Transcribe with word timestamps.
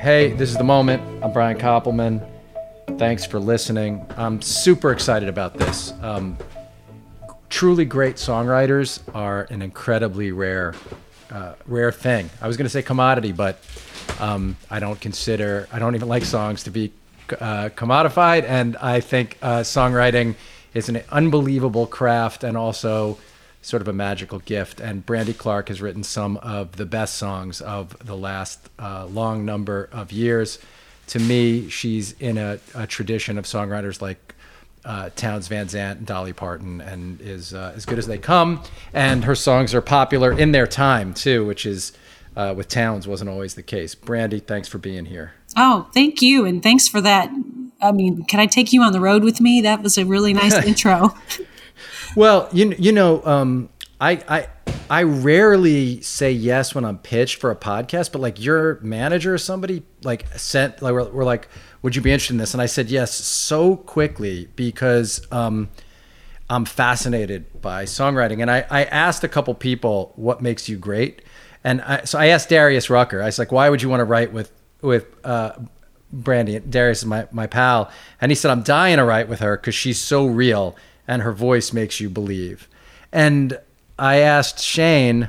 Hey, 0.00 0.32
this 0.32 0.48
is 0.48 0.56
the 0.56 0.64
moment. 0.64 1.02
I'm 1.22 1.30
Brian 1.30 1.58
Koppelman. 1.58 2.26
Thanks 2.96 3.26
for 3.26 3.38
listening. 3.38 4.06
I'm 4.16 4.40
super 4.40 4.92
excited 4.92 5.28
about 5.28 5.58
this. 5.58 5.92
Um, 6.00 6.38
truly 7.50 7.84
great 7.84 8.16
songwriters 8.16 9.02
are 9.14 9.42
an 9.50 9.60
incredibly 9.60 10.32
rare, 10.32 10.72
uh, 11.30 11.52
rare 11.66 11.92
thing. 11.92 12.30
I 12.40 12.48
was 12.48 12.56
going 12.56 12.64
to 12.64 12.70
say 12.70 12.80
commodity, 12.80 13.32
but 13.32 13.62
um, 14.20 14.56
I 14.70 14.80
don't 14.80 14.98
consider, 14.98 15.68
I 15.70 15.78
don't 15.78 15.94
even 15.94 16.08
like 16.08 16.24
songs 16.24 16.62
to 16.62 16.70
be 16.70 16.94
uh, 17.38 17.68
commodified. 17.76 18.44
And 18.44 18.78
I 18.78 19.00
think 19.00 19.36
uh, 19.42 19.58
songwriting 19.58 20.34
is 20.72 20.88
an 20.88 21.02
unbelievable 21.10 21.86
craft 21.86 22.42
and 22.42 22.56
also 22.56 23.18
sort 23.62 23.82
of 23.82 23.88
a 23.88 23.92
magical 23.92 24.38
gift. 24.40 24.80
And 24.80 25.04
Brandy 25.04 25.34
Clark 25.34 25.68
has 25.68 25.80
written 25.82 26.02
some 26.02 26.36
of 26.38 26.76
the 26.76 26.86
best 26.86 27.16
songs 27.16 27.60
of 27.60 27.96
the 28.04 28.16
last 28.16 28.70
uh, 28.78 29.06
long 29.06 29.44
number 29.44 29.88
of 29.92 30.12
years. 30.12 30.58
To 31.08 31.18
me, 31.18 31.68
she's 31.68 32.12
in 32.12 32.38
a, 32.38 32.58
a 32.74 32.86
tradition 32.86 33.36
of 33.36 33.44
songwriters 33.44 34.00
like 34.00 34.34
uh, 34.84 35.10
Townes 35.16 35.48
Van 35.48 35.68
Zandt 35.68 35.98
and 35.98 36.06
Dolly 36.06 36.32
Parton, 36.32 36.80
and 36.80 37.20
is 37.20 37.52
uh, 37.52 37.72
as 37.76 37.84
good 37.84 37.98
as 37.98 38.06
they 38.06 38.18
come. 38.18 38.62
And 38.94 39.24
her 39.24 39.34
songs 39.34 39.74
are 39.74 39.82
popular 39.82 40.32
in 40.32 40.52
their 40.52 40.66
time 40.66 41.12
too, 41.12 41.44
which 41.44 41.66
is 41.66 41.92
uh, 42.36 42.54
with 42.56 42.68
Townes 42.68 43.06
wasn't 43.06 43.28
always 43.28 43.54
the 43.54 43.62
case. 43.62 43.94
Brandy, 43.94 44.38
thanks 44.38 44.68
for 44.68 44.78
being 44.78 45.04
here. 45.04 45.32
Oh, 45.56 45.90
thank 45.92 46.22
you, 46.22 46.46
and 46.46 46.62
thanks 46.62 46.88
for 46.88 47.00
that. 47.00 47.30
I 47.82 47.92
mean, 47.92 48.24
can 48.24 48.40
I 48.40 48.46
take 48.46 48.72
you 48.72 48.82
on 48.82 48.92
the 48.92 49.00
road 49.00 49.24
with 49.24 49.40
me? 49.40 49.60
That 49.60 49.82
was 49.82 49.98
a 49.98 50.04
really 50.04 50.32
nice 50.32 50.54
intro. 50.64 51.14
Well, 52.16 52.48
you 52.52 52.74
you 52.78 52.92
know, 52.92 53.24
um, 53.24 53.68
I 54.00 54.20
I 54.28 54.48
I 54.90 55.04
rarely 55.04 56.00
say 56.00 56.32
yes 56.32 56.74
when 56.74 56.84
I'm 56.84 56.98
pitched 56.98 57.40
for 57.40 57.50
a 57.50 57.56
podcast, 57.56 58.10
but 58.10 58.20
like 58.20 58.42
your 58.42 58.80
manager 58.80 59.32
or 59.32 59.38
somebody 59.38 59.84
like 60.02 60.26
sent 60.36 60.82
like 60.82 60.92
we're, 60.92 61.08
we're 61.10 61.24
like, 61.24 61.48
would 61.82 61.94
you 61.94 62.02
be 62.02 62.10
interested 62.10 62.34
in 62.34 62.38
this? 62.38 62.52
And 62.52 62.60
I 62.60 62.66
said 62.66 62.90
yes 62.90 63.14
so 63.14 63.76
quickly 63.76 64.48
because 64.56 65.24
um, 65.30 65.68
I'm 66.48 66.64
fascinated 66.64 67.60
by 67.62 67.84
songwriting, 67.84 68.42
and 68.42 68.50
I 68.50 68.66
I 68.68 68.84
asked 68.84 69.22
a 69.22 69.28
couple 69.28 69.54
people 69.54 70.12
what 70.16 70.42
makes 70.42 70.68
you 70.68 70.76
great, 70.76 71.22
and 71.62 71.80
I, 71.82 72.02
so 72.04 72.18
I 72.18 72.26
asked 72.26 72.48
Darius 72.48 72.90
Rucker. 72.90 73.22
I 73.22 73.26
was 73.26 73.38
like, 73.38 73.52
why 73.52 73.70
would 73.70 73.82
you 73.82 73.88
want 73.88 74.00
to 74.00 74.04
write 74.04 74.32
with 74.32 74.50
with 74.82 75.06
uh, 75.24 75.52
Brandy? 76.12 76.58
Darius 76.58 76.98
is 76.98 77.06
my 77.06 77.28
my 77.30 77.46
pal, 77.46 77.88
and 78.20 78.32
he 78.32 78.34
said 78.34 78.50
I'm 78.50 78.62
dying 78.62 78.96
to 78.96 79.04
write 79.04 79.28
with 79.28 79.38
her 79.38 79.56
because 79.56 79.76
she's 79.76 79.98
so 80.00 80.26
real 80.26 80.76
and 81.10 81.22
her 81.22 81.32
voice 81.32 81.72
makes 81.72 81.98
you 81.98 82.08
believe. 82.08 82.68
And 83.10 83.58
I 83.98 84.18
asked 84.18 84.60
Shane, 84.60 85.28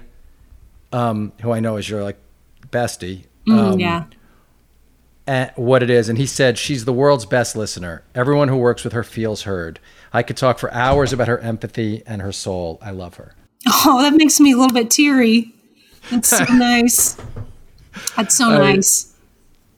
um, 0.93 1.33
who 1.41 1.51
I 1.51 1.59
know 1.59 1.77
is 1.77 1.89
your 1.89 2.03
like 2.03 2.17
bestie, 2.69 3.25
um, 3.49 3.79
mm, 3.79 3.79
yeah, 5.25 5.51
what 5.55 5.81
it 5.81 5.89
is, 5.89 6.07
and 6.07 6.19
he 6.19 6.27
said 6.27 6.59
she's 6.59 6.85
the 6.85 6.93
world's 6.93 7.25
best 7.25 7.55
listener. 7.55 8.03
Everyone 8.13 8.47
who 8.47 8.57
works 8.57 8.83
with 8.83 8.93
her 8.93 9.03
feels 9.03 9.41
heard. 9.41 9.79
I 10.13 10.21
could 10.21 10.37
talk 10.37 10.59
for 10.59 10.71
hours 10.71 11.13
about 11.13 11.27
her 11.27 11.39
empathy 11.39 12.03
and 12.05 12.21
her 12.21 12.31
soul. 12.31 12.77
I 12.79 12.91
love 12.91 13.15
her. 13.15 13.33
Oh, 13.67 14.03
that 14.03 14.13
makes 14.13 14.39
me 14.39 14.51
a 14.51 14.57
little 14.57 14.73
bit 14.73 14.91
teary. 14.91 15.51
That's 16.11 16.29
so 16.29 16.43
nice. 16.53 17.17
That's 18.15 18.37
so 18.37 18.49
nice. 18.49 19.15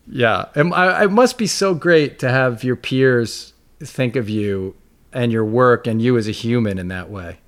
yeah, 0.07 0.47
it, 0.53 0.65
it 1.03 1.11
must 1.11 1.37
be 1.37 1.47
so 1.47 1.73
great 1.73 2.19
to 2.19 2.29
have 2.29 2.65
your 2.65 2.75
peers 2.75 3.53
think 3.79 4.17
of 4.17 4.29
you 4.29 4.75
and 5.13 5.31
your 5.31 5.45
work 5.45 5.87
and 5.87 6.01
you 6.01 6.17
as 6.17 6.27
a 6.27 6.31
human 6.31 6.77
in 6.77 6.87
that 6.89 7.09
way. 7.09 7.39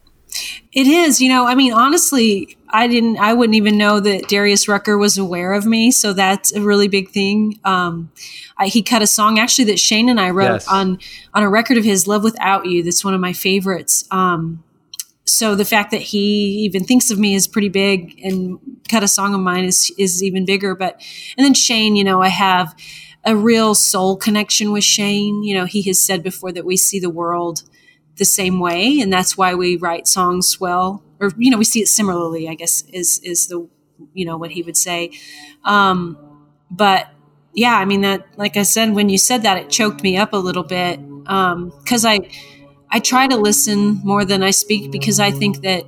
It 0.74 0.88
is, 0.88 1.22
you 1.22 1.30
know, 1.30 1.46
I 1.48 1.56
mean, 1.56 1.72
honestly, 1.72 2.58
I 2.70 2.88
didn't, 2.88 3.18
I 3.18 3.32
wouldn't 3.32 3.56
even 3.56 3.78
know 3.78 4.02
that 4.02 4.28
Darius 4.28 4.68
Rucker 4.68 4.98
was 4.98 5.18
aware 5.18 5.54
of 5.54 5.66
me. 5.66 5.92
So 5.92 6.12
that's 6.12 6.54
a 6.54 6.60
really 6.60 6.90
big 6.90 7.12
thing. 7.12 7.60
Um, 7.64 8.12
I, 8.58 8.68
he 8.68 8.84
cut 8.84 9.02
a 9.02 9.08
song 9.08 9.40
actually 9.40 9.66
that 9.66 9.80
Shane 9.80 10.10
and 10.10 10.20
I 10.20 10.32
wrote 10.32 10.52
yes. 10.52 10.68
on, 10.68 11.00
on 11.34 11.44
a 11.44 11.50
record 11.50 11.78
of 11.78 11.86
his 11.86 12.08
Love 12.08 12.26
Without 12.26 12.66
You. 12.66 12.84
That's 12.84 13.06
one 13.06 13.14
of 13.14 13.22
my 13.22 13.32
favorites. 13.32 14.06
Um, 14.12 14.64
so 15.24 15.56
the 15.56 15.64
fact 15.64 15.92
that 15.92 16.02
he 16.02 16.66
even 16.66 16.84
thinks 16.84 17.10
of 17.10 17.18
me 17.18 17.34
is 17.34 17.48
pretty 17.48 17.70
big 17.70 18.20
and 18.22 18.60
cut 18.90 19.02
a 19.02 19.08
song 19.08 19.34
of 19.34 19.40
mine 19.40 19.64
is, 19.64 19.94
is 19.98 20.22
even 20.22 20.46
bigger. 20.46 20.76
But, 20.76 21.02
and 21.38 21.46
then 21.46 21.54
Shane, 21.54 21.96
you 21.96 22.04
know, 22.04 22.22
I 22.22 22.28
have, 22.28 22.76
a 23.26 23.36
real 23.36 23.74
soul 23.74 24.16
connection 24.16 24.72
with 24.72 24.84
Shane. 24.84 25.44
You 25.44 25.56
know, 25.56 25.66
he 25.66 25.82
has 25.84 26.02
said 26.02 26.24
before 26.24 26.52
that 26.52 26.66
we 26.66 26.78
see 26.78 27.00
the 27.00 27.10
world 27.10 27.64
the 28.18 28.26
same 28.26 28.60
way, 28.60 29.00
and 29.00 29.12
that's 29.12 29.38
why 29.38 29.56
we 29.56 29.76
write 29.76 30.08
songs 30.08 30.60
well, 30.60 31.04
or 31.20 31.32
you 31.38 31.52
know, 31.52 31.58
we 31.58 31.66
see 31.66 31.82
it 31.82 31.88
similarly. 31.88 32.48
I 32.48 32.54
guess 32.54 32.84
is 32.94 33.20
is 33.24 33.48
the 33.48 33.68
you 34.14 34.26
know 34.26 34.38
what 34.38 34.52
he 34.52 34.62
would 34.62 34.78
say. 34.78 35.12
Um, 35.64 36.18
but 36.70 37.08
yeah, 37.54 37.76
I 37.78 37.86
mean 37.86 38.02
that. 38.02 38.26
Like 38.38 38.58
I 38.58 38.64
said, 38.64 38.94
when 38.94 39.10
you 39.10 39.18
said 39.18 39.44
that, 39.44 39.58
it 39.58 39.70
choked 39.70 40.04
me 40.04 40.18
up 40.18 40.34
a 40.34 40.38
little 40.38 40.64
bit 40.64 41.00
because 41.24 42.06
um, 42.06 42.12
I. 42.12 42.30
I 42.88 43.00
try 43.00 43.28
to 43.28 43.36
listen 43.36 44.00
more 44.06 44.24
than 44.24 44.42
I 44.42 44.52
speak 44.52 44.90
because 44.90 45.20
I 45.20 45.30
think 45.30 45.64
that, 45.64 45.84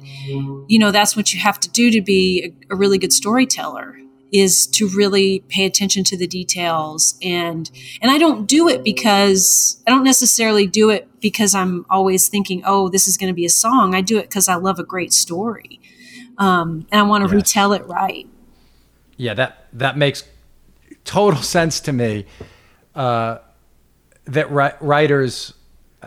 you 0.67 0.77
know, 0.77 0.91
that's 0.91 1.15
what 1.15 1.31
you 1.31 1.39
have 1.39 1.57
to 1.61 1.69
do 1.69 1.89
to 1.91 2.01
be 2.01 2.51
a, 2.69 2.73
a 2.73 2.75
really 2.75 2.97
good 2.97 3.13
storyteller 3.13 3.97
is 4.31 4.67
to 4.67 4.89
really 4.89 5.39
pay 5.47 5.65
attention 5.65 6.03
to 6.05 6.17
the 6.17 6.27
details. 6.27 7.17
And 7.21 7.69
and 8.01 8.11
I 8.11 8.17
don't 8.17 8.45
do 8.45 8.67
it 8.67 8.83
because 8.83 9.81
I 9.87 9.91
don't 9.91 10.03
necessarily 10.03 10.67
do 10.67 10.89
it 10.89 11.07
because 11.19 11.55
I'm 11.55 11.85
always 11.89 12.27
thinking 12.27 12.61
oh 12.65 12.89
this 12.89 13.07
is 13.07 13.17
going 13.17 13.29
to 13.31 13.35
be 13.35 13.45
a 13.45 13.49
song. 13.49 13.95
I 13.95 14.01
do 14.01 14.17
it 14.17 14.23
because 14.23 14.47
I 14.47 14.55
love 14.55 14.79
a 14.79 14.83
great 14.83 15.13
story 15.13 15.79
um, 16.37 16.87
and 16.91 16.99
I 16.99 17.03
want 17.03 17.23
to 17.27 17.35
yes. 17.35 17.43
retell 17.43 17.73
it 17.73 17.85
right. 17.87 18.27
Yeah 19.15 19.33
that 19.33 19.67
that 19.73 19.97
makes 19.97 20.23
total 21.05 21.41
sense 21.41 21.79
to 21.81 21.93
me 21.93 22.25
uh, 22.95 23.39
that 24.25 24.51
ri- 24.51 24.77
writers 24.81 25.53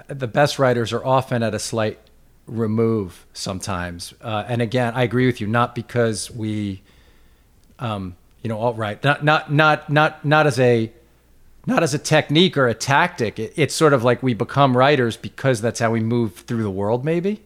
the 0.07 0.29
best 0.29 0.59
writers 0.59 0.93
are 0.93 1.05
often 1.05 1.43
at 1.43 1.53
a 1.53 1.59
slight 1.59 1.99
remove 2.47 3.27
sometimes. 3.33 4.15
Uh, 4.21 4.45
and 4.47 4.63
again 4.63 4.95
I 4.95 5.03
agree 5.03 5.27
with 5.27 5.41
you 5.41 5.47
not 5.47 5.75
because 5.75 6.31
we 6.31 6.83
um, 7.81 8.17
you 8.43 8.49
know, 8.49 8.59
alt 8.59 8.77
right, 8.77 9.03
not 9.03 9.25
not 9.25 9.53
not 9.53 9.91
not 9.91 10.25
not 10.25 10.47
as 10.47 10.59
a 10.59 10.93
not 11.67 11.83
as 11.83 11.95
a 11.95 11.99
technique 11.99 12.57
or 12.57 12.69
a 12.69 12.75
tactic. 12.75 13.39
It, 13.39 13.53
it's 13.57 13.75
sort 13.75 13.93
of 13.93 14.05
like 14.05 14.23
we 14.23 14.35
become 14.35 14.77
writers 14.77 15.17
because 15.17 15.61
that's 15.61 15.81
how 15.81 15.91
we 15.91 16.01
move 16.01 16.35
through 16.35 16.63
the 16.63 16.71
world, 16.71 17.05
maybe. 17.05 17.43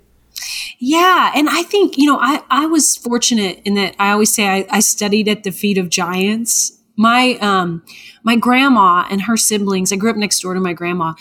Yeah, 0.79 1.33
and 1.35 1.49
I 1.49 1.63
think 1.63 1.97
you 1.97 2.07
know, 2.07 2.19
I 2.21 2.43
I 2.51 2.67
was 2.67 2.97
fortunate 2.97 3.61
in 3.65 3.75
that 3.75 3.95
I 3.99 4.11
always 4.11 4.33
say 4.35 4.49
I, 4.49 4.67
I 4.71 4.81
studied 4.81 5.29
at 5.29 5.45
the 5.45 5.51
feet 5.51 5.79
of 5.79 5.89
giants. 5.89 6.79
My 6.97 7.39
um 7.41 7.83
my 8.23 8.37
grandma 8.37 9.07
and 9.11 9.23
her 9.23 9.37
siblings. 9.37 9.93
I 9.93 9.97
grew 9.97 10.11
up 10.11 10.17
next 10.17 10.41
door 10.41 10.55
to 10.55 10.61
my 10.61 10.73
grandma, 10.73 11.15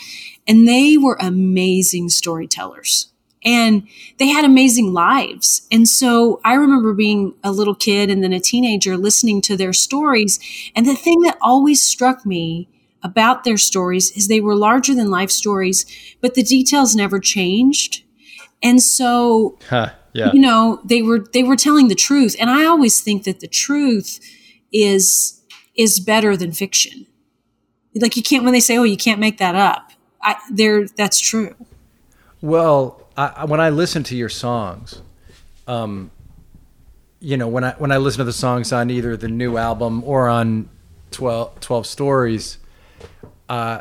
and 0.46 0.68
they 0.68 0.96
were 0.96 1.16
amazing 1.20 2.08
storytellers 2.10 3.13
and 3.44 3.86
they 4.18 4.28
had 4.28 4.44
amazing 4.44 4.92
lives. 4.92 5.66
And 5.70 5.88
so 5.88 6.40
I 6.44 6.54
remember 6.54 6.94
being 6.94 7.34
a 7.44 7.52
little 7.52 7.74
kid 7.74 8.10
and 8.10 8.22
then 8.22 8.32
a 8.32 8.40
teenager 8.40 8.96
listening 8.96 9.40
to 9.42 9.56
their 9.56 9.72
stories. 9.72 10.38
And 10.74 10.86
the 10.86 10.94
thing 10.94 11.20
that 11.22 11.38
always 11.40 11.82
struck 11.82 12.24
me 12.24 12.68
about 13.02 13.44
their 13.44 13.58
stories 13.58 14.10
is 14.12 14.28
they 14.28 14.40
were 14.40 14.56
larger 14.56 14.94
than 14.94 15.10
life 15.10 15.30
stories, 15.30 15.84
but 16.22 16.34
the 16.34 16.42
details 16.42 16.96
never 16.96 17.20
changed. 17.20 18.02
And 18.62 18.82
so, 18.82 19.58
huh, 19.68 19.90
yeah. 20.14 20.30
you 20.32 20.40
know, 20.40 20.80
they 20.84 21.02
were, 21.02 21.18
they 21.18 21.42
were 21.42 21.56
telling 21.56 21.88
the 21.88 21.94
truth. 21.94 22.34
And 22.40 22.48
I 22.48 22.64
always 22.64 23.02
think 23.02 23.24
that 23.24 23.40
the 23.40 23.46
truth 23.46 24.20
is, 24.72 25.42
is 25.76 26.00
better 26.00 26.34
than 26.34 26.52
fiction. 26.52 27.06
Like 27.94 28.16
you 28.16 28.22
can't, 28.22 28.42
when 28.42 28.54
they 28.54 28.60
say, 28.60 28.78
oh, 28.78 28.84
you 28.84 28.96
can't 28.96 29.20
make 29.20 29.36
that 29.36 29.54
up. 29.54 29.92
I, 30.22 30.36
there, 30.50 30.88
that's 30.88 31.20
true. 31.20 31.54
Well, 32.40 33.03
I, 33.16 33.44
when 33.44 33.60
I 33.60 33.70
listen 33.70 34.02
to 34.04 34.16
your 34.16 34.28
songs, 34.28 35.00
um, 35.66 36.10
you 37.20 37.36
know, 37.36 37.48
when 37.48 37.64
I 37.64 37.72
when 37.72 37.92
I 37.92 37.96
listen 37.96 38.18
to 38.18 38.24
the 38.24 38.32
songs 38.32 38.72
on 38.72 38.90
either 38.90 39.16
the 39.16 39.28
new 39.28 39.56
album 39.56 40.02
or 40.04 40.28
on 40.28 40.68
12, 41.12 41.60
12 41.60 41.86
Stories, 41.86 42.58
uh, 43.48 43.80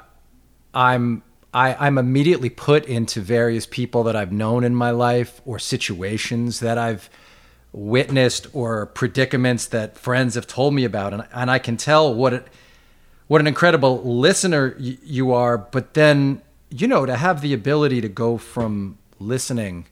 I'm 0.73 1.23
I, 1.53 1.75
I'm 1.75 1.97
immediately 1.97 2.49
put 2.49 2.85
into 2.85 3.21
various 3.21 3.65
people 3.65 4.03
that 4.03 4.15
I've 4.15 4.31
known 4.31 4.63
in 4.63 4.75
my 4.75 4.91
life 4.91 5.41
or 5.45 5.59
situations 5.59 6.61
that 6.61 6.77
I've 6.77 7.09
witnessed 7.71 8.47
or 8.53 8.85
predicaments 8.85 9.65
that 9.67 9.97
friends 9.97 10.35
have 10.35 10.47
told 10.47 10.73
me 10.73 10.85
about, 10.85 11.13
and 11.13 11.25
and 11.33 11.51
I 11.51 11.59
can 11.59 11.75
tell 11.75 12.13
what 12.13 12.33
it, 12.33 12.47
what 13.27 13.41
an 13.41 13.47
incredible 13.47 14.01
listener 14.03 14.75
y- 14.79 14.97
you 15.03 15.33
are. 15.33 15.57
But 15.57 15.95
then 15.95 16.41
you 16.69 16.87
know 16.87 17.05
to 17.05 17.17
have 17.17 17.41
the 17.41 17.53
ability 17.53 17.99
to 18.01 18.09
go 18.09 18.37
from 18.37 18.97
listening 19.27 19.85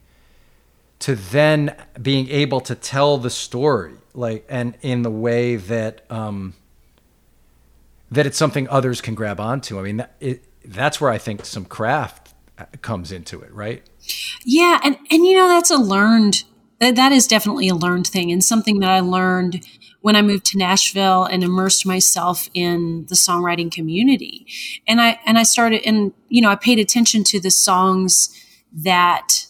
to 1.00 1.16
then 1.16 1.74
being 2.00 2.28
able 2.28 2.60
to 2.60 2.74
tell 2.74 3.18
the 3.18 3.30
story 3.30 3.94
like 4.14 4.46
and 4.48 4.76
in 4.82 5.02
the 5.02 5.10
way 5.10 5.56
that 5.56 6.04
um 6.10 6.54
that 8.10 8.26
it's 8.26 8.38
something 8.38 8.68
others 8.68 9.00
can 9.00 9.14
grab 9.14 9.40
onto 9.40 9.78
i 9.78 9.82
mean 9.82 9.96
that, 9.96 10.14
it, 10.20 10.44
that's 10.64 11.00
where 11.00 11.10
i 11.10 11.18
think 11.18 11.44
some 11.44 11.64
craft 11.64 12.32
comes 12.82 13.10
into 13.10 13.40
it 13.40 13.52
right 13.52 13.82
yeah 14.44 14.78
and 14.84 14.96
and 15.10 15.26
you 15.26 15.36
know 15.36 15.48
that's 15.48 15.70
a 15.70 15.76
learned 15.76 16.44
that, 16.78 16.94
that 16.94 17.10
is 17.10 17.26
definitely 17.26 17.68
a 17.68 17.74
learned 17.74 18.06
thing 18.06 18.30
and 18.30 18.44
something 18.44 18.78
that 18.78 18.90
i 18.90 19.00
learned 19.00 19.66
when 20.02 20.16
I 20.16 20.22
moved 20.22 20.44
to 20.46 20.58
Nashville 20.58 21.24
and 21.24 21.42
immersed 21.42 21.86
myself 21.86 22.50
in 22.54 23.06
the 23.08 23.14
songwriting 23.14 23.70
community. 23.70 24.46
And 24.86 25.00
I 25.00 25.18
and 25.24 25.38
I 25.38 25.44
started 25.44 25.82
and 25.86 26.12
you 26.28 26.42
know, 26.42 26.50
I 26.50 26.56
paid 26.56 26.78
attention 26.78 27.24
to 27.24 27.40
the 27.40 27.50
songs 27.50 28.36
that 28.74 29.46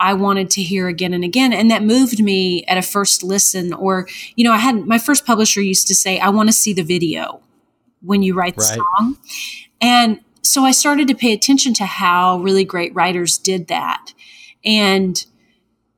I 0.00 0.14
wanted 0.14 0.50
to 0.50 0.62
hear 0.62 0.88
again 0.88 1.14
and 1.14 1.24
again. 1.24 1.52
And 1.52 1.70
that 1.70 1.82
moved 1.82 2.22
me 2.22 2.64
at 2.66 2.76
a 2.76 2.82
first 2.82 3.22
listen. 3.22 3.72
Or, 3.72 4.08
you 4.36 4.44
know, 4.44 4.52
I 4.52 4.58
had 4.58 4.86
my 4.86 4.98
first 4.98 5.24
publisher 5.24 5.60
used 5.60 5.86
to 5.88 5.94
say, 5.94 6.18
I 6.18 6.28
want 6.28 6.48
to 6.48 6.52
see 6.52 6.72
the 6.72 6.82
video 6.82 7.40
when 8.02 8.22
you 8.22 8.34
write 8.34 8.56
the 8.56 8.62
right. 8.62 8.78
song. 8.98 9.18
And 9.80 10.20
so 10.42 10.64
I 10.64 10.72
started 10.72 11.08
to 11.08 11.14
pay 11.14 11.32
attention 11.32 11.74
to 11.74 11.84
how 11.84 12.38
really 12.38 12.64
great 12.64 12.94
writers 12.94 13.38
did 13.38 13.68
that. 13.68 14.12
And 14.64 15.24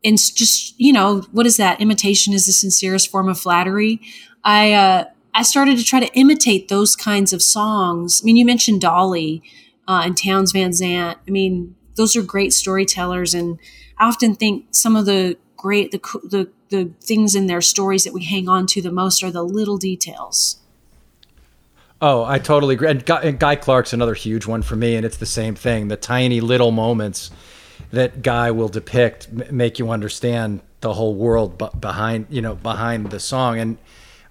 and 0.04 0.18
just 0.18 0.74
you 0.78 0.92
know 0.92 1.22
what 1.32 1.46
is 1.46 1.56
that 1.56 1.80
imitation 1.80 2.32
is 2.32 2.46
the 2.46 2.52
sincerest 2.52 3.10
form 3.10 3.28
of 3.28 3.38
flattery 3.38 4.00
i 4.44 4.72
uh, 4.72 5.04
i 5.34 5.42
started 5.42 5.78
to 5.78 5.84
try 5.84 6.00
to 6.00 6.12
imitate 6.14 6.68
those 6.68 6.96
kinds 6.96 7.32
of 7.32 7.42
songs 7.42 8.20
i 8.22 8.24
mean 8.24 8.36
you 8.36 8.44
mentioned 8.44 8.80
dolly 8.80 9.42
uh, 9.88 10.02
and 10.04 10.16
townes 10.16 10.52
van 10.52 10.72
zandt 10.72 11.18
i 11.26 11.30
mean 11.30 11.74
those 11.96 12.16
are 12.16 12.22
great 12.22 12.52
storytellers 12.52 13.34
and 13.34 13.58
i 13.98 14.06
often 14.06 14.34
think 14.34 14.66
some 14.70 14.96
of 14.96 15.06
the 15.06 15.36
great 15.56 15.90
the 15.90 15.98
the, 16.24 16.48
the 16.70 16.90
things 17.00 17.34
in 17.34 17.46
their 17.46 17.60
stories 17.60 18.04
that 18.04 18.12
we 18.12 18.24
hang 18.24 18.48
on 18.48 18.66
to 18.66 18.80
the 18.80 18.92
most 18.92 19.22
are 19.22 19.30
the 19.30 19.42
little 19.42 19.78
details 19.78 20.60
Oh, 22.02 22.24
I 22.24 22.38
totally 22.38 22.74
agree. 22.74 22.90
And 22.90 23.06
Guy, 23.06 23.22
and 23.22 23.38
Guy 23.38 23.56
Clark's 23.56 23.94
another 23.94 24.12
huge 24.12 24.46
one 24.46 24.60
for 24.60 24.76
me, 24.76 24.96
and 24.96 25.06
it's 25.06 25.16
the 25.16 25.24
same 25.24 25.54
thing. 25.54 25.88
The 25.88 25.96
tiny 25.96 26.42
little 26.42 26.70
moments 26.70 27.30
that 27.90 28.22
guy 28.22 28.50
will 28.50 28.68
depict 28.68 29.30
make 29.50 29.78
you 29.78 29.90
understand 29.90 30.60
the 30.80 30.94
whole 30.94 31.14
world 31.14 31.58
behind 31.80 32.26
you 32.30 32.42
know 32.42 32.54
behind 32.54 33.10
the 33.10 33.20
song 33.20 33.58
and 33.58 33.78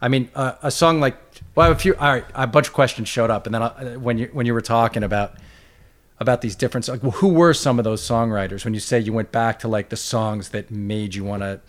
i 0.02 0.08
mean 0.08 0.30
uh, 0.36 0.54
a 0.62 0.72
song 0.72 1.00
like 1.00 1.18
well 1.56 1.72
a 1.72 1.76
few 1.76 1.96
all 1.96 2.14
right 2.14 2.26
a 2.34 2.48
bunch 2.48 2.68
of 2.68 2.74
questions 2.74 3.08
showed 3.08 3.30
up 3.30 3.46
and 3.46 3.56
then 3.56 3.62
I, 3.62 3.68
uh, 3.68 4.00
when 4.00 4.18
you 4.18 4.30
when 4.34 4.46
you 4.46 4.54
were 4.54 4.62
talking 4.62 5.04
about 5.04 5.36
about 6.20 6.42
these 6.42 6.56
different 6.56 6.88
like, 6.88 7.04
well, 7.04 7.12
who 7.12 7.30
were 7.30 7.54
some 7.54 7.78
of 7.78 7.84
those 7.84 8.02
songwriters 8.02 8.64
when 8.64 8.74
you 8.74 8.80
say 8.80 9.00
you 9.00 9.14
went 9.14 9.32
back 9.32 9.60
to 9.60 9.68
like 9.68 9.90
the 9.90 9.98
songs 9.98 10.50
that 10.50 10.72
made 10.72 11.16
you 11.16 11.24
want 11.24 11.42
to 11.42 11.60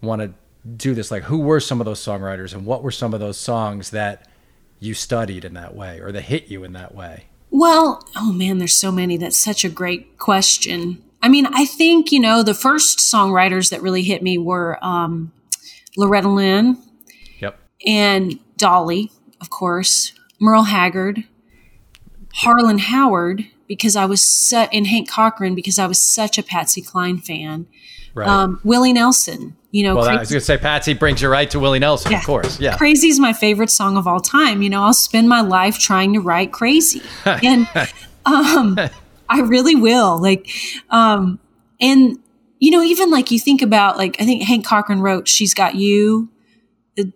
want 0.00 0.22
to 0.22 0.32
do 0.76 0.94
this? 0.94 1.10
Like 1.10 1.24
who 1.24 1.38
were 1.38 1.60
some 1.60 1.80
of 1.80 1.84
those 1.84 2.00
songwriters 2.00 2.54
and 2.54 2.64
what 2.64 2.82
were 2.82 2.90
some 2.90 3.12
of 3.14 3.20
those 3.20 3.36
songs 3.36 3.90
that 3.90 4.28
you 4.80 4.94
studied 4.94 5.44
in 5.44 5.54
that 5.54 5.74
way 5.74 6.00
or 6.00 6.10
that 6.12 6.22
hit 6.22 6.48
you 6.48 6.64
in 6.64 6.72
that 6.72 6.94
way? 6.94 7.26
Well 7.50 8.06
oh 8.16 8.32
man 8.32 8.58
there's 8.58 8.78
so 8.78 8.90
many. 8.90 9.16
That's 9.16 9.42
such 9.42 9.64
a 9.64 9.68
great 9.68 10.18
question. 10.18 11.02
I 11.22 11.28
mean, 11.28 11.46
I 11.46 11.64
think, 11.64 12.10
you 12.10 12.18
know, 12.18 12.42
the 12.42 12.54
first 12.54 12.98
songwriters 12.98 13.70
that 13.70 13.80
really 13.80 14.02
hit 14.02 14.22
me 14.22 14.38
were 14.38 14.84
um, 14.84 15.32
Loretta 15.96 16.28
Lynn. 16.28 16.78
Yep. 17.38 17.58
And 17.86 18.40
Dolly, 18.56 19.12
of 19.40 19.48
course, 19.48 20.12
Merle 20.40 20.64
Haggard, 20.64 21.24
Harlan 22.34 22.78
Howard, 22.78 23.46
because 23.66 23.96
I 23.96 24.04
was 24.04 24.20
su- 24.22 24.56
and 24.72 24.86
Hank 24.86 25.10
Cochran 25.10 25.54
because 25.54 25.78
I 25.78 25.86
was 25.86 25.98
such 25.98 26.38
a 26.38 26.42
Patsy 26.42 26.82
Cline 26.82 27.18
fan. 27.18 27.66
Right. 28.14 28.28
Um, 28.28 28.60
Willie 28.62 28.92
Nelson, 28.92 29.56
you 29.70 29.84
know. 29.84 29.94
Well, 29.94 30.04
Crazy. 30.04 30.16
I 30.16 30.20
was 30.20 30.30
going 30.30 30.40
to 30.40 30.44
say 30.44 30.58
Patsy 30.58 30.92
brings 30.92 31.22
you 31.22 31.28
right 31.28 31.48
to 31.50 31.58
Willie 31.58 31.78
Nelson, 31.78 32.12
yeah. 32.12 32.18
of 32.18 32.24
course. 32.24 32.60
Yeah. 32.60 32.76
Crazy 32.76 33.08
is 33.08 33.18
my 33.18 33.32
favorite 33.32 33.70
song 33.70 33.96
of 33.96 34.06
all 34.06 34.20
time. 34.20 34.60
You 34.60 34.68
know, 34.68 34.82
I'll 34.82 34.92
spend 34.92 35.28
my 35.28 35.40
life 35.40 35.78
trying 35.78 36.12
to 36.12 36.20
write 36.20 36.52
Crazy. 36.52 37.02
And 37.24 37.66
um, 38.26 38.78
I 39.28 39.40
really 39.40 39.74
will. 39.74 40.20
Like, 40.20 40.48
um, 40.90 41.38
and 41.80 42.18
you 42.58 42.70
know, 42.70 42.82
even 42.82 43.10
like 43.10 43.30
you 43.30 43.40
think 43.40 43.62
about 43.62 43.96
like 43.96 44.20
I 44.20 44.24
think 44.24 44.42
Hank 44.44 44.64
Cochran 44.64 45.00
wrote 45.00 45.26
"She's 45.26 45.54
Got 45.54 45.74
You," 45.74 46.28
the 46.96 47.12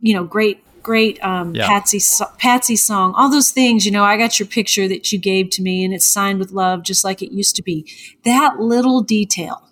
you 0.00 0.14
know, 0.14 0.24
great, 0.24 0.64
great 0.82 1.22
um, 1.24 1.54
yeah. 1.54 1.66
Patsy 1.66 2.00
Patsy 2.38 2.76
song. 2.76 3.14
All 3.16 3.30
those 3.30 3.50
things. 3.50 3.84
You 3.84 3.92
know, 3.92 4.04
I 4.04 4.16
got 4.16 4.38
your 4.38 4.46
picture 4.46 4.88
that 4.88 5.12
you 5.12 5.18
gave 5.18 5.50
to 5.50 5.62
me, 5.62 5.84
and 5.84 5.94
it's 5.94 6.08
signed 6.08 6.38
with 6.38 6.52
love, 6.52 6.82
just 6.82 7.04
like 7.04 7.22
it 7.22 7.32
used 7.32 7.56
to 7.56 7.62
be. 7.62 7.86
That 8.24 8.60
little 8.60 9.02
detail. 9.02 9.62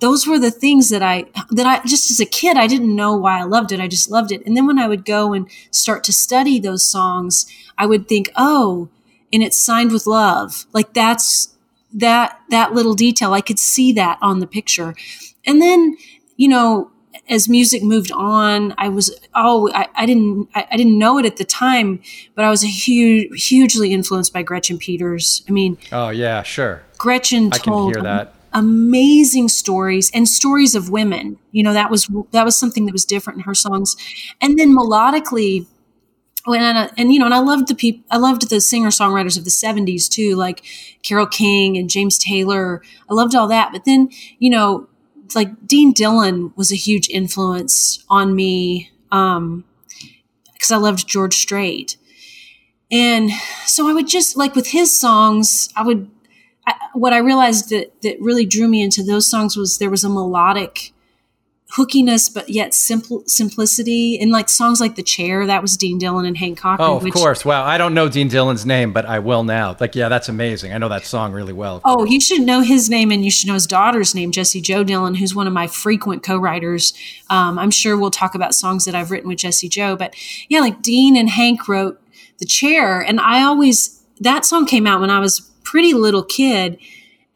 Those 0.00 0.26
were 0.26 0.38
the 0.38 0.50
things 0.50 0.88
that 0.88 1.02
I 1.02 1.26
that 1.50 1.66
I 1.66 1.86
just 1.86 2.10
as 2.10 2.20
a 2.20 2.26
kid 2.26 2.56
I 2.56 2.66
didn't 2.66 2.94
know 2.96 3.14
why 3.14 3.38
I 3.38 3.42
loved 3.44 3.70
it. 3.70 3.80
I 3.80 3.88
just 3.88 4.10
loved 4.10 4.32
it. 4.32 4.44
And 4.46 4.56
then 4.56 4.66
when 4.66 4.78
I 4.78 4.88
would 4.88 5.04
go 5.04 5.32
and 5.34 5.46
start 5.70 6.04
to 6.04 6.12
study 6.12 6.58
those 6.58 6.86
songs, 6.86 7.46
I 7.76 7.86
would 7.86 8.08
think, 8.08 8.30
oh 8.34 8.88
and 9.32 9.42
it's 9.42 9.58
signed 9.58 9.92
with 9.92 10.06
love. 10.06 10.66
Like 10.72 10.92
that's 10.92 11.56
that 11.92 12.40
that 12.50 12.72
little 12.72 12.94
detail. 12.94 13.32
I 13.32 13.40
could 13.40 13.58
see 13.58 13.92
that 13.92 14.18
on 14.20 14.40
the 14.40 14.46
picture. 14.46 14.94
And 15.46 15.60
then, 15.60 15.96
you 16.36 16.48
know, 16.48 16.90
as 17.30 17.48
music 17.48 17.82
moved 17.82 18.10
on, 18.12 18.74
I 18.76 18.88
was 18.88 19.18
oh 19.34 19.70
I, 19.72 19.86
I 19.94 20.04
didn't 20.04 20.48
I, 20.54 20.66
I, 20.72 20.76
didn't 20.76 20.98
know 20.98 21.18
it 21.18 21.24
at 21.24 21.36
the 21.36 21.44
time, 21.44 22.02
but 22.34 22.44
I 22.44 22.50
was 22.50 22.62
a 22.64 22.66
huge 22.66 23.48
hugely 23.48 23.92
influenced 23.92 24.32
by 24.32 24.42
Gretchen 24.42 24.76
Peters. 24.76 25.42
I 25.48 25.52
mean, 25.52 25.78
oh 25.92 26.10
yeah, 26.10 26.42
sure. 26.42 26.82
Gretchen 26.98 27.50
I 27.52 27.58
told 27.58 27.96
amazing 28.52 29.48
stories 29.48 30.10
and 30.12 30.28
stories 30.28 30.74
of 30.74 30.90
women. 30.90 31.38
You 31.52 31.62
know 31.62 31.72
that 31.72 31.90
was 31.90 32.10
that 32.32 32.44
was 32.44 32.56
something 32.56 32.84
that 32.86 32.92
was 32.92 33.04
different 33.04 33.38
in 33.38 33.44
her 33.44 33.54
songs, 33.54 33.96
and 34.40 34.58
then 34.58 34.76
melodically 34.76 35.66
and, 36.46 36.56
and, 36.56 36.90
and 36.96 37.12
you 37.12 37.18
know, 37.18 37.26
and 37.26 37.34
I 37.34 37.40
loved 37.40 37.68
the 37.68 37.74
people, 37.74 38.02
I 38.10 38.16
loved 38.16 38.48
the 38.48 38.60
singer 38.60 38.88
songwriters 38.88 39.36
of 39.36 39.44
the 39.44 39.50
70s 39.50 40.08
too, 40.08 40.36
like 40.36 40.64
Carole 41.02 41.26
King 41.26 41.76
and 41.76 41.90
James 41.90 42.18
Taylor. 42.18 42.82
I 43.10 43.14
loved 43.14 43.34
all 43.34 43.48
that. 43.48 43.72
But 43.72 43.84
then, 43.84 44.08
you 44.38 44.50
know, 44.50 44.88
like 45.34 45.66
Dean 45.66 45.92
Dillon 45.92 46.52
was 46.56 46.72
a 46.72 46.76
huge 46.76 47.08
influence 47.08 48.04
on 48.08 48.34
me 48.34 48.90
um, 49.12 49.64
because 50.52 50.70
I 50.70 50.76
loved 50.76 51.08
George 51.08 51.34
Strait. 51.34 51.96
And 52.90 53.30
so 53.66 53.88
I 53.88 53.92
would 53.92 54.08
just 54.08 54.36
like 54.36 54.54
with 54.54 54.68
his 54.68 54.98
songs, 54.98 55.68
I 55.76 55.82
would, 55.82 56.10
I, 56.66 56.74
what 56.94 57.12
I 57.12 57.18
realized 57.18 57.70
that, 57.70 58.02
that 58.02 58.20
really 58.20 58.44
drew 58.44 58.68
me 58.68 58.82
into 58.82 59.02
those 59.02 59.30
songs 59.30 59.56
was 59.56 59.78
there 59.78 59.90
was 59.90 60.04
a 60.04 60.08
melodic 60.08 60.92
hookiness, 61.76 62.32
but 62.32 62.48
yet 62.48 62.74
simple 62.74 63.22
simplicity. 63.26 64.18
And 64.20 64.30
like 64.30 64.48
songs 64.48 64.80
like 64.80 64.96
"The 64.96 65.02
Chair," 65.02 65.46
that 65.46 65.62
was 65.62 65.76
Dean 65.76 65.98
Dillon 65.98 66.26
and 66.26 66.36
Hank 66.36 66.58
Cochran. 66.58 66.88
Oh, 66.88 66.96
of 66.96 67.02
which, 67.02 67.12
course. 67.12 67.44
Wow, 67.44 67.64
I 67.64 67.78
don't 67.78 67.94
know 67.94 68.08
Dean 68.08 68.28
Dillon's 68.28 68.66
name, 68.66 68.92
but 68.92 69.06
I 69.06 69.18
will 69.18 69.44
now. 69.44 69.76
Like, 69.78 69.94
yeah, 69.94 70.08
that's 70.08 70.28
amazing. 70.28 70.72
I 70.72 70.78
know 70.78 70.88
that 70.88 71.04
song 71.04 71.32
really 71.32 71.52
well. 71.52 71.80
Oh, 71.84 72.04
you 72.04 72.20
should 72.20 72.42
know 72.42 72.60
his 72.60 72.90
name, 72.90 73.10
and 73.10 73.24
you 73.24 73.30
should 73.30 73.46
know 73.46 73.54
his 73.54 73.66
daughter's 73.66 74.14
name, 74.14 74.32
Jesse 74.32 74.60
Jo 74.60 74.84
Dillon, 74.84 75.14
who's 75.14 75.34
one 75.34 75.46
of 75.46 75.52
my 75.52 75.66
frequent 75.66 76.22
co-writers. 76.22 76.92
Um, 77.28 77.58
I'm 77.58 77.70
sure 77.70 77.96
we'll 77.96 78.10
talk 78.10 78.34
about 78.34 78.54
songs 78.54 78.84
that 78.84 78.94
I've 78.94 79.10
written 79.10 79.28
with 79.28 79.38
Jesse 79.38 79.68
Jo, 79.68 79.96
but 79.96 80.14
yeah, 80.48 80.60
like 80.60 80.82
Dean 80.82 81.16
and 81.16 81.30
Hank 81.30 81.68
wrote 81.68 82.00
"The 82.38 82.46
Chair," 82.46 83.00
and 83.00 83.20
I 83.20 83.42
always 83.42 84.02
that 84.20 84.44
song 84.44 84.66
came 84.66 84.86
out 84.86 85.00
when 85.00 85.10
I 85.10 85.18
was 85.18 85.40
pretty 85.62 85.94
little 85.94 86.22
kid, 86.22 86.78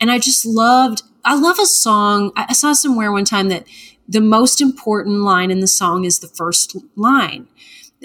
and 0.01 0.11
I 0.11 0.19
just 0.19 0.45
loved. 0.45 1.03
I 1.25 1.35
love 1.35 1.59
a 1.59 1.65
song. 1.65 2.33
I 2.37 2.53
saw 2.53 2.75
somewhere 2.75 3.11
one 3.11 3.25
time 3.25 3.49
that 3.49 3.65
the 4.09 4.21
most 4.21 4.61
important 4.61 5.21
line 5.21 5.51
in 5.51 5.61
the 5.61 5.67
song 5.67 6.05
is 6.05 6.19
the 6.19 6.29
first 6.29 6.77
line. 6.97 7.49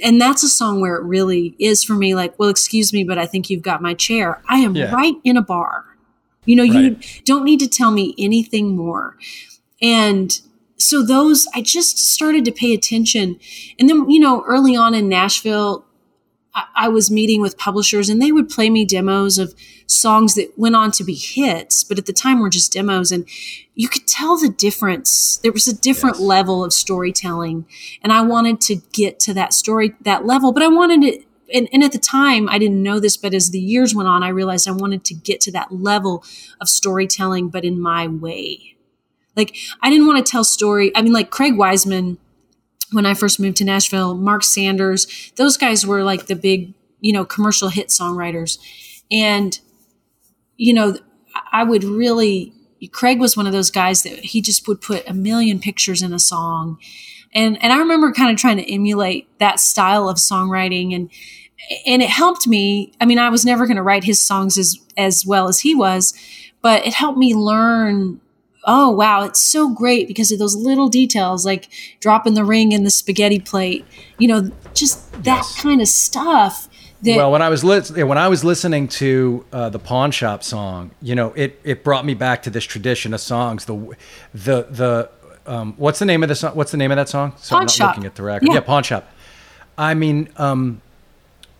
And 0.02 0.22
that's 0.22 0.44
a 0.44 0.50
song 0.50 0.80
where 0.80 0.96
it 0.96 1.04
really 1.04 1.56
is 1.60 1.84
for 1.84 1.94
me 1.94 2.16
like, 2.16 2.38
well, 2.40 2.50
excuse 2.50 2.94
me, 2.94 3.04
but 3.04 3.18
I 3.18 3.26
think 3.26 3.50
you've 3.50 3.62
got 3.62 3.82
my 3.82 3.94
chair. 3.94 4.42
I 4.50 4.60
am 4.60 4.76
yeah. 4.76 4.94
right 4.94 5.16
in 5.24 5.36
a 5.36 5.42
bar. 5.42 5.86
You 6.46 6.56
know, 6.56 6.64
right. 6.64 6.84
you 6.84 6.98
don't 7.26 7.44
need 7.44 7.60
to 7.60 7.68
tell 7.68 7.92
me 7.92 8.16
anything 8.18 8.76
more. 8.76 9.18
And 9.82 10.40
so 10.78 11.06
those, 11.06 11.48
I 11.54 11.62
just 11.62 11.98
started 11.98 12.46
to 12.46 12.52
pay 12.52 12.74
attention. 12.74 13.40
And 13.78 13.90
then, 13.90 14.10
you 14.10 14.20
know, 14.20 14.44
early 14.48 14.76
on 14.76 14.94
in 14.94 15.10
Nashville, 15.10 15.86
I, 16.54 16.88
was 16.88 17.12
meeting 17.12 17.42
with 17.42 17.58
publishers 17.58 18.10
and 18.10 18.22
they 18.22 18.32
would 18.32 18.50
play 18.50 18.70
me 18.70 18.86
demos 18.86 19.38
of 19.38 19.54
songs 19.88 20.36
that 20.36 20.58
went 20.58 20.76
on 20.76 20.92
to 20.92 21.04
be 21.04 21.14
hits, 21.14 21.84
but 21.84 22.00
at 22.00 22.06
the 22.06 22.14
time 22.14 22.40
were 22.40 22.50
just 22.50 22.74
demos. 22.74 23.12
And 23.12 23.28
you 23.76 23.88
could 23.88 24.08
tell 24.08 24.38
the 24.38 24.50
difference. 24.50 25.38
There 25.38 25.52
was 25.52 25.68
a 25.68 25.76
different 25.76 26.18
yes. 26.18 26.26
level 26.26 26.64
of 26.64 26.74
storytelling. 26.74 27.66
And 28.02 28.12
I 28.12 28.22
wanted 28.22 28.62
to 28.62 28.76
get 28.92 29.20
to 29.22 29.34
that 29.36 29.54
story, 29.54 29.96
that 30.02 30.26
level, 30.26 30.52
but 30.52 30.64
I 30.64 30.68
wanted 30.68 31.04
it. 31.04 31.26
And, 31.54 31.68
and 31.74 31.84
at 31.84 31.92
the 31.92 32.00
time, 32.00 32.48
I 32.48 32.60
didn't 32.60 32.84
know 32.84 33.00
this, 33.00 33.18
but 33.18 33.34
as 33.34 33.50
the 33.50 33.60
years 33.60 33.96
went 33.96 34.08
on, 34.08 34.22
I 34.22 34.30
realized 34.30 34.68
I 34.68 34.72
wanted 34.72 35.04
to 35.06 35.16
get 35.16 35.42
to 35.42 35.52
that 35.54 35.72
level 35.72 36.24
of 36.62 36.70
storytelling, 36.70 37.50
but 37.50 37.66
in 37.66 37.80
my 37.80 38.08
way. 38.08 38.76
Like, 39.36 39.56
I 39.82 39.90
didn't 39.90 40.06
want 40.06 40.24
to 40.24 40.30
tell 40.30 40.44
story. 40.44 40.92
I 40.96 41.02
mean, 41.02 41.14
like 41.14 41.32
Craig 41.32 41.58
Wiseman, 41.58 42.20
when 42.92 43.06
I 43.06 43.14
first 43.14 43.40
moved 43.40 43.58
to 43.58 43.64
Nashville, 43.64 44.16
Mark 44.16 44.44
Sanders, 44.44 45.32
those 45.36 45.58
guys 45.58 45.86
were 45.86 46.04
like 46.04 46.28
the 46.28 46.36
big, 46.36 46.74
you 47.00 47.14
know, 47.14 47.26
commercial 47.26 47.70
hit 47.70 47.88
songwriters. 47.88 48.58
And 49.12 49.60
you 50.60 50.74
know, 50.74 50.98
I 51.52 51.64
would 51.64 51.84
really, 51.86 52.54
Craig 52.92 53.20
was 53.20 53.36
one 53.36 53.48
of 53.48 53.54
those 53.54 53.72
guys 53.72 54.04
that 54.04 54.20
he 54.20 54.42
just 54.42 54.68
would 54.68 54.82
put 54.82 55.08
a 55.08 55.14
million 55.14 55.58
pictures 55.58 56.02
in 56.02 56.14
a 56.14 56.20
song. 56.20 56.78
And, 57.34 57.62
and 57.64 57.72
I 57.72 57.80
remember 57.80 58.12
kind 58.12 58.30
of 58.30 58.38
trying 58.38 58.58
to 58.58 58.72
emulate 58.72 59.28
that 59.40 59.60
style 59.60 60.10
of 60.10 60.18
songwriting 60.18 60.94
and, 60.94 61.10
and 61.86 62.02
it 62.02 62.10
helped 62.10 62.46
me. 62.46 62.92
I 63.00 63.06
mean, 63.06 63.20
I 63.20 63.30
was 63.30 63.46
never 63.46 63.66
going 63.66 63.78
to 63.78 63.84
write 63.84 64.04
his 64.04 64.22
songs 64.22 64.58
as, 64.58 64.78
as 64.98 65.26
well 65.26 65.48
as 65.48 65.62
he 65.62 65.74
was, 65.74 66.14
but 66.62 66.86
it 66.86 66.94
helped 66.94 67.18
me 67.18 67.34
learn 67.34 68.20
oh 68.66 68.90
wow 68.90 69.24
it's 69.24 69.42
so 69.42 69.74
great 69.74 70.08
because 70.08 70.32
of 70.32 70.40
those 70.40 70.56
little 70.56 70.90
details 70.90 71.46
like 71.46 71.70
dropping 72.00 72.34
the 72.34 72.44
ring 72.44 72.72
in 72.72 72.84
the 72.84 72.90
spaghetti 72.90 73.40
plate 73.40 73.86
you 74.18 74.28
know 74.28 74.52
just 74.74 75.12
that 75.24 75.38
yes. 75.38 75.62
kind 75.62 75.82
of 75.82 75.88
stuff 75.88 76.68
that, 77.02 77.16
well 77.16 77.32
when 77.32 77.42
i 77.42 77.50
was 77.50 77.64
li- 77.64 78.04
when 78.04 78.18
i 78.18 78.28
was 78.28 78.44
listening 78.44 78.88
to 78.88 79.46
uh, 79.54 79.70
the 79.70 79.80
pawn 79.80 80.12
shop 80.12 80.44
song 80.44 80.92
you 81.02 81.16
know 81.16 81.32
it 81.34 81.60
it 81.64 81.84
brought 81.84 82.06
me 82.06 82.14
back 82.14 82.44
to 82.44 82.50
this 82.50 82.66
tradition 82.66 83.14
of 83.14 83.22
songs 83.22 83.66
the 83.66 83.96
the 84.34 84.68
the 84.70 85.10
um, 85.46 85.74
what's 85.78 86.00
the 86.00 86.06
name 86.06 86.22
of 86.22 86.30
the 86.30 86.36
song 86.36 86.54
what's 86.56 86.72
the 86.72 86.78
name 86.78 86.92
of 86.92 86.98
that 86.98 87.10
song 87.10 87.34
so 87.38 87.56
pawn 87.56 87.62
i'm 87.62 87.64
not 87.64 87.72
shop. 87.72 87.96
looking 87.96 88.06
at 88.06 88.16
the 88.16 88.24
record 88.24 88.48
yeah, 88.48 88.56
yeah 88.56 88.60
pawn 88.60 88.84
shop 88.84 89.10
i 89.78 89.94
mean 89.94 90.30
um, 90.38 90.82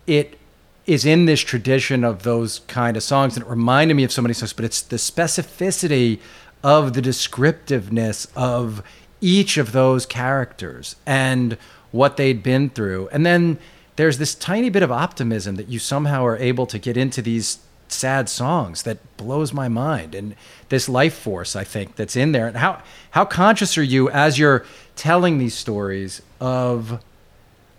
it 0.06 0.38
is 0.86 1.04
in 1.04 1.24
this 1.24 1.40
tradition 1.40 2.04
of 2.04 2.22
those 2.22 2.60
kind 2.60 2.96
of 2.96 3.02
songs 3.02 3.36
and 3.36 3.46
it 3.46 3.48
reminded 3.48 3.94
me 3.94 4.04
of 4.04 4.12
so 4.12 4.20
many 4.20 4.34
songs 4.34 4.52
but 4.52 4.64
it's 4.64 4.82
the 4.82 4.96
specificity 4.96 6.18
of 6.62 6.92
the 6.92 7.02
descriptiveness 7.02 8.26
of 8.36 8.82
each 9.20 9.56
of 9.56 9.72
those 9.72 10.06
characters 10.06 10.96
and 11.06 11.56
what 11.90 12.16
they'd 12.16 12.42
been 12.42 12.70
through. 12.70 13.08
And 13.08 13.24
then 13.24 13.58
there's 13.96 14.18
this 14.18 14.34
tiny 14.34 14.70
bit 14.70 14.82
of 14.82 14.90
optimism 14.90 15.56
that 15.56 15.68
you 15.68 15.78
somehow 15.78 16.24
are 16.24 16.36
able 16.38 16.66
to 16.66 16.78
get 16.78 16.96
into 16.96 17.20
these 17.20 17.58
sad 17.88 18.28
songs 18.28 18.84
that 18.84 18.98
blows 19.16 19.52
my 19.52 19.68
mind 19.68 20.14
and 20.14 20.34
this 20.68 20.88
life 20.88 21.14
force 21.14 21.56
I 21.56 21.64
think 21.64 21.96
that's 21.96 22.14
in 22.14 22.30
there 22.32 22.46
and 22.46 22.56
how 22.56 22.82
how 23.10 23.24
conscious 23.24 23.76
are 23.76 23.82
you 23.82 24.08
as 24.10 24.38
you're 24.38 24.64
telling 24.94 25.38
these 25.38 25.54
stories 25.54 26.22
of 26.40 27.02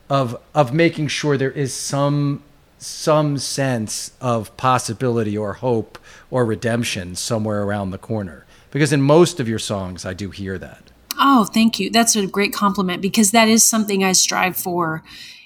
of 0.10 0.38
of 0.54 0.74
making 0.74 1.08
sure 1.08 1.38
there 1.38 1.50
is 1.52 1.74
some 1.74 2.44
some 2.78 3.38
sense 3.38 4.12
of 4.20 4.56
possibility 4.58 5.38
or 5.38 5.54
hope 5.54 5.98
or 6.30 6.44
redemption 6.44 7.16
somewhere 7.16 7.64
around 7.64 7.92
the 7.92 7.98
corner 7.98 8.46
because 8.72 8.92
in 8.92 9.02
most 9.02 9.40
of 9.40 9.48
your 9.48 9.60
songs, 9.60 10.06
I 10.06 10.14
do 10.14 10.32
hear 10.32 10.58
that. 10.58 10.92
Oh, 11.20 11.46
thank 11.46 11.80
you. 11.80 11.90
That's 11.90 12.16
a 12.16 12.26
great 12.26 12.54
compliment 12.54 13.02
because 13.02 13.32
that 13.32 13.48
is 13.48 13.68
something 13.68 14.04
I 14.04 14.14
strive 14.14 14.58
for 14.58 15.04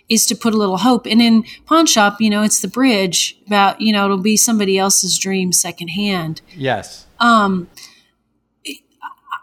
is 0.07 0.25
to 0.27 0.35
put 0.35 0.53
a 0.53 0.57
little 0.57 0.77
hope. 0.77 1.07
And 1.07 1.21
in 1.21 1.43
Pawn 1.65 1.87
Shop, 1.87 2.21
you 2.21 2.29
know, 2.29 2.43
it's 2.43 2.61
the 2.61 2.67
bridge 2.67 3.37
about, 3.47 3.81
you 3.81 3.91
know, 3.91 4.05
it'll 4.05 4.17
be 4.17 4.37
somebody 4.37 4.77
else's 4.77 5.17
dream 5.17 5.51
secondhand. 5.51 6.41
Yes. 6.55 7.07
Um, 7.19 7.67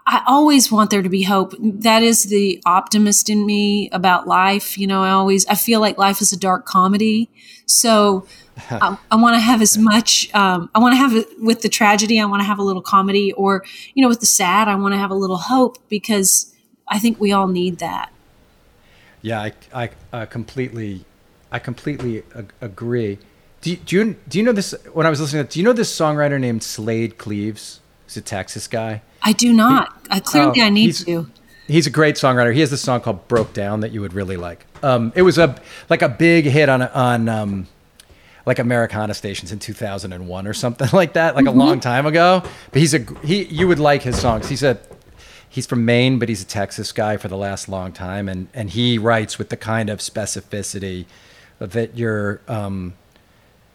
I 0.05 0.21
always 0.27 0.71
want 0.71 0.89
there 0.89 1.01
to 1.01 1.09
be 1.09 1.23
hope. 1.23 1.53
That 1.59 2.03
is 2.03 2.25
the 2.25 2.61
optimist 2.65 3.29
in 3.29 3.45
me 3.45 3.89
about 3.91 4.27
life. 4.27 4.77
You 4.77 4.87
know, 4.87 5.01
I 5.03 5.11
always, 5.11 5.45
I 5.47 5.55
feel 5.55 5.79
like 5.79 5.97
life 5.97 6.21
is 6.21 6.31
a 6.33 6.37
dark 6.37 6.65
comedy. 6.65 7.29
So 7.65 8.25
I, 8.69 8.97
I 9.11 9.15
want 9.15 9.35
to 9.35 9.39
have 9.39 9.61
as 9.61 9.77
much. 9.77 10.33
Um, 10.33 10.69
I 10.75 10.79
want 10.79 10.93
to 10.93 10.97
have 10.97 11.15
it 11.15 11.27
with 11.39 11.61
the 11.61 11.69
tragedy. 11.69 12.19
I 12.19 12.25
want 12.25 12.41
to 12.41 12.45
have 12.45 12.59
a 12.59 12.63
little 12.63 12.81
comedy, 12.81 13.33
or 13.33 13.63
you 13.93 14.01
know, 14.01 14.09
with 14.09 14.19
the 14.19 14.25
sad, 14.25 14.67
I 14.67 14.75
want 14.75 14.93
to 14.93 14.97
have 14.97 15.11
a 15.11 15.15
little 15.15 15.37
hope 15.37 15.77
because 15.89 16.53
I 16.87 16.99
think 16.99 17.19
we 17.19 17.31
all 17.31 17.47
need 17.47 17.79
that. 17.79 18.11
Yeah, 19.21 19.41
I, 19.41 19.53
I 19.73 19.89
uh, 20.11 20.25
completely, 20.25 21.05
I 21.51 21.59
completely 21.59 22.23
ag- 22.35 22.53
agree. 22.61 23.17
Do 23.61 23.71
you, 23.71 23.77
do 23.77 23.95
you 23.95 24.15
do 24.27 24.37
you 24.37 24.43
know 24.43 24.51
this? 24.51 24.75
When 24.91 25.07
I 25.07 25.09
was 25.09 25.21
listening, 25.21 25.45
to, 25.47 25.51
do 25.51 25.59
you 25.59 25.65
know 25.65 25.73
this 25.73 25.93
songwriter 25.93 26.39
named 26.39 26.63
Slaid 26.63 27.17
Cleaves? 27.17 27.79
He's 28.05 28.17
a 28.17 28.21
Texas 28.21 28.67
guy. 28.67 29.01
I 29.21 29.31
do 29.31 29.53
not. 29.53 29.93
He, 30.03 30.17
I 30.17 30.19
clearly 30.19 30.61
oh, 30.61 30.65
I 30.65 30.69
need 30.69 30.93
to. 30.95 31.29
He's 31.67 31.87
a 31.87 31.89
great 31.89 32.15
songwriter. 32.15 32.53
He 32.53 32.59
has 32.59 32.69
this 32.69 32.81
song 32.81 32.99
called 32.99 33.27
"Broke 33.29 33.53
Down" 33.53 33.79
that 33.79 33.91
you 33.91 34.01
would 34.01 34.13
really 34.13 34.35
like. 34.35 34.65
Um, 34.83 35.13
it 35.15 35.21
was 35.21 35.37
a 35.37 35.55
like 35.89 36.01
a 36.01 36.09
big 36.09 36.43
hit 36.45 36.67
on 36.67 36.81
on 36.81 37.29
um, 37.29 37.67
like 38.45 38.59
Americana 38.59 39.13
stations 39.13 39.51
in 39.51 39.59
2001 39.59 40.47
or 40.47 40.53
something 40.53 40.89
like 40.93 41.13
that, 41.13 41.35
like 41.35 41.45
mm-hmm. 41.45 41.59
a 41.59 41.63
long 41.65 41.79
time 41.79 42.05
ago. 42.05 42.43
But 42.71 42.79
he's 42.79 42.93
a 42.93 43.05
he. 43.23 43.43
You 43.43 43.67
would 43.67 43.79
like 43.79 44.03
his 44.03 44.19
songs. 44.19 44.49
He's 44.49 44.63
a 44.63 44.79
he's 45.49 45.65
from 45.67 45.85
Maine, 45.85 46.19
but 46.19 46.29
he's 46.29 46.41
a 46.41 46.45
Texas 46.45 46.91
guy 46.91 47.17
for 47.17 47.27
the 47.27 47.37
last 47.37 47.69
long 47.69 47.91
time, 47.91 48.27
and 48.27 48.47
and 48.53 48.69
he 48.69 48.97
writes 48.97 49.37
with 49.37 49.49
the 49.49 49.57
kind 49.57 49.89
of 49.89 49.99
specificity 49.99 51.05
that 51.59 51.97
you're 51.97 52.41
um, 52.47 52.93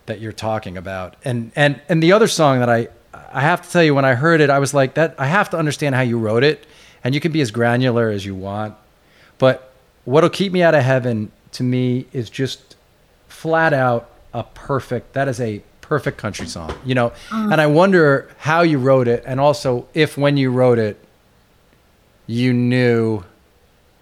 that 0.06 0.20
you're 0.20 0.32
talking 0.32 0.76
about. 0.76 1.16
And 1.24 1.52
and 1.56 1.80
and 1.88 2.02
the 2.02 2.12
other 2.12 2.26
song 2.26 2.58
that 2.58 2.68
I 2.68 2.88
I 3.32 3.40
have 3.40 3.62
to 3.62 3.70
tell 3.70 3.82
you, 3.82 3.94
when 3.94 4.04
I 4.04 4.14
heard 4.14 4.40
it, 4.40 4.50
I 4.50 4.58
was 4.58 4.74
like 4.74 4.94
that. 4.94 5.14
I 5.18 5.26
have 5.26 5.50
to 5.50 5.56
understand 5.56 5.94
how 5.94 6.02
you 6.02 6.18
wrote 6.18 6.44
it, 6.44 6.66
and 7.02 7.14
you 7.14 7.20
can 7.20 7.32
be 7.32 7.40
as 7.40 7.50
granular 7.50 8.10
as 8.10 8.26
you 8.26 8.34
want, 8.34 8.74
but 9.38 9.72
what'll 10.04 10.30
keep 10.30 10.52
me 10.52 10.62
out 10.62 10.74
of 10.74 10.82
heaven 10.82 11.30
to 11.52 11.62
me 11.62 12.06
is 12.12 12.28
just 12.30 12.76
flat 13.28 13.72
out 13.72 14.10
a 14.32 14.42
perfect 14.42 15.12
that 15.14 15.28
is 15.28 15.40
a 15.40 15.62
perfect 15.80 16.18
country 16.18 16.46
song 16.46 16.72
you 16.84 16.94
know? 16.94 17.08
Uh, 17.32 17.48
and 17.50 17.60
i 17.60 17.66
wonder 17.66 18.28
how 18.38 18.62
you 18.62 18.78
wrote 18.78 19.08
it 19.08 19.22
and 19.26 19.40
also 19.40 19.88
if 19.94 20.18
when 20.18 20.36
you 20.36 20.50
wrote 20.50 20.78
it 20.78 21.02
you 22.26 22.52
knew 22.52 23.24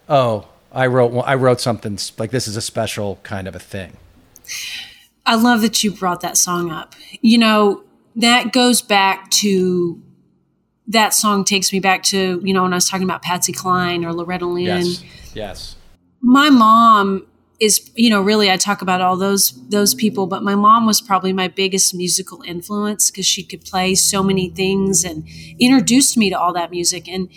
oh 0.08 0.46
i 0.72 0.86
wrote 0.86 1.16
i 1.22 1.34
wrote 1.34 1.60
something 1.60 1.98
like 2.18 2.30
this 2.30 2.46
is 2.48 2.56
a 2.56 2.60
special 2.60 3.18
kind 3.22 3.48
of 3.48 3.54
a 3.54 3.58
thing. 3.58 3.96
I 5.24 5.34
love 5.34 5.60
that 5.62 5.82
you 5.82 5.90
brought 5.90 6.20
that 6.20 6.36
song 6.36 6.70
up. 6.70 6.94
You 7.20 7.38
know 7.38 7.82
that 8.14 8.52
goes 8.52 8.80
back 8.82 9.30
to 9.30 10.00
that 10.88 11.14
song 11.14 11.44
takes 11.44 11.72
me 11.72 11.80
back 11.80 12.02
to 12.04 12.40
you 12.44 12.54
know 12.54 12.62
when 12.62 12.72
i 12.72 12.76
was 12.76 12.88
talking 12.88 13.04
about 13.04 13.22
patsy 13.22 13.52
cline 13.52 14.04
or 14.04 14.12
loretta 14.12 14.46
lynn. 14.46 14.64
Yes 14.66 15.04
yes. 15.34 15.76
My 16.20 16.50
mom 16.50 17.26
is 17.58 17.90
you 17.94 18.10
know 18.10 18.20
really 18.20 18.50
i 18.50 18.56
talk 18.56 18.82
about 18.82 19.00
all 19.00 19.16
those 19.16 19.52
those 19.68 19.94
people 19.94 20.26
but 20.26 20.42
my 20.42 20.54
mom 20.54 20.84
was 20.84 21.00
probably 21.00 21.32
my 21.32 21.48
biggest 21.48 21.94
musical 21.94 22.42
influence 22.42 23.10
because 23.10 23.26
she 23.26 23.42
could 23.42 23.64
play 23.64 23.94
so 23.94 24.22
many 24.22 24.50
things 24.50 25.04
and 25.04 25.26
introduced 25.58 26.16
me 26.16 26.30
to 26.30 26.38
all 26.38 26.52
that 26.52 26.70
music. 26.70 27.08
And 27.08 27.28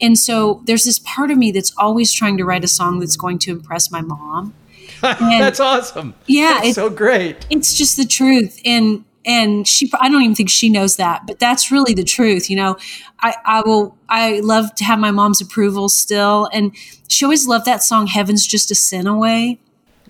and 0.00 0.18
so 0.18 0.62
there's 0.66 0.84
this 0.84 0.98
part 0.98 1.30
of 1.30 1.38
me 1.38 1.50
that's 1.52 1.72
always 1.78 2.12
trying 2.12 2.36
to 2.38 2.44
write 2.44 2.64
a 2.64 2.68
song 2.68 3.00
that's 3.00 3.16
going 3.16 3.38
to 3.40 3.50
impress 3.50 3.90
my 3.90 4.02
mom. 4.02 4.54
That's 5.02 5.60
awesome. 5.60 6.14
Yeah 6.26 6.60
it's 6.62 6.76
so 6.76 6.88
great. 6.88 7.46
it's 7.50 7.74
just 7.74 7.96
the 7.96 8.06
truth. 8.06 8.60
And 8.64 9.04
and 9.24 9.66
she 9.66 9.90
i 10.00 10.08
don't 10.08 10.22
even 10.22 10.34
think 10.36 10.48
she 10.48 10.70
knows 10.70 10.96
that 10.96 11.26
but 11.26 11.40
that's 11.40 11.72
really 11.72 11.92
the 11.92 12.04
truth 12.04 12.48
you 12.48 12.54
know? 12.54 12.76
I 13.20 13.34
i 13.44 13.60
will 13.60 13.98
i 14.08 14.38
love 14.40 14.72
to 14.76 14.84
have 14.84 15.00
my 15.00 15.10
mom's 15.10 15.40
approval 15.40 15.88
still 15.88 16.48
and 16.52 16.74
she 17.08 17.24
always 17.24 17.46
loved 17.48 17.66
that 17.66 17.82
song 17.82 18.06
heaven's 18.06 18.46
just 18.46 18.70
a 18.70 18.76
sin 18.76 19.08
away 19.08 19.58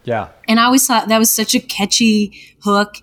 yeah. 0.06 0.28
And 0.48 0.58
I 0.58 0.64
always 0.64 0.86
thought 0.86 1.08
that 1.08 1.18
was 1.18 1.30
such 1.30 1.54
a 1.54 1.60
catchy 1.60 2.56
hook. 2.62 2.96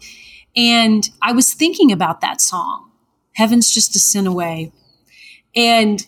And 0.56 1.08
I 1.22 1.34
was 1.34 1.54
thinking 1.54 1.92
about 1.92 2.22
that 2.22 2.42
song, 2.42 2.90
Heaven's 3.36 3.70
Just 3.70 3.96
a 3.96 4.00
Sin 4.00 4.26
Away. 4.26 4.72
And 5.56 6.06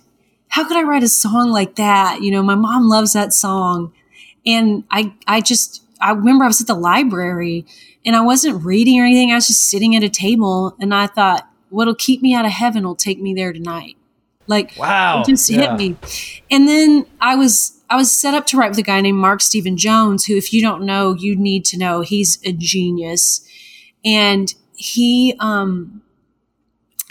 how 0.48 0.68
could 0.68 0.78
I 0.78 0.84
write 0.84 1.04
a 1.04 1.10
song 1.10 1.52
like 1.52 1.76
that? 1.76 2.22
You 2.22 2.32
know, 2.32 2.42
my 2.42 2.56
mom 2.56 2.88
loves 2.88 3.14
that 3.14 3.34
song. 3.34 3.94
And 4.46 4.86
I, 4.90 5.14
I 5.28 5.42
just, 5.42 5.84
I 6.00 6.12
remember 6.12 6.46
I 6.46 6.48
was 6.48 6.62
at 6.62 6.68
the 6.68 6.76
library 6.76 7.66
and 8.06 8.16
I 8.16 8.22
wasn't 8.22 8.64
reading 8.64 9.00
or 9.00 9.04
anything. 9.04 9.32
I 9.32 9.36
was 9.36 9.48
just 9.48 9.70
sitting 9.70 9.96
at 9.96 10.04
a 10.04 10.10
table 10.10 10.76
and 10.80 10.94
I 10.94 11.08
thought, 11.08 11.48
what'll 11.70 11.96
keep 11.96 12.22
me 12.22 12.34
out 12.34 12.46
of 12.46 12.52
heaven 12.52 12.84
will 12.84 12.96
take 12.96 13.20
me 13.20 13.34
there 13.34 13.52
tonight. 13.52 13.98
Like, 14.48 14.78
wow, 14.78 15.22
it 15.22 15.28
just 15.28 15.50
yeah. 15.50 15.76
hit 15.76 15.78
me. 15.78 15.98
And 16.52 16.68
then 16.68 17.06
I 17.20 17.36
was 17.36 17.75
I 17.90 17.96
was 17.96 18.16
set 18.16 18.34
up 18.34 18.46
to 18.48 18.58
write 18.58 18.70
with 18.70 18.80
a 18.80 18.84
guy 18.84 19.02
named 19.02 19.20
Mark 19.20 19.42
Stephen 19.42 19.78
Jones, 19.78 20.26
who, 20.26 20.36
if 20.36 20.52
you 20.52 20.62
don't 20.62 20.84
know, 20.84 21.14
you 21.14 21.36
need 21.36 21.66
to 21.66 21.78
know. 21.78 22.02
He's 22.02 22.40
a 22.44 22.52
genius. 22.52 23.48
And 24.04 24.54
he, 24.76 25.36
um, 25.40 26.02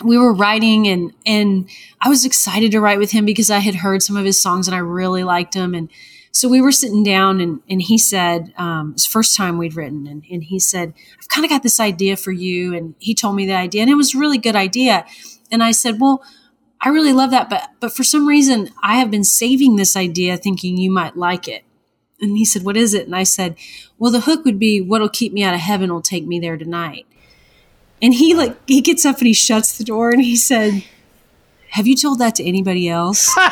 we 0.03 0.19
were 0.19 0.33
writing 0.33 0.89
and, 0.89 1.13
and 1.25 1.69
I 2.01 2.09
was 2.09 2.25
excited 2.25 2.73
to 2.73 2.81
write 2.81 2.99
with 2.99 3.13
him 3.13 3.25
because 3.25 3.51
I 3.51 3.59
had 3.59 3.77
heard 3.77 4.03
some 4.03 4.17
of 4.17 4.25
his 4.25 4.43
songs 4.43 4.67
and 4.67 4.75
I 4.75 4.81
really 4.81 5.23
liked 5.23 5.55
him. 5.55 5.75
And 5.75 5.89
so 6.33 6.49
we 6.49 6.61
were 6.61 6.73
sitting 6.73 7.05
down 7.05 7.41
and, 7.41 7.61
and 7.71 7.81
he 7.81 7.97
said, 7.97 8.53
um, 8.57 8.91
it 8.91 8.95
was 8.95 9.07
first 9.07 9.37
time 9.37 9.57
we'd 9.57 9.77
written. 9.77 10.07
And, 10.09 10.25
and 10.31 10.43
he 10.43 10.59
said, 10.59 10.93
I've 11.19 11.29
kind 11.29 11.45
of 11.45 11.51
got 11.51 11.63
this 11.63 11.79
idea 11.79 12.17
for 12.17 12.33
you. 12.33 12.75
And 12.75 12.97
he 12.99 13.15
told 13.15 13.37
me 13.37 13.47
the 13.47 13.55
idea 13.55 13.83
and 13.83 13.91
it 13.91 13.95
was 13.95 14.15
a 14.15 14.19
really 14.19 14.39
good 14.39 14.57
idea. 14.57 15.07
And 15.53 15.63
I 15.63 15.71
said, 15.71 16.01
well, 16.01 16.25
I 16.85 16.91
really 16.91 17.15
love 17.15 17.31
that, 17.31 17.49
but 17.49 17.71
but 17.81 17.93
for 17.93 18.05
some 18.05 18.29
reason 18.29 18.69
I 18.83 18.97
have 18.97 19.11
been 19.11 19.25
saving 19.25 19.77
this 19.77 19.97
idea 19.97 20.37
thinking 20.37 20.77
you 20.77 20.91
might 20.91 21.17
like 21.17 21.49
it. 21.49 21.65
And 22.21 22.37
he 22.37 22.45
said, 22.45 22.63
"What 22.63 22.77
is 22.77 22.93
it?" 22.93 23.07
And 23.07 23.17
I 23.17 23.23
said, 23.23 23.57
"Well, 23.99 24.13
the 24.13 24.21
hook 24.21 24.45
would 24.45 24.59
be 24.59 24.83
what'll 24.83 25.09
keep 25.09 25.33
me 25.33 25.43
out 25.43 25.55
of 25.55 25.61
heaven 25.61 25.91
will 25.91 26.03
take 26.03 26.27
me 26.27 26.39
there 26.39 26.59
tonight." 26.59 27.07
And 28.03 28.13
he 28.13 28.35
like 28.35 28.57
he 28.69 28.83
gets 28.83 29.07
up 29.07 29.19
and 29.19 29.27
he 29.27 29.33
shuts 29.33 29.79
the 29.79 29.85
door 29.85 30.11
and 30.11 30.23
he 30.23 30.37
said, 30.37 30.85
"Have 31.71 31.87
you 31.87 31.97
told 31.97 32.19
that 32.19 32.35
to 32.37 32.45
anybody 32.45 32.87
else?" 32.89 33.35
and 33.39 33.49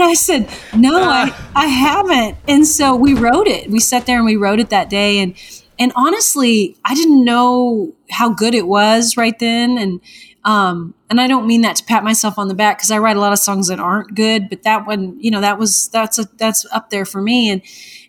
I 0.00 0.14
said, 0.14 0.48
"No, 0.76 1.02
I 1.02 1.30
ah. 1.30 1.50
I 1.56 1.66
haven't." 1.66 2.36
And 2.46 2.64
so 2.64 2.94
we 2.94 3.14
wrote 3.14 3.48
it. 3.48 3.68
We 3.68 3.80
sat 3.80 4.06
there 4.06 4.18
and 4.18 4.26
we 4.26 4.36
wrote 4.36 4.60
it 4.60 4.70
that 4.70 4.88
day 4.88 5.18
and 5.18 5.34
and 5.80 5.92
honestly, 5.94 6.76
I 6.84 6.94
didn't 6.94 7.24
know 7.24 7.94
how 8.10 8.30
good 8.30 8.54
it 8.54 8.66
was 8.66 9.16
right 9.16 9.38
then 9.38 9.78
and 9.78 10.00
um, 10.44 10.94
and 11.10 11.20
I 11.20 11.26
don't 11.26 11.46
mean 11.46 11.62
that 11.62 11.76
to 11.76 11.84
pat 11.84 12.04
myself 12.04 12.38
on 12.38 12.48
the 12.48 12.54
back 12.54 12.78
because 12.78 12.90
I 12.90 12.98
write 12.98 13.16
a 13.16 13.20
lot 13.20 13.32
of 13.32 13.38
songs 13.38 13.68
that 13.68 13.80
aren't 13.80 14.14
good, 14.14 14.48
but 14.48 14.62
that 14.62 14.86
one, 14.86 15.18
you 15.20 15.30
know, 15.30 15.40
that 15.40 15.58
was 15.58 15.88
that's 15.92 16.18
a 16.18 16.24
that's 16.36 16.64
up 16.72 16.90
there 16.90 17.04
for 17.04 17.20
me. 17.20 17.50
And 17.50 17.62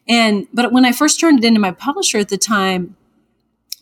and 0.07 0.47
but 0.53 0.71
when 0.71 0.85
I 0.85 0.91
first 0.91 1.19
turned 1.19 1.43
it 1.43 1.47
into 1.47 1.59
my 1.59 1.71
publisher 1.71 2.19
at 2.19 2.29
the 2.29 2.37
time, 2.37 2.95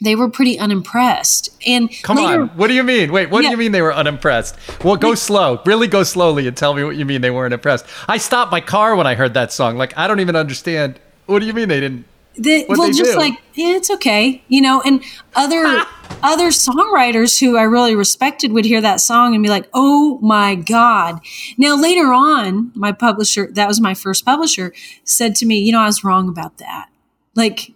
they 0.01 0.15
were 0.15 0.29
pretty 0.29 0.59
unimpressed. 0.59 1.49
And 1.65 1.89
come 2.03 2.17
later, 2.17 2.43
on, 2.43 2.49
what 2.49 2.67
do 2.67 2.73
you 2.73 2.83
mean? 2.83 3.11
Wait, 3.11 3.29
what 3.29 3.43
yeah. 3.43 3.49
do 3.49 3.51
you 3.51 3.57
mean 3.57 3.71
they 3.71 3.81
were 3.81 3.93
unimpressed? 3.93 4.55
Well, 4.83 4.95
go 4.95 5.15
slow, 5.15 5.61
really 5.65 5.87
go 5.87 6.03
slowly, 6.03 6.47
and 6.47 6.55
tell 6.55 6.73
me 6.73 6.83
what 6.83 6.95
you 6.95 7.05
mean 7.05 7.21
they 7.21 7.31
weren't 7.31 7.53
impressed. 7.53 7.85
I 8.07 8.17
stopped 8.17 8.51
my 8.51 8.61
car 8.61 8.95
when 8.95 9.07
I 9.07 9.15
heard 9.15 9.33
that 9.33 9.51
song. 9.51 9.77
Like, 9.77 9.97
I 9.97 10.07
don't 10.07 10.19
even 10.19 10.35
understand. 10.35 10.99
What 11.25 11.39
do 11.39 11.45
you 11.45 11.53
mean 11.53 11.67
they 11.67 11.79
didn't? 11.79 12.05
The, 12.38 12.65
well, 12.70 12.88
just 12.89 13.13
do? 13.13 13.17
like 13.17 13.34
yeah, 13.56 13.75
it's 13.75 13.89
okay, 13.89 14.44
you 14.48 14.62
know. 14.62 14.82
And 14.82 15.03
other 15.36 15.86
other 16.24 16.50
songwriters 16.50 17.39
who 17.39 17.58
I 17.58 17.63
really 17.63 17.96
respected 17.96 18.51
would 18.51 18.65
hear 18.65 18.82
that 18.82 19.01
song 19.01 19.34
and 19.34 19.44
be 19.44 19.50
like, 19.50 19.67
"Oh 19.74 20.20
my 20.22 20.56
god!" 20.56 21.20
Now 21.58 21.75
later 21.75 22.13
on, 22.13 22.72
my 22.75 22.91
publisher, 22.91 23.50
that 23.53 23.67
was 23.67 23.82
my 23.82 23.94
first 23.94 24.25
publisher, 24.25 24.74
said 25.03 25.36
to 25.38 25.46
me, 25.46 25.60
"You 25.60 25.72
know, 25.72 25.79
I 25.79 25.88
was 25.88 26.03
wrong 26.03 26.29
about 26.29 26.58
that." 26.60 26.89
Like 27.36 27.74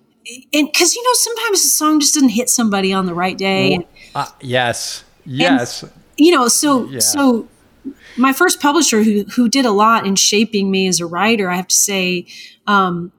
and 0.54 0.68
because 0.72 0.96
you 0.96 1.04
know 1.04 1.14
sometimes 1.14 1.60
a 1.62 1.70
song 1.70 2.00
just 2.00 2.14
doesn't 2.14 2.30
hit 2.30 2.50
somebody 2.50 2.94
on 2.94 3.06
the 3.06 3.14
right 3.14 3.38
day. 3.38 3.88
uh, 4.16 4.28
yes, 4.42 5.04
yes. 5.26 5.84
And, 5.84 5.92
you 6.18 6.32
know, 6.32 6.48
so 6.48 6.86
yeah. 6.86 7.00
so 7.00 7.48
my 8.18 8.34
first 8.34 8.62
publisher 8.62 9.04
who 9.04 9.24
who 9.36 9.50
did 9.50 9.66
a 9.66 9.72
lot 9.72 10.06
in 10.06 10.16
shaping 10.16 10.70
me 10.70 10.88
as 10.88 11.00
a 11.00 11.06
writer, 11.06 11.50
I 11.50 11.56
have 11.56 11.68
to 11.68 11.76
say, 11.76 12.28
um, 12.68 13.12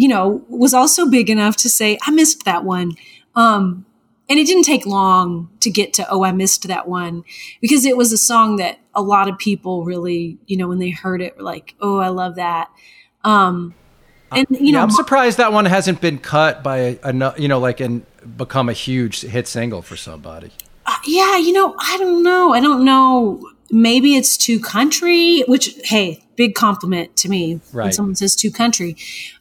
you 0.00 0.08
know, 0.08 0.42
was 0.48 0.72
also 0.72 1.10
big 1.10 1.28
enough 1.28 1.56
to 1.56 1.68
say 1.68 1.98
I 2.06 2.10
missed 2.10 2.46
that 2.46 2.64
one. 2.64 2.92
Um, 3.36 3.84
and 4.30 4.38
it 4.38 4.46
didn't 4.46 4.62
take 4.62 4.86
long 4.86 5.50
to 5.60 5.68
get 5.70 5.92
to 5.94 6.08
oh 6.08 6.24
I 6.24 6.32
missed 6.32 6.66
that 6.68 6.88
one 6.88 7.22
because 7.60 7.84
it 7.84 7.98
was 7.98 8.10
a 8.10 8.16
song 8.16 8.56
that 8.56 8.78
a 8.94 9.02
lot 9.02 9.28
of 9.28 9.36
people 9.36 9.84
really, 9.84 10.38
you 10.46 10.56
know, 10.56 10.68
when 10.68 10.78
they 10.78 10.88
heard 10.88 11.20
it 11.20 11.36
were 11.36 11.42
like, 11.42 11.74
"Oh, 11.82 11.98
I 11.98 12.08
love 12.08 12.36
that." 12.36 12.70
Um, 13.24 13.74
and 14.32 14.46
you 14.48 14.72
know, 14.72 14.80
I'm 14.80 14.90
surprised 14.90 15.36
that 15.36 15.52
one 15.52 15.66
hasn't 15.66 16.00
been 16.00 16.18
cut 16.18 16.62
by 16.62 16.78
a, 16.78 16.98
a 17.02 17.34
you 17.38 17.48
know, 17.48 17.58
like 17.58 17.80
and 17.80 18.06
become 18.38 18.70
a 18.70 18.72
huge 18.72 19.20
hit 19.20 19.46
single 19.46 19.82
for 19.82 19.96
somebody. 19.96 20.50
Uh, 20.86 20.96
yeah, 21.06 21.36
you 21.36 21.52
know, 21.52 21.76
I 21.78 21.98
don't 21.98 22.22
know. 22.22 22.54
I 22.54 22.60
don't 22.60 22.86
know. 22.86 23.46
Maybe 23.70 24.16
it's 24.16 24.38
too 24.38 24.60
country, 24.60 25.42
which 25.46 25.74
hey, 25.84 26.24
big 26.40 26.54
compliment 26.54 27.14
to 27.16 27.28
me 27.28 27.60
right. 27.72 27.84
when 27.84 27.92
someone 27.92 28.14
says 28.14 28.34
too 28.34 28.50
country. 28.50 28.96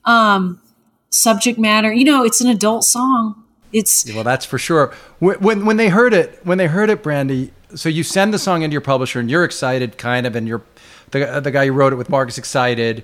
Um, 0.05 0.61
subject 1.09 1.57
matter, 1.57 1.91
you 1.91 2.05
know, 2.05 2.23
it's 2.23 2.41
an 2.41 2.49
adult 2.49 2.83
song. 2.83 3.43
It's 3.71 4.11
well, 4.13 4.23
that's 4.23 4.45
for 4.45 4.57
sure. 4.57 4.93
When, 5.19 5.39
when 5.39 5.65
when 5.65 5.77
they 5.77 5.89
heard 5.89 6.13
it, 6.13 6.39
when 6.43 6.57
they 6.57 6.67
heard 6.67 6.89
it, 6.89 7.03
Brandy. 7.03 7.51
So 7.75 7.87
you 7.87 8.01
send 8.03 8.33
the 8.33 8.39
song 8.39 8.63
into 8.63 8.73
your 8.73 8.81
publisher, 8.81 9.19
and 9.19 9.29
you're 9.29 9.43
excited, 9.43 9.97
kind 9.97 10.25
of, 10.25 10.35
and 10.35 10.47
you're 10.47 10.63
the 11.11 11.39
the 11.39 11.51
guy 11.51 11.67
who 11.67 11.73
wrote 11.73 11.93
it 11.93 11.97
with 11.97 12.09
Mark 12.09 12.29
is 12.29 12.37
excited 12.37 13.03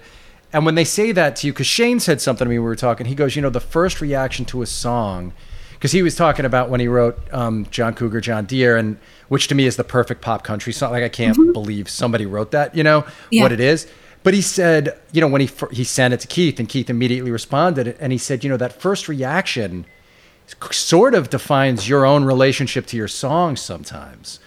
and 0.56 0.66
when 0.66 0.75
they 0.75 0.86
say 0.86 1.12
that 1.12 1.36
to 1.38 1.48
you, 1.48 1.52
because 1.52 1.68
Shane 1.68 2.00
said 2.00 2.22
something 2.22 2.46
to 2.46 2.50
me, 2.50 2.60
we 2.60 2.64
were 2.64 2.78
talking, 2.78 3.08
he 3.08 3.14
goes, 3.16 3.36
you 3.36 3.42
know, 3.42 3.50
the 3.50 3.60
first 3.60 4.00
reaction 4.00 4.46
to 4.46 4.62
a 4.62 4.66
song, 4.66 5.34
because 5.86 5.92
he 5.92 6.01
was 6.01 6.15
talking 6.15 6.46
about 6.46 6.72
when 6.72 6.80
he 6.80 6.88
wrote 6.88 7.15
um, 7.32 7.68
John 7.70 7.94
Cougar, 7.94 8.20
John 8.20 8.46
Deere, 8.46 8.75
and 8.75 8.98
which 9.27 9.48
to 9.50 9.54
me 9.54 9.68
is 9.68 9.75
the 9.75 9.84
perfect 9.84 10.20
pop 10.20 10.44
country 10.44 10.74
song. 10.74 10.89
Like 10.89 11.04
I 11.04 11.10
can't 11.10 11.38
mm-hmm. 11.38 11.51
believe 11.51 11.89
somebody 11.89 12.25
wrote 12.25 12.50
that, 12.54 12.74
you 12.74 12.84
know, 12.84 13.06
yeah. 13.30 13.44
what 13.44 13.51
it 13.51 13.60
is. 13.60 13.86
But 14.24 14.34
he 14.34 14.42
said, 14.42 15.00
you 15.12 15.22
know, 15.22 15.27
when 15.27 15.42
he 15.42 15.50
he 15.72 15.84
sent 15.84 16.12
it 16.15 16.22
to 16.22 16.27
Keith, 16.27 16.60
and 16.60 16.68
Keith 16.68 16.89
immediately 16.89 17.30
responded, 17.30 17.96
and 18.00 18.12
he 18.12 18.18
said, 18.18 18.44
you 18.44 18.50
know, 18.50 18.58
that 18.58 18.82
first 18.82 19.08
reaction 19.08 19.86
sort 20.72 21.13
of 21.13 21.30
defines 21.30 21.88
your 21.88 22.04
own 22.04 22.24
relationship 22.24 22.88
to 22.88 22.98
your 22.98 23.08
song 23.08 23.56
sometimes, 23.56 24.39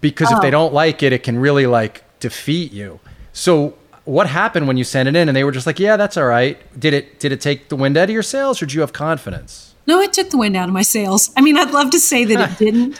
because 0.00 0.30
oh. 0.30 0.36
if 0.36 0.42
they 0.42 0.46
oh. 0.46 0.52
don't 0.52 0.72
like 0.72 1.02
it, 1.02 1.12
it 1.12 1.24
can 1.24 1.40
really 1.40 1.66
like 1.66 2.04
defeat 2.20 2.70
you. 2.70 3.00
So 3.32 3.74
what 4.04 4.28
happened 4.28 4.68
when 4.68 4.76
you 4.76 4.84
sent 4.84 5.08
it 5.08 5.16
in 5.16 5.28
and 5.28 5.34
they 5.34 5.42
were 5.42 5.50
just 5.50 5.66
like, 5.66 5.80
yeah, 5.80 5.96
that's 5.96 6.16
all 6.16 6.26
right. 6.26 6.56
Did 6.78 6.94
it 6.94 7.18
did 7.18 7.32
it 7.32 7.40
take 7.40 7.68
the 7.68 7.74
wind 7.74 7.96
out 7.96 8.04
of 8.04 8.10
your 8.10 8.22
sails 8.22 8.62
or 8.62 8.66
did 8.66 8.74
you 8.74 8.82
have 8.82 8.92
confidence? 8.92 9.67
No, 9.88 10.00
it 10.00 10.12
took 10.12 10.28
the 10.28 10.36
wind 10.36 10.54
out 10.54 10.68
of 10.68 10.74
my 10.74 10.82
sails. 10.82 11.30
I 11.34 11.40
mean, 11.40 11.56
I'd 11.56 11.70
love 11.70 11.88
to 11.92 11.98
say 11.98 12.26
that 12.26 12.50
it 12.50 12.58
didn't, 12.64 12.98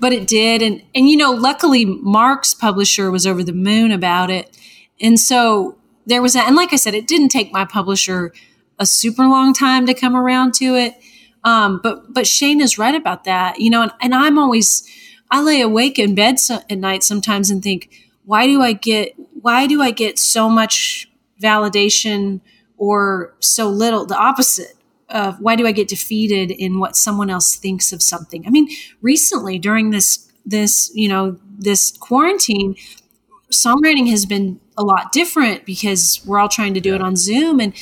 but 0.00 0.12
it 0.12 0.26
did. 0.26 0.60
And 0.60 0.82
and 0.92 1.08
you 1.08 1.16
know, 1.16 1.30
luckily 1.30 1.84
Mark's 1.84 2.52
publisher 2.52 3.12
was 3.12 3.28
over 3.28 3.44
the 3.44 3.52
moon 3.52 3.92
about 3.92 4.28
it. 4.28 4.58
And 5.00 5.20
so 5.20 5.78
there 6.06 6.20
was 6.20 6.32
that 6.32 6.48
and 6.48 6.56
like 6.56 6.72
I 6.72 6.76
said, 6.76 6.94
it 6.94 7.06
didn't 7.06 7.28
take 7.28 7.52
my 7.52 7.64
publisher 7.64 8.32
a 8.76 8.86
super 8.86 9.28
long 9.28 9.54
time 9.54 9.86
to 9.86 9.94
come 9.94 10.16
around 10.16 10.52
to 10.54 10.74
it. 10.74 10.96
Um, 11.44 11.78
but 11.80 12.12
but 12.12 12.26
Shane 12.26 12.60
is 12.60 12.76
right 12.76 12.96
about 12.96 13.22
that, 13.22 13.60
you 13.60 13.70
know, 13.70 13.82
and, 13.82 13.92
and 14.00 14.12
I'm 14.12 14.36
always 14.36 14.82
I 15.30 15.40
lay 15.40 15.60
awake 15.60 15.96
in 15.96 16.16
bed 16.16 16.40
so, 16.40 16.58
at 16.68 16.76
night 16.76 17.04
sometimes 17.04 17.52
and 17.52 17.62
think, 17.62 17.88
why 18.24 18.46
do 18.46 18.60
I 18.60 18.72
get 18.72 19.14
why 19.40 19.68
do 19.68 19.80
I 19.80 19.92
get 19.92 20.18
so 20.18 20.50
much 20.50 21.08
validation 21.40 22.40
or 22.76 23.32
so 23.38 23.68
little? 23.68 24.06
The 24.06 24.18
opposite 24.18 24.74
of 25.10 25.40
why 25.40 25.56
do 25.56 25.66
I 25.66 25.72
get 25.72 25.88
defeated 25.88 26.50
in 26.50 26.78
what 26.78 26.96
someone 26.96 27.30
else 27.30 27.56
thinks 27.56 27.92
of 27.92 28.02
something? 28.02 28.46
I 28.46 28.50
mean, 28.50 28.68
recently 29.00 29.58
during 29.58 29.90
this 29.90 30.26
this 30.46 30.90
you 30.94 31.08
know 31.08 31.36
this 31.58 31.92
quarantine, 31.98 32.76
songwriting 33.52 34.08
has 34.10 34.26
been 34.26 34.60
a 34.76 34.82
lot 34.82 35.12
different 35.12 35.66
because 35.66 36.20
we're 36.24 36.38
all 36.38 36.48
trying 36.48 36.74
to 36.74 36.80
do 36.80 36.94
it 36.94 37.00
on 37.02 37.16
Zoom, 37.16 37.60
and 37.60 37.74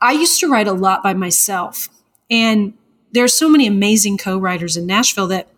I 0.00 0.12
used 0.12 0.40
to 0.40 0.50
write 0.50 0.68
a 0.68 0.72
lot 0.72 1.02
by 1.02 1.14
myself, 1.14 1.88
and 2.30 2.74
there's 3.12 3.34
so 3.34 3.48
many 3.48 3.66
amazing 3.66 4.18
co-writers 4.18 4.76
in 4.76 4.86
Nashville 4.86 5.26
that 5.28 5.48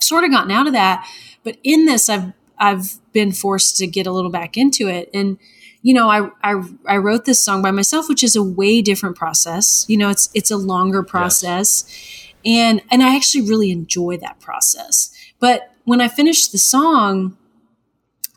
sort 0.00 0.24
of 0.24 0.30
gotten 0.30 0.50
out 0.50 0.66
of 0.66 0.72
that. 0.74 1.08
But 1.42 1.56
in 1.62 1.86
this, 1.86 2.08
I've 2.08 2.32
I've 2.58 2.98
been 3.12 3.32
forced 3.32 3.76
to 3.78 3.86
get 3.86 4.06
a 4.06 4.12
little 4.12 4.30
back 4.30 4.56
into 4.56 4.88
it. 4.88 5.10
And, 5.12 5.38
you 5.84 5.92
know, 5.92 6.08
I, 6.08 6.30
I, 6.42 6.62
I 6.88 6.96
wrote 6.96 7.26
this 7.26 7.44
song 7.44 7.60
by 7.60 7.70
myself, 7.70 8.08
which 8.08 8.24
is 8.24 8.34
a 8.34 8.42
way 8.42 8.80
different 8.80 9.16
process. 9.16 9.84
You 9.86 9.98
know, 9.98 10.08
it's, 10.08 10.30
it's 10.32 10.50
a 10.50 10.56
longer 10.56 11.02
process. 11.02 11.84
Yes. 11.86 12.32
And, 12.46 12.82
and 12.90 13.02
I 13.02 13.14
actually 13.14 13.46
really 13.46 13.70
enjoy 13.70 14.16
that 14.16 14.40
process. 14.40 15.14
But 15.38 15.70
when 15.84 16.00
I 16.00 16.08
finished 16.08 16.52
the 16.52 16.58
song, 16.58 17.36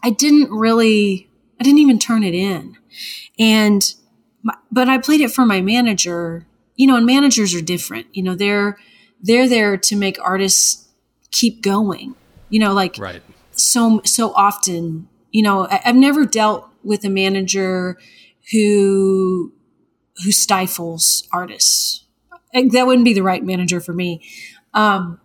I 0.04 0.10
didn't 0.10 0.52
really, 0.52 1.30
I 1.58 1.64
didn't 1.64 1.80
even 1.80 2.00
turn 2.00 2.24
it 2.24 2.36
in. 2.36 2.76
And, 3.40 3.94
my, 4.44 4.56
but 4.70 4.90
I 4.90 4.98
played 4.98 5.22
it 5.22 5.32
for 5.32 5.46
my 5.46 5.62
manager, 5.62 6.46
you 6.76 6.86
know, 6.86 6.98
and 6.98 7.06
managers 7.06 7.56
are 7.56 7.62
different. 7.62 8.08
You 8.12 8.24
know, 8.24 8.36
they're, 8.36 8.78
they're 9.22 9.48
there 9.48 9.78
to 9.78 9.96
make 9.96 10.18
artists 10.22 10.90
keep 11.32 11.62
going. 11.62 12.16
You 12.50 12.60
know, 12.60 12.74
like 12.74 12.98
right 12.98 13.22
so 13.58 14.02
so 14.06 14.32
often 14.34 15.08
you 15.32 15.42
know 15.42 15.68
I, 15.70 15.82
have 15.84 15.96
never 15.96 16.26
dealt 16.26 16.67
with 16.88 17.04
a 17.04 17.10
manager 17.10 17.98
who 18.52 19.54
who 20.24 20.32
stifles 20.32 21.28
artists 21.32 22.06
that 22.54 22.88
wouldn't 22.88 23.06
be 23.06 23.14
the 23.14 23.24
right 23.24 23.44
manager 23.44 23.80
for 23.80 23.94
me 23.94 24.22
um, 24.74 25.20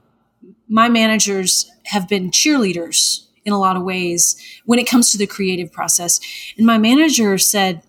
my 0.69 0.89
managers 0.89 1.71
have 1.87 2.09
been 2.09 2.31
cheerleaders 2.31 3.27
in 3.45 3.53
a 3.53 3.59
lot 3.59 3.77
of 3.77 3.83
ways 3.83 4.37
when 4.65 4.79
it 4.79 4.87
comes 4.87 5.11
to 5.11 5.19
the 5.19 5.27
creative 5.27 5.73
process 5.73 6.21
and 6.57 6.67
my 6.67 6.79
manager 6.79 7.39
said 7.39 7.83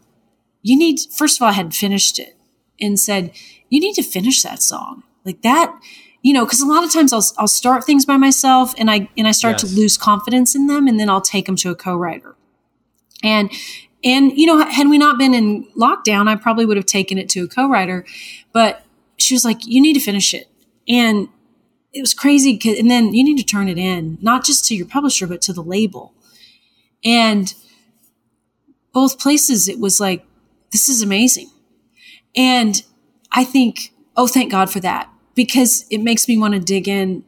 you 0.62 0.78
need 0.78 1.00
first 1.16 1.38
of 1.38 1.42
all 1.42 1.50
i 1.50 1.54
had 1.54 1.74
finished 1.74 2.20
it 2.20 2.38
and 2.80 3.00
said 3.00 3.32
you 3.70 3.80
need 3.80 3.94
to 3.94 4.04
finish 4.04 4.42
that 4.44 4.62
song 4.62 5.04
like 5.26 5.42
that 5.42 5.76
you 6.24 6.32
know, 6.32 6.46
because 6.46 6.62
a 6.62 6.66
lot 6.66 6.84
of 6.86 6.92
times 6.92 7.12
I'll, 7.14 7.26
I'll 7.38 7.48
start 7.48 7.84
things 7.84 8.06
by 8.06 8.16
myself 8.18 8.74
and 8.78 8.90
I 8.90 9.10
and 9.18 9.28
I 9.28 9.32
start 9.32 9.62
yes. 9.62 9.70
to 9.70 9.76
lose 9.76 9.98
confidence 9.98 10.56
in 10.56 10.68
them, 10.68 10.88
and 10.88 11.00
then 11.00 11.10
I'll 11.10 11.22
take 11.22 11.46
them 11.46 11.58
to 11.58 11.70
a 11.70 11.76
co-writer. 11.76 12.36
And 13.24 13.52
and 14.04 14.38
you 14.38 14.46
know, 14.46 14.66
had 14.66 14.90
we 14.90 14.98
not 14.98 15.18
been 15.18 15.34
in 15.34 15.66
lockdown, 15.78 16.28
I 16.28 16.36
probably 16.36 16.66
would 16.66 16.78
have 16.78 16.86
taken 16.86 17.18
it 17.18 17.30
to 17.30 17.44
a 17.44 17.48
co-writer. 17.48 18.06
But 18.52 18.86
she 19.18 19.34
was 19.34 19.46
like, 19.46 19.66
"You 19.66 19.82
need 19.82 19.94
to 19.94 20.00
finish 20.00 20.34
it," 20.34 20.50
and 20.88 21.30
it 21.94 22.02
was 22.02 22.14
crazy. 22.14 22.60
And 22.78 22.92
then 22.92 23.14
you 23.14 23.24
need 23.24 23.38
to 23.38 23.46
turn 23.46 23.70
it 23.70 23.78
in, 23.78 24.18
not 24.22 24.44
just 24.44 24.66
to 24.68 24.76
your 24.76 24.88
publisher, 24.88 25.28
but 25.28 25.42
to 25.44 25.54
the 25.54 25.64
label. 25.64 26.14
And 27.06 27.54
both 28.94 29.20
places, 29.20 29.68
it 29.68 29.80
was 29.80 30.00
like, 30.00 30.26
"This 30.72 30.90
is 30.90 31.02
amazing," 31.02 31.50
and 32.36 32.84
I 33.32 33.44
think, 33.44 33.94
"Oh, 34.18 34.28
thank 34.28 34.52
God 34.52 34.70
for 34.70 34.80
that." 34.82 35.10
because 35.36 35.86
it 35.90 36.00
makes 36.00 36.28
me 36.28 36.38
want 36.38 36.54
to 36.54 36.60
dig 36.60 36.88
in 36.88 37.24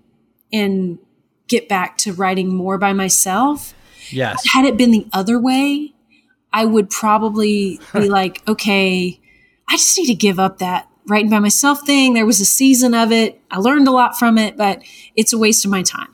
and 0.52 1.00
get 1.48 1.68
back 1.68 1.98
to 1.98 2.14
writing 2.14 2.54
more 2.54 2.78
by 2.78 2.94
myself. 2.94 3.74
Yes. 4.12 4.46
Had 4.48 4.66
it 4.66 4.78
been 4.78 4.92
the 4.92 5.08
other 5.14 5.40
way, 5.40 5.94
I 6.54 6.66
would 6.66 6.90
probably 6.90 7.80
be 7.94 8.10
like, 8.10 8.48
okay, 8.48 9.20
I 9.68 9.78
just 9.78 9.98
need 9.98 10.08
to 10.08 10.16
give 10.16 10.40
up 10.40 10.60
that 10.60 10.90
writing 11.08 11.30
by 11.30 11.40
myself 11.40 11.86
thing. 11.86 12.14
There 12.14 12.26
was 12.26 12.40
a 12.40 12.46
season 12.46 12.94
of 12.94 13.12
it. 13.12 13.42
I 13.52 13.60
learned 13.60 13.88
a 13.88 13.92
lot 13.92 14.18
from 14.18 14.38
it, 14.38 14.58
but 14.58 14.82
it's 15.16 15.34
a 15.34 15.38
waste 15.38 15.66
of 15.66 15.72
my 15.72 15.84
time. 15.84 16.10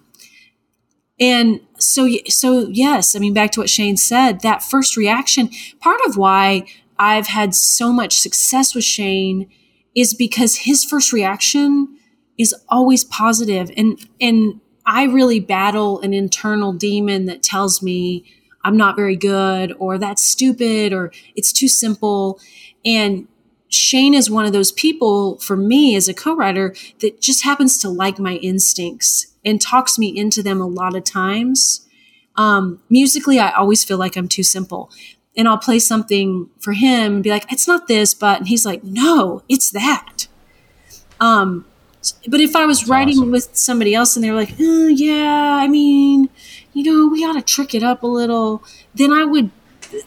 And 1.20 1.62
so, 1.78 2.10
so 2.28 2.68
yes, 2.68 3.16
I 3.16 3.20
mean, 3.20 3.34
back 3.34 3.52
to 3.52 3.60
what 3.60 3.70
Shane 3.70 3.98
said, 3.98 4.42
that 4.42 4.64
first 4.64 4.98
reaction, 4.98 5.50
part 5.80 6.00
of 6.08 6.18
why 6.18 6.66
I've 6.98 7.28
had 7.28 7.54
so 7.54 7.92
much 7.92 8.20
success 8.20 8.74
with 8.74 8.84
Shane 8.84 9.50
is 9.96 10.14
because 10.14 10.58
his 10.58 10.84
first 10.84 11.14
reaction 11.14 11.98
is 12.38 12.56
always 12.70 13.04
positive 13.04 13.72
and 13.78 14.00
and 14.20 14.62
I 14.94 15.06
really 15.06 15.40
battle 15.40 16.02
an 16.02 16.14
internal 16.14 16.74
demon 16.74 17.24
that 17.26 17.42
tells 17.42 17.82
me 17.82 18.26
I'm 18.62 18.76
not 18.76 18.98
very 18.98 19.16
good 19.16 19.74
or 19.80 19.98
that's 19.98 20.22
stupid 20.22 20.92
or 20.92 21.14
it's 21.34 21.54
too 21.54 21.70
simple 21.70 22.42
and 22.84 23.26
Shane 23.70 24.14
is 24.14 24.30
one 24.30 24.46
of 24.46 24.52
those 24.52 24.74
people 24.74 25.38
for 25.38 25.56
me 25.56 25.96
as 25.96 26.10
a 26.10 26.14
co-writer 26.14 26.76
that 27.00 27.22
just 27.22 27.46
happens 27.46 27.78
to 27.80 27.90
like 27.90 28.20
my 28.20 28.36
instincts 28.36 29.28
and 29.46 29.62
talks 29.62 29.98
me 29.98 30.10
into 30.10 30.44
them 30.44 30.60
a 30.60 30.68
lot 30.68 30.94
of 30.94 31.06
times. 31.06 31.88
Um, 32.36 32.82
musically, 32.90 33.40
I 33.40 33.52
always 33.52 33.86
feel 33.86 33.98
like 33.98 34.18
I'm 34.18 34.28
too 34.28 34.44
simple. 34.44 34.92
And 35.38 35.48
I'll 35.48 35.58
play 35.58 35.80
something 35.80 36.50
for 36.60 36.74
him 36.74 37.14
and 37.14 37.24
be 37.24 37.30
like, 37.30 37.50
it's 37.50 37.66
not 37.66 37.88
this, 37.88 38.14
but, 38.14 38.40
and 38.40 38.50
he's 38.50 38.66
like, 38.66 38.84
no, 38.84 39.42
it's 39.48 39.72
that. 39.72 40.28
Um, 41.22 41.66
but 42.28 42.40
if 42.40 42.56
I 42.56 42.66
was 42.66 42.80
That's 42.80 42.90
writing 42.90 43.18
awesome. 43.18 43.32
with 43.32 43.56
somebody 43.56 43.94
else 43.94 44.16
and 44.16 44.24
they 44.24 44.32
were 44.32 44.38
like, 44.38 44.54
oh, 44.60 44.88
yeah, 44.88 45.60
I 45.62 45.68
mean, 45.68 46.30
you 46.74 46.84
know, 46.84 47.08
we 47.12 47.24
ought 47.24 47.34
to 47.34 47.42
trick 47.42 47.76
it 47.76 47.84
up 47.84 48.04
a 48.04 48.08
little, 48.08 48.64
then 48.96 49.12
I 49.12 49.24
would, 49.26 49.52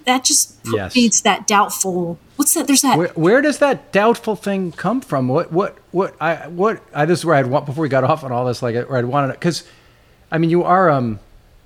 that 0.07 0.25
just 0.25 0.59
yes. 0.73 0.93
feeds 0.93 1.23
that 1.23 1.47
doubtful. 1.47 2.19
What's 2.37 2.55
that? 2.55 2.67
There's 2.67 2.83
that. 2.83 2.99
Where, 2.99 3.09
where, 3.09 3.41
does 3.43 3.59
that 3.59 3.93
doubtful 3.93 4.35
thing 4.35 4.73
come 4.73 5.01
from? 5.01 5.29
What, 5.29 5.53
what, 5.53 5.79
what, 5.93 6.17
I, 6.21 6.49
what, 6.49 6.83
I, 6.93 7.05
this 7.05 7.21
is 7.21 7.25
where 7.25 7.37
I'd 7.37 7.47
want, 7.47 7.67
before 7.67 7.83
we 7.83 7.89
got 7.89 8.03
off 8.03 8.25
on 8.25 8.33
all 8.33 8.45
this, 8.45 8.63
like, 8.63 8.75
where 8.89 8.99
I'd 8.99 9.05
wanted, 9.05 9.33
because, 9.33 9.63
I 10.33 10.39
mean, 10.39 10.51
you 10.51 10.65
are, 10.65 10.91
um, 10.91 11.21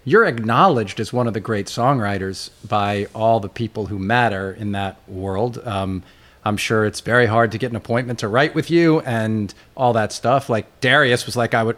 you're 0.05 0.25
acknowledged 0.27 1.01
as 1.01 1.13
one 1.13 1.27
of 1.27 1.35
the 1.35 1.41
great 1.41 1.67
songwriters 1.67 2.51
by 2.67 3.07
all 3.15 3.41
the 3.41 3.49
people 3.49 3.87
who 3.87 3.99
matter 3.99 4.53
in 4.53 4.73
that 4.73 4.97
world. 5.09 5.59
Um, 5.67 6.03
I'm 6.49 6.57
sure 6.57 6.87
it's 6.87 7.01
very 7.01 7.27
hard 7.27 7.53
to 7.53 7.59
get 7.59 7.71
an 7.71 7.77
appointment 7.77 8.21
to 8.21 8.29
write 8.29 8.55
with 8.55 8.71
you 8.71 9.01
and 9.01 9.53
all 9.77 9.93
that 9.93 10.13
stuff. 10.13 10.49
Like 10.49 10.81
Darius 10.81 11.27
was 11.27 11.37
like, 11.37 11.53
I 11.53 11.63
would, 11.63 11.77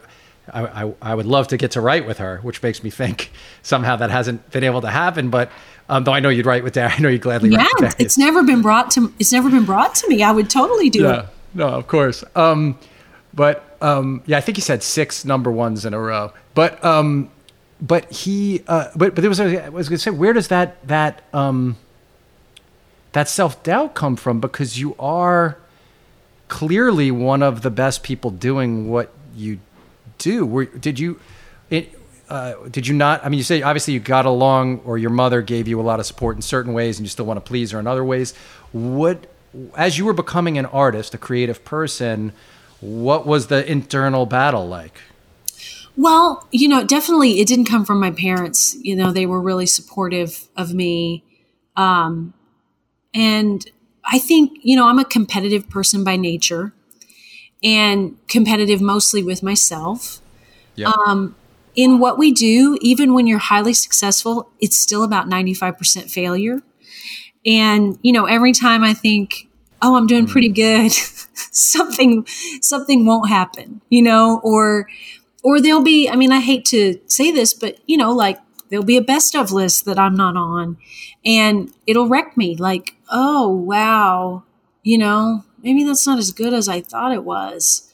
I, 0.52 0.84
I, 0.84 0.94
I 1.02 1.14
would 1.14 1.26
love 1.26 1.48
to 1.48 1.56
get 1.56 1.72
to 1.72 1.80
write 1.80 2.06
with 2.06 2.18
her, 2.18 2.38
which 2.38 2.62
makes 2.62 2.82
me 2.82 2.90
think 2.90 3.30
somehow 3.62 3.96
that 3.96 4.10
hasn't 4.10 4.50
been 4.52 4.64
able 4.64 4.80
to 4.82 4.90
happen. 4.90 5.28
But 5.28 5.50
um, 5.88 6.04
though 6.04 6.12
I 6.12 6.20
know 6.20 6.28
you'd 6.28 6.46
write 6.46 6.62
with 6.62 6.74
Darius, 6.74 6.94
I 6.98 7.02
know 7.02 7.08
you'd 7.08 7.20
gladly 7.20 7.50
yeah, 7.50 7.66
write 7.80 8.00
it's 8.00 8.16
never 8.16 8.42
been 8.44 8.62
brought 8.62 8.92
to, 8.92 9.12
it's 9.18 9.32
never 9.32 9.50
been 9.50 9.64
brought 9.64 9.96
to 9.96 10.08
me. 10.08 10.22
I 10.22 10.30
would 10.30 10.48
totally 10.48 10.88
do 10.88 11.02
yeah, 11.02 11.20
it. 11.20 11.26
No, 11.54 11.68
of 11.68 11.88
course. 11.88 12.22
Um, 12.36 12.78
but 13.34 13.76
um, 13.82 14.22
yeah, 14.26 14.38
I 14.38 14.40
think 14.40 14.56
he 14.56 14.62
said 14.62 14.82
six 14.82 15.24
number 15.24 15.50
ones 15.50 15.84
in 15.84 15.94
a 15.94 16.00
row. 16.00 16.32
But 16.54 16.84
um, 16.84 17.30
but 17.80 18.10
he, 18.12 18.62
uh, 18.68 18.88
but 18.94 19.14
but 19.14 19.22
there 19.22 19.28
was 19.28 19.40
I 19.40 19.68
was 19.68 19.88
going 19.88 19.96
to 19.96 20.02
say, 20.02 20.10
where 20.10 20.32
does 20.32 20.48
that 20.48 20.86
that 20.86 21.22
um, 21.32 21.76
that 23.12 23.28
self 23.28 23.62
doubt 23.62 23.94
come 23.94 24.16
from? 24.16 24.40
Because 24.40 24.78
you 24.78 24.94
are 24.98 25.58
clearly 26.48 27.10
one 27.10 27.42
of 27.42 27.62
the 27.62 27.70
best 27.70 28.02
people 28.02 28.30
doing 28.30 28.88
what 28.88 29.12
you 29.34 29.60
do. 30.18 30.44
Were, 30.46 30.66
did 30.66 30.98
you? 30.98 31.18
It, 31.70 31.98
uh, 32.28 32.54
did 32.70 32.86
you 32.86 32.94
not? 32.94 33.24
I 33.24 33.28
mean, 33.28 33.38
you 33.38 33.44
say 33.44 33.62
obviously 33.62 33.94
you 33.94 34.00
got 34.00 34.26
along, 34.26 34.80
or 34.84 34.98
your 34.98 35.10
mother 35.10 35.42
gave 35.42 35.66
you 35.66 35.80
a 35.80 35.82
lot 35.82 35.98
of 35.98 36.06
support 36.06 36.36
in 36.36 36.42
certain 36.42 36.72
ways, 36.72 36.98
and 36.98 37.06
you 37.06 37.08
still 37.10 37.26
want 37.26 37.38
to 37.38 37.48
please 37.48 37.72
her 37.72 37.80
in 37.80 37.86
other 37.86 38.04
ways. 38.04 38.34
What, 38.72 39.26
as 39.76 39.98
you 39.98 40.04
were 40.04 40.12
becoming 40.12 40.58
an 40.58 40.66
artist, 40.66 41.14
a 41.14 41.18
creative 41.18 41.64
person, 41.64 42.32
what 42.80 43.26
was 43.26 43.48
the 43.48 43.68
internal 43.70 44.26
battle 44.26 44.68
like? 44.68 45.00
Well, 45.96 46.46
you 46.52 46.68
know, 46.68 46.84
definitely 46.84 47.40
it 47.40 47.48
didn't 47.48 47.66
come 47.66 47.84
from 47.84 48.00
my 48.00 48.10
parents. 48.12 48.76
You 48.80 48.96
know, 48.96 49.12
they 49.12 49.26
were 49.26 49.40
really 49.40 49.66
supportive 49.66 50.48
of 50.56 50.72
me. 50.72 51.24
Um, 51.76 52.32
and 53.14 53.68
I 54.04 54.18
think, 54.18 54.58
you 54.62 54.76
know, 54.76 54.88
I'm 54.88 54.98
a 54.98 55.04
competitive 55.04 55.68
person 55.68 56.04
by 56.04 56.16
nature 56.16 56.72
and 57.62 58.16
competitive 58.28 58.80
mostly 58.80 59.22
with 59.22 59.42
myself. 59.42 60.20
Yep. 60.76 60.88
Um, 60.88 61.36
in 61.74 61.98
what 61.98 62.18
we 62.18 62.32
do, 62.32 62.76
even 62.80 63.14
when 63.14 63.26
you're 63.26 63.38
highly 63.38 63.74
successful, 63.74 64.50
it's 64.60 64.76
still 64.76 65.02
about 65.04 65.28
95% 65.28 66.10
failure. 66.10 66.62
And, 67.46 67.98
you 68.02 68.12
know, 68.12 68.26
every 68.26 68.52
time 68.52 68.82
I 68.82 68.94
think, 68.94 69.48
oh, 69.80 69.96
I'm 69.96 70.06
doing 70.06 70.26
hmm. 70.26 70.32
pretty 70.32 70.48
good, 70.48 70.90
something, 71.34 72.26
something 72.60 73.06
won't 73.06 73.28
happen, 73.28 73.80
you 73.88 74.02
know, 74.02 74.40
or, 74.42 74.88
or 75.42 75.60
there'll 75.60 75.82
be, 75.82 76.08
I 76.08 76.16
mean, 76.16 76.32
I 76.32 76.40
hate 76.40 76.64
to 76.66 77.00
say 77.06 77.30
this, 77.30 77.54
but, 77.54 77.78
you 77.86 77.96
know, 77.96 78.12
like 78.12 78.38
there'll 78.68 78.84
be 78.84 78.96
a 78.96 79.02
best 79.02 79.34
of 79.34 79.52
list 79.52 79.84
that 79.84 79.98
I'm 79.98 80.14
not 80.14 80.36
on 80.36 80.76
and 81.24 81.72
it'll 81.86 82.08
wreck 82.08 82.36
me 82.36 82.56
like, 82.56 82.94
oh, 83.10 83.48
wow, 83.48 84.44
you 84.82 84.98
know, 84.98 85.44
maybe 85.62 85.84
that's 85.84 86.06
not 86.06 86.18
as 86.18 86.32
good 86.32 86.54
as 86.54 86.68
I 86.68 86.80
thought 86.80 87.12
it 87.12 87.24
was. 87.24 87.92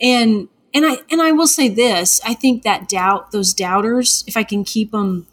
And, 0.00 0.48
and 0.72 0.86
I, 0.86 0.98
and 1.10 1.20
I 1.20 1.32
will 1.32 1.46
say 1.46 1.68
this, 1.68 2.20
I 2.24 2.34
think 2.34 2.62
that 2.62 2.88
doubt, 2.88 3.32
those 3.32 3.54
doubters, 3.54 4.24
if 4.26 4.36
I 4.36 4.44
can 4.44 4.64
keep 4.64 4.92
them 4.92 5.26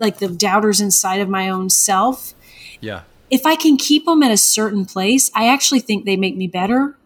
like 0.00 0.18
the 0.18 0.28
doubters 0.28 0.80
inside 0.80 1.20
of 1.20 1.28
my 1.28 1.48
own 1.48 1.70
self. 1.70 2.34
Yeah. 2.80 3.02
If 3.30 3.44
I 3.44 3.56
can 3.56 3.76
keep 3.76 4.04
them 4.06 4.22
at 4.22 4.30
a 4.30 4.36
certain 4.36 4.84
place, 4.84 5.30
I 5.34 5.48
actually 5.48 5.80
think 5.80 6.04
they 6.04 6.16
make 6.16 6.36
me 6.36 6.46
better 6.46 6.96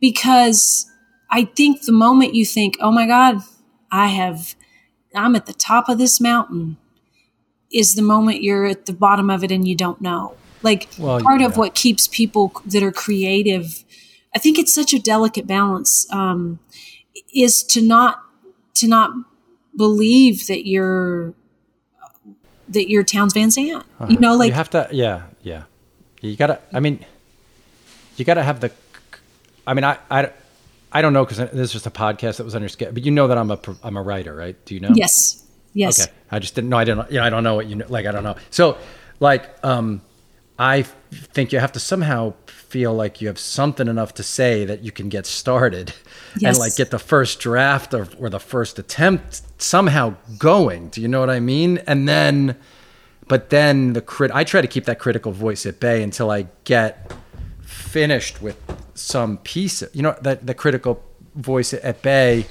because 0.00 0.90
I 1.30 1.44
think 1.44 1.82
the 1.82 1.92
moment 1.92 2.34
you 2.34 2.44
think, 2.44 2.76
oh 2.80 2.92
my 2.92 3.06
God, 3.06 3.38
I 3.90 4.08
have, 4.08 4.54
I'm 5.14 5.34
at 5.34 5.46
the 5.46 5.52
top 5.52 5.88
of 5.88 5.98
this 5.98 6.20
mountain, 6.20 6.76
is 7.72 7.94
the 7.94 8.02
moment 8.02 8.42
you're 8.42 8.66
at 8.66 8.86
the 8.86 8.92
bottom 8.92 9.30
of 9.30 9.42
it 9.42 9.50
and 9.50 9.66
you 9.66 9.74
don't 9.74 10.00
know. 10.00 10.36
Like 10.64 10.88
well, 10.98 11.20
part 11.20 11.40
yeah. 11.40 11.46
of 11.46 11.56
what 11.56 11.74
keeps 11.74 12.08
people 12.08 12.52
that 12.66 12.82
are 12.82 12.90
creative, 12.90 13.84
I 14.34 14.38
think 14.38 14.58
it's 14.58 14.74
such 14.74 14.92
a 14.92 14.98
delicate 14.98 15.46
balance, 15.46 16.10
um, 16.10 16.58
is 17.34 17.62
to 17.64 17.82
not 17.82 18.20
to 18.74 18.88
not 18.88 19.12
believe 19.76 20.46
that 20.46 20.66
you're 20.66 21.34
that 22.68 22.88
you're 22.88 23.04
Townes 23.04 23.32
Van 23.32 23.50
Zandt. 23.50 23.84
Uh-huh. 24.00 24.06
You 24.08 24.18
know, 24.18 24.36
like 24.36 24.48
you 24.48 24.54
have 24.54 24.70
to. 24.70 24.88
Yeah, 24.90 25.22
yeah. 25.42 25.64
You 26.20 26.36
gotta. 26.36 26.60
I 26.72 26.80
mean, 26.80 27.04
you 28.16 28.24
gotta 28.24 28.42
have 28.42 28.60
the. 28.60 28.72
I 29.66 29.74
mean, 29.74 29.84
I, 29.84 29.98
I, 30.10 30.30
I 30.92 31.02
don't 31.02 31.12
know 31.12 31.24
because 31.24 31.38
this 31.38 31.52
is 31.54 31.72
just 31.72 31.86
a 31.86 31.90
podcast 31.90 32.36
that 32.36 32.44
was 32.44 32.54
under 32.54 32.68
schedule. 32.68 32.94
But 32.94 33.04
you 33.04 33.10
know 33.10 33.28
that 33.28 33.38
I'm 33.38 33.50
a 33.50 33.58
I'm 33.82 33.96
a 33.96 34.02
writer, 34.02 34.34
right? 34.34 34.56
Do 34.64 34.74
you 34.74 34.80
know? 34.80 34.92
Yes. 34.94 35.44
Yes. 35.74 36.02
Okay. 36.02 36.12
I 36.30 36.38
just 36.38 36.54
didn't 36.54 36.70
know. 36.70 36.78
I 36.78 36.84
didn't. 36.84 37.10
You 37.10 37.18
know, 37.18 37.24
I 37.24 37.30
don't 37.30 37.44
know 37.44 37.54
what 37.56 37.66
you 37.66 37.76
know. 37.76 37.86
Like 37.88 38.06
I 38.06 38.12
don't 38.12 38.24
know. 38.24 38.36
So, 38.50 38.78
like, 39.20 39.44
um, 39.62 40.00
I 40.58 40.82
think 40.82 41.52
you 41.52 41.58
have 41.58 41.72
to 41.72 41.80
somehow 41.80 42.34
feel 42.46 42.94
like 42.94 43.20
you 43.20 43.28
have 43.28 43.38
something 43.38 43.88
enough 43.88 44.14
to 44.14 44.22
say 44.22 44.64
that 44.64 44.84
you 44.84 44.92
can 44.92 45.08
get 45.08 45.26
started, 45.26 45.92
yes. 46.38 46.42
and 46.44 46.58
like 46.58 46.76
get 46.76 46.90
the 46.90 46.98
first 46.98 47.40
draft 47.40 47.92
or, 47.92 48.08
or 48.18 48.30
the 48.30 48.40
first 48.40 48.78
attempt 48.78 49.42
somehow 49.58 50.14
going. 50.38 50.88
Do 50.88 51.00
you 51.00 51.08
know 51.08 51.20
what 51.20 51.30
I 51.30 51.40
mean? 51.40 51.78
And 51.86 52.08
then, 52.08 52.56
but 53.26 53.50
then 53.50 53.94
the 53.94 54.00
crit. 54.00 54.30
I 54.32 54.44
try 54.44 54.60
to 54.60 54.68
keep 54.68 54.84
that 54.84 54.98
critical 54.98 55.32
voice 55.32 55.66
at 55.66 55.80
bay 55.80 56.02
until 56.02 56.30
I 56.30 56.46
get 56.64 57.12
finished 57.62 58.40
with 58.40 58.56
some 58.94 59.38
piece. 59.38 59.82
Of, 59.82 59.94
you 59.94 60.02
know, 60.02 60.16
that 60.22 60.46
the 60.46 60.54
critical 60.54 61.02
voice 61.34 61.72
at 61.74 62.02
bay 62.02 62.46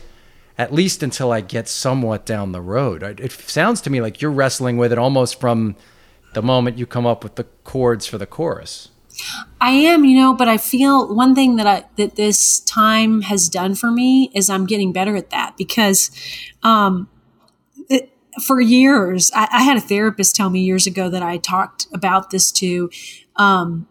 at 0.58 0.74
least 0.74 1.02
until 1.02 1.32
I 1.32 1.42
get 1.42 1.68
somewhat 1.68 2.26
down 2.26 2.52
the 2.52 2.62
road. 2.62 3.02
It 3.02 3.32
sounds 3.32 3.82
to 3.82 3.90
me 3.90 4.02
like 4.02 4.22
you're 4.22 4.32
wrestling 4.32 4.78
with 4.78 4.92
it 4.92 5.00
almost 5.00 5.40
from 5.40 5.76
the 6.34 6.42
moment 6.42 6.78
you 6.78 6.86
come 6.86 7.06
up 7.06 7.24
with 7.24 7.36
the 7.36 7.46
chords 7.64 8.06
for 8.06 8.18
the 8.18 8.26
chorus. 8.26 8.90
I 9.62 9.72
am, 9.72 10.06
you 10.06 10.18
know, 10.18 10.34
but 10.34 10.48
I 10.48 10.58
feel 10.58 11.14
one 11.14 11.36
thing 11.36 11.56
that 11.58 11.68
I 11.68 11.86
that 11.98 12.16
this 12.16 12.60
time 12.62 13.22
has 13.22 13.48
done 13.48 13.76
for 13.76 13.92
me 13.92 14.32
is 14.34 14.50
I'm 14.50 14.66
getting 14.66 14.92
better 14.92 15.16
at 15.16 15.30
that 15.30 15.56
because 15.58 16.10
um, 16.64 17.08
it, 17.90 18.12
for 18.46 18.60
years 18.60 19.32
I, 19.36 19.48
I, 19.52 19.64
had 19.64 19.78
a 19.78 19.82
therapist 19.82 20.36
tell 20.36 20.50
me 20.50 20.62
years 20.62 20.88
ago 20.88 21.10
that 21.10 21.22
I 21.22 21.38
talked 21.38 21.88
about 21.94 22.32
this 22.32 22.52
to. 22.54 22.90
Um, 23.36 23.88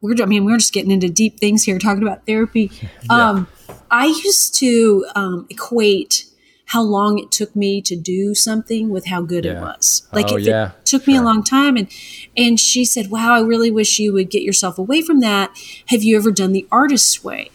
we're, 0.00 0.22
I 0.22 0.26
mean, 0.26 0.44
we're 0.44 0.58
just 0.58 0.74
getting 0.74 0.90
into 0.90 1.08
deep 1.08 1.40
things 1.40 1.64
here, 1.64 1.78
talking 1.78 2.02
about 2.02 2.26
therapy. 2.26 2.70
Yeah. 3.04 3.28
Um, 3.28 3.48
I 3.90 4.06
used 4.06 4.54
to 4.56 5.06
um, 5.14 5.46
equate 5.48 6.26
how 6.66 6.82
long 6.82 7.18
it 7.18 7.30
took 7.30 7.54
me 7.54 7.82
to 7.82 7.94
do 7.94 8.34
something 8.34 8.88
with 8.88 9.06
how 9.06 9.20
good 9.22 9.44
yeah. 9.44 9.52
it 9.52 9.60
was. 9.60 10.08
Like 10.12 10.30
oh, 10.30 10.36
if 10.36 10.44
yeah. 10.44 10.72
it 10.72 10.86
took 10.86 11.06
me 11.06 11.16
a 11.16 11.22
long 11.22 11.42
time 11.42 11.76
and 11.76 11.88
and 12.36 12.58
she 12.58 12.84
said, 12.84 13.10
"Wow, 13.10 13.34
I 13.34 13.40
really 13.40 13.70
wish 13.70 13.98
you 13.98 14.12
would 14.12 14.30
get 14.30 14.42
yourself 14.42 14.78
away 14.78 15.02
from 15.02 15.20
that. 15.20 15.50
Have 15.86 16.02
you 16.02 16.16
ever 16.16 16.30
done 16.30 16.52
the 16.52 16.66
artist's 16.70 17.22
way?" 17.22 17.50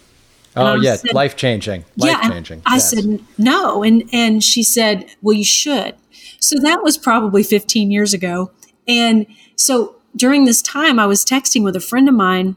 oh 0.55 0.75
yeah, 0.75 0.97
life 1.13 1.35
changing. 1.35 1.85
Life 1.97 2.21
changing. 2.21 2.61
I 2.65 2.75
yes. 2.75 2.89
said 2.89 3.23
no, 3.37 3.83
and 3.83 4.03
and 4.11 4.43
she 4.43 4.63
said, 4.63 5.05
"Well, 5.21 5.35
you 5.35 5.45
should." 5.45 5.95
So 6.39 6.57
that 6.59 6.83
was 6.83 6.97
probably 6.97 7.43
15 7.43 7.91
years 7.91 8.13
ago, 8.13 8.51
and 8.87 9.25
so 9.55 9.95
during 10.15 10.45
this 10.45 10.61
time, 10.61 10.99
I 10.99 11.05
was 11.05 11.23
texting 11.23 11.63
with 11.63 11.75
a 11.75 11.81
friend 11.81 12.07
of 12.07 12.15
mine, 12.15 12.55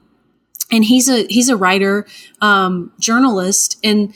and 0.70 0.84
he's 0.84 1.08
a 1.08 1.26
he's 1.28 1.48
a 1.48 1.56
writer, 1.56 2.06
um, 2.40 2.92
journalist, 2.98 3.78
and 3.82 4.14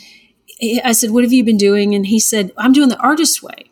I 0.85 0.92
said, 0.92 1.11
What 1.11 1.25
have 1.25 1.33
you 1.33 1.45
been 1.45 1.57
doing? 1.57 1.95
And 1.95 2.07
he 2.07 2.19
said, 2.19 2.53
I'm 2.57 2.73
doing 2.73 2.88
the 2.88 2.99
artist 2.99 3.42
way. 3.42 3.71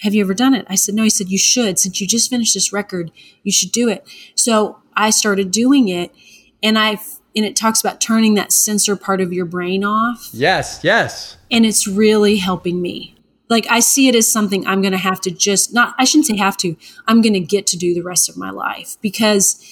Have 0.00 0.14
you 0.14 0.22
ever 0.22 0.34
done 0.34 0.54
it? 0.54 0.66
I 0.68 0.74
said, 0.74 0.94
No. 0.94 1.02
He 1.02 1.10
said, 1.10 1.28
You 1.28 1.38
should. 1.38 1.78
Since 1.78 2.00
you 2.00 2.06
just 2.06 2.30
finished 2.30 2.54
this 2.54 2.72
record, 2.72 3.10
you 3.42 3.52
should 3.52 3.72
do 3.72 3.88
it. 3.88 4.06
So 4.34 4.80
I 4.96 5.10
started 5.10 5.50
doing 5.50 5.88
it 5.88 6.12
and 6.62 6.78
I 6.78 6.98
and 7.36 7.44
it 7.44 7.54
talks 7.54 7.80
about 7.80 8.00
turning 8.00 8.34
that 8.34 8.52
censor 8.52 8.96
part 8.96 9.20
of 9.20 9.32
your 9.32 9.44
brain 9.46 9.84
off. 9.84 10.28
Yes, 10.32 10.80
yes. 10.82 11.36
And 11.50 11.64
it's 11.64 11.86
really 11.86 12.36
helping 12.36 12.82
me. 12.82 13.14
Like 13.48 13.66
I 13.68 13.80
see 13.80 14.08
it 14.08 14.14
as 14.14 14.30
something 14.30 14.66
I'm 14.66 14.80
going 14.80 14.92
to 14.92 14.98
have 14.98 15.20
to 15.22 15.30
just 15.30 15.74
not 15.74 15.94
I 15.98 16.04
shouldn't 16.04 16.26
say 16.26 16.36
have 16.36 16.56
to. 16.58 16.76
I'm 17.06 17.20
going 17.20 17.34
to 17.34 17.40
get 17.40 17.66
to 17.68 17.76
do 17.76 17.94
the 17.94 18.02
rest 18.02 18.28
of 18.28 18.36
my 18.36 18.50
life 18.50 18.96
because 19.00 19.64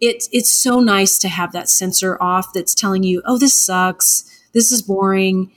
it's 0.00 0.28
it's 0.32 0.50
so 0.50 0.80
nice 0.80 1.18
to 1.20 1.28
have 1.28 1.52
that 1.52 1.68
censor 1.68 2.20
off 2.20 2.52
that's 2.52 2.74
telling 2.74 3.04
you, 3.04 3.22
oh, 3.24 3.38
this 3.38 3.54
sucks, 3.54 4.28
this 4.52 4.72
is 4.72 4.82
boring. 4.82 5.52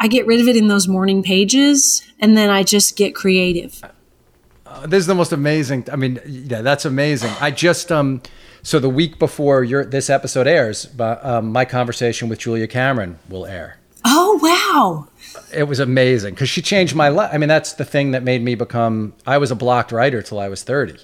I 0.00 0.08
get 0.08 0.26
rid 0.26 0.40
of 0.40 0.48
it 0.48 0.56
in 0.56 0.68
those 0.68 0.88
morning 0.88 1.22
pages, 1.22 2.02
and 2.18 2.36
then 2.36 2.48
I 2.48 2.62
just 2.62 2.96
get 2.96 3.14
creative. 3.14 3.84
Uh, 4.64 4.86
this 4.86 5.00
is 5.00 5.06
the 5.06 5.14
most 5.14 5.30
amazing. 5.30 5.86
I 5.92 5.96
mean, 5.96 6.18
yeah, 6.24 6.62
that's 6.62 6.86
amazing. 6.86 7.30
I 7.38 7.50
just 7.50 7.92
um, 7.92 8.22
so 8.62 8.78
the 8.78 8.88
week 8.88 9.18
before 9.18 9.62
your 9.62 9.84
this 9.84 10.08
episode 10.08 10.46
airs, 10.46 10.86
but 10.86 11.22
um, 11.22 11.52
my 11.52 11.66
conversation 11.66 12.30
with 12.30 12.38
Julia 12.38 12.66
Cameron 12.66 13.18
will 13.28 13.44
air. 13.44 13.76
Oh 14.06 14.38
wow! 14.42 15.08
It 15.52 15.64
was 15.64 15.80
amazing 15.80 16.32
because 16.32 16.48
she 16.48 16.62
changed 16.62 16.94
my 16.94 17.08
life. 17.08 17.30
I 17.34 17.36
mean, 17.36 17.50
that's 17.50 17.74
the 17.74 17.84
thing 17.84 18.12
that 18.12 18.22
made 18.22 18.42
me 18.42 18.54
become. 18.54 19.12
I 19.26 19.36
was 19.36 19.50
a 19.50 19.54
blocked 19.54 19.92
writer 19.92 20.22
till 20.22 20.38
I 20.38 20.48
was 20.48 20.62
thirty, 20.62 20.96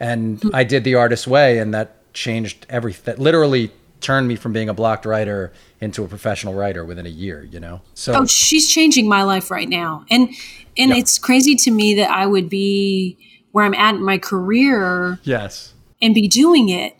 and 0.00 0.40
hmm. 0.40 0.48
I 0.54 0.64
did 0.64 0.84
the 0.84 0.94
artist's 0.94 1.26
way, 1.26 1.58
and 1.58 1.74
that 1.74 2.14
changed 2.14 2.64
everything. 2.70 3.02
That 3.04 3.18
literally 3.18 3.72
turned 4.00 4.28
me 4.28 4.36
from 4.36 4.54
being 4.54 4.70
a 4.70 4.74
blocked 4.74 5.04
writer 5.04 5.52
into 5.80 6.04
a 6.04 6.08
professional 6.08 6.54
writer 6.54 6.84
within 6.84 7.06
a 7.06 7.10
year. 7.10 7.42
You 7.42 7.60
know, 7.60 7.82
so 7.94 8.14
oh, 8.14 8.26
she's 8.26 8.68
changing 8.70 9.08
my 9.08 9.22
life 9.22 9.50
right 9.50 9.68
now, 9.68 10.04
and 10.10 10.28
and 10.76 10.90
yeah. 10.90 10.96
it's 10.96 11.18
crazy 11.18 11.54
to 11.56 11.70
me 11.70 11.94
that 11.94 12.10
I 12.10 12.26
would 12.26 12.48
be 12.48 13.18
where 13.52 13.64
I'm 13.64 13.74
at 13.74 13.94
in 13.94 14.02
my 14.02 14.18
career. 14.18 15.18
Yes, 15.22 15.74
and 16.00 16.14
be 16.14 16.28
doing 16.28 16.68
it, 16.68 16.96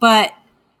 but 0.00 0.32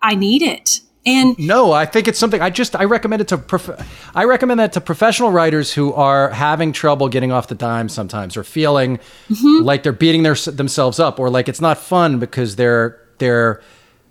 I 0.02 0.14
need 0.14 0.42
it. 0.42 0.80
And 1.06 1.38
no, 1.38 1.72
I 1.72 1.86
think 1.86 2.06
it's 2.06 2.18
something 2.18 2.42
I 2.42 2.50
just 2.50 2.76
I 2.76 2.84
recommend 2.84 3.22
it 3.22 3.28
to 3.28 3.38
prof- 3.38 4.10
I 4.14 4.24
recommend 4.24 4.60
that 4.60 4.74
to 4.74 4.80
professional 4.80 5.30
writers 5.30 5.72
who 5.72 5.94
are 5.94 6.28
having 6.30 6.72
trouble 6.72 7.08
getting 7.08 7.32
off 7.32 7.48
the 7.48 7.54
dime 7.54 7.88
sometimes 7.88 8.36
or 8.36 8.44
feeling 8.44 8.98
mm-hmm. 9.30 9.64
like 9.64 9.84
they're 9.84 9.92
beating 9.92 10.22
their, 10.22 10.34
themselves 10.34 11.00
up 11.00 11.18
or 11.18 11.30
like 11.30 11.48
it's 11.48 11.62
not 11.62 11.78
fun 11.78 12.18
because 12.18 12.56
they're 12.56 13.00
they're 13.18 13.62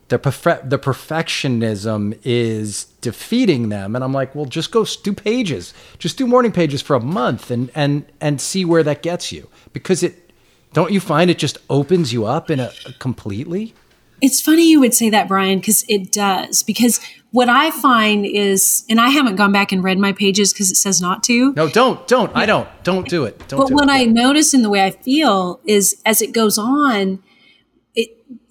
the 0.09 0.17
perfe- 0.17 0.69
the 0.69 0.79
perfectionism 0.79 2.17
is 2.23 2.85
defeating 3.01 3.69
them. 3.69 3.95
And 3.95 4.03
i'm 4.03 4.13
like 4.13 4.33
well 4.33 4.45
just 4.45 4.71
go 4.71 4.85
do 5.03 5.13
pages. 5.13 5.73
Just 5.99 6.17
do 6.17 6.27
morning 6.27 6.51
pages 6.51 6.81
for 6.81 6.95
a 6.95 6.99
month 6.99 7.51
and 7.51 7.69
and 7.75 8.05
and 8.21 8.39
see 8.39 8.65
where 8.65 8.83
that 8.83 9.01
gets 9.01 9.31
you. 9.31 9.49
Because 9.73 10.03
it 10.03 10.31
don't 10.73 10.91
you 10.91 10.99
find 10.99 11.29
it 11.29 11.37
just 11.37 11.57
opens 11.69 12.13
you 12.13 12.25
up 12.25 12.49
in 12.49 12.59
a, 12.59 12.71
a 12.85 12.93
completely? 12.93 13.73
It's 14.19 14.41
funny 14.41 14.69
you 14.69 14.79
would 14.79 14.93
say 14.93 15.09
that 15.09 15.27
brian 15.27 15.59
because 15.59 15.83
it 15.87 16.11
does. 16.11 16.63
Because 16.63 16.99
what 17.31 17.49
i 17.49 17.69
find 17.71 18.25
is 18.25 18.85
and 18.89 19.01
i 19.01 19.09
haven't 19.09 19.35
gone 19.35 19.51
back 19.51 19.73
and 19.73 19.83
read 19.83 19.99
my 19.99 20.13
pages 20.13 20.53
because 20.53 20.71
it 20.71 20.75
says 20.75 21.01
not 21.01 21.21
to. 21.23 21.53
No 21.53 21.67
don't 21.67 22.07
don't. 22.07 22.33
I 22.35 22.45
don't. 22.45 22.67
Don't 22.83 23.09
do 23.09 23.25
it. 23.25 23.37
Don't 23.49 23.59
but 23.59 23.67
do 23.67 23.75
what 23.75 23.89
it. 23.89 23.91
i 23.91 24.05
notice 24.05 24.53
in 24.53 24.61
the 24.61 24.69
way 24.69 24.85
i 24.85 24.91
feel 24.91 25.59
is 25.65 26.01
as 26.05 26.21
it 26.21 26.31
goes 26.31 26.57
on 26.57 27.19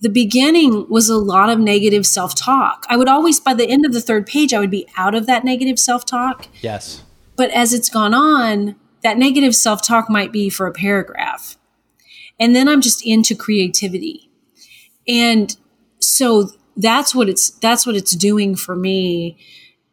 the 0.00 0.08
beginning 0.08 0.86
was 0.88 1.08
a 1.08 1.16
lot 1.16 1.50
of 1.50 1.58
negative 1.58 2.06
self 2.06 2.34
talk. 2.34 2.86
I 2.88 2.96
would 2.96 3.08
always, 3.08 3.40
by 3.40 3.54
the 3.54 3.68
end 3.68 3.84
of 3.84 3.92
the 3.92 4.00
third 4.00 4.26
page, 4.26 4.52
I 4.52 4.60
would 4.60 4.70
be 4.70 4.86
out 4.96 5.14
of 5.14 5.26
that 5.26 5.44
negative 5.44 5.78
self 5.78 6.04
talk. 6.04 6.48
Yes. 6.60 7.02
But 7.36 7.50
as 7.50 7.74
it's 7.74 7.88
gone 7.88 8.14
on, 8.14 8.76
that 9.02 9.18
negative 9.18 9.54
self 9.54 9.86
talk 9.86 10.08
might 10.08 10.32
be 10.32 10.48
for 10.50 10.66
a 10.66 10.72
paragraph. 10.72 11.56
And 12.38 12.54
then 12.54 12.68
I'm 12.68 12.80
just 12.80 13.04
into 13.06 13.34
creativity. 13.34 14.30
And 15.08 15.56
so 16.00 16.50
that's 16.76 17.14
what 17.14 17.28
it's 17.28 17.50
that's 17.50 17.86
what 17.86 17.96
it's 17.96 18.14
doing 18.14 18.54
for 18.54 18.76
me 18.76 19.38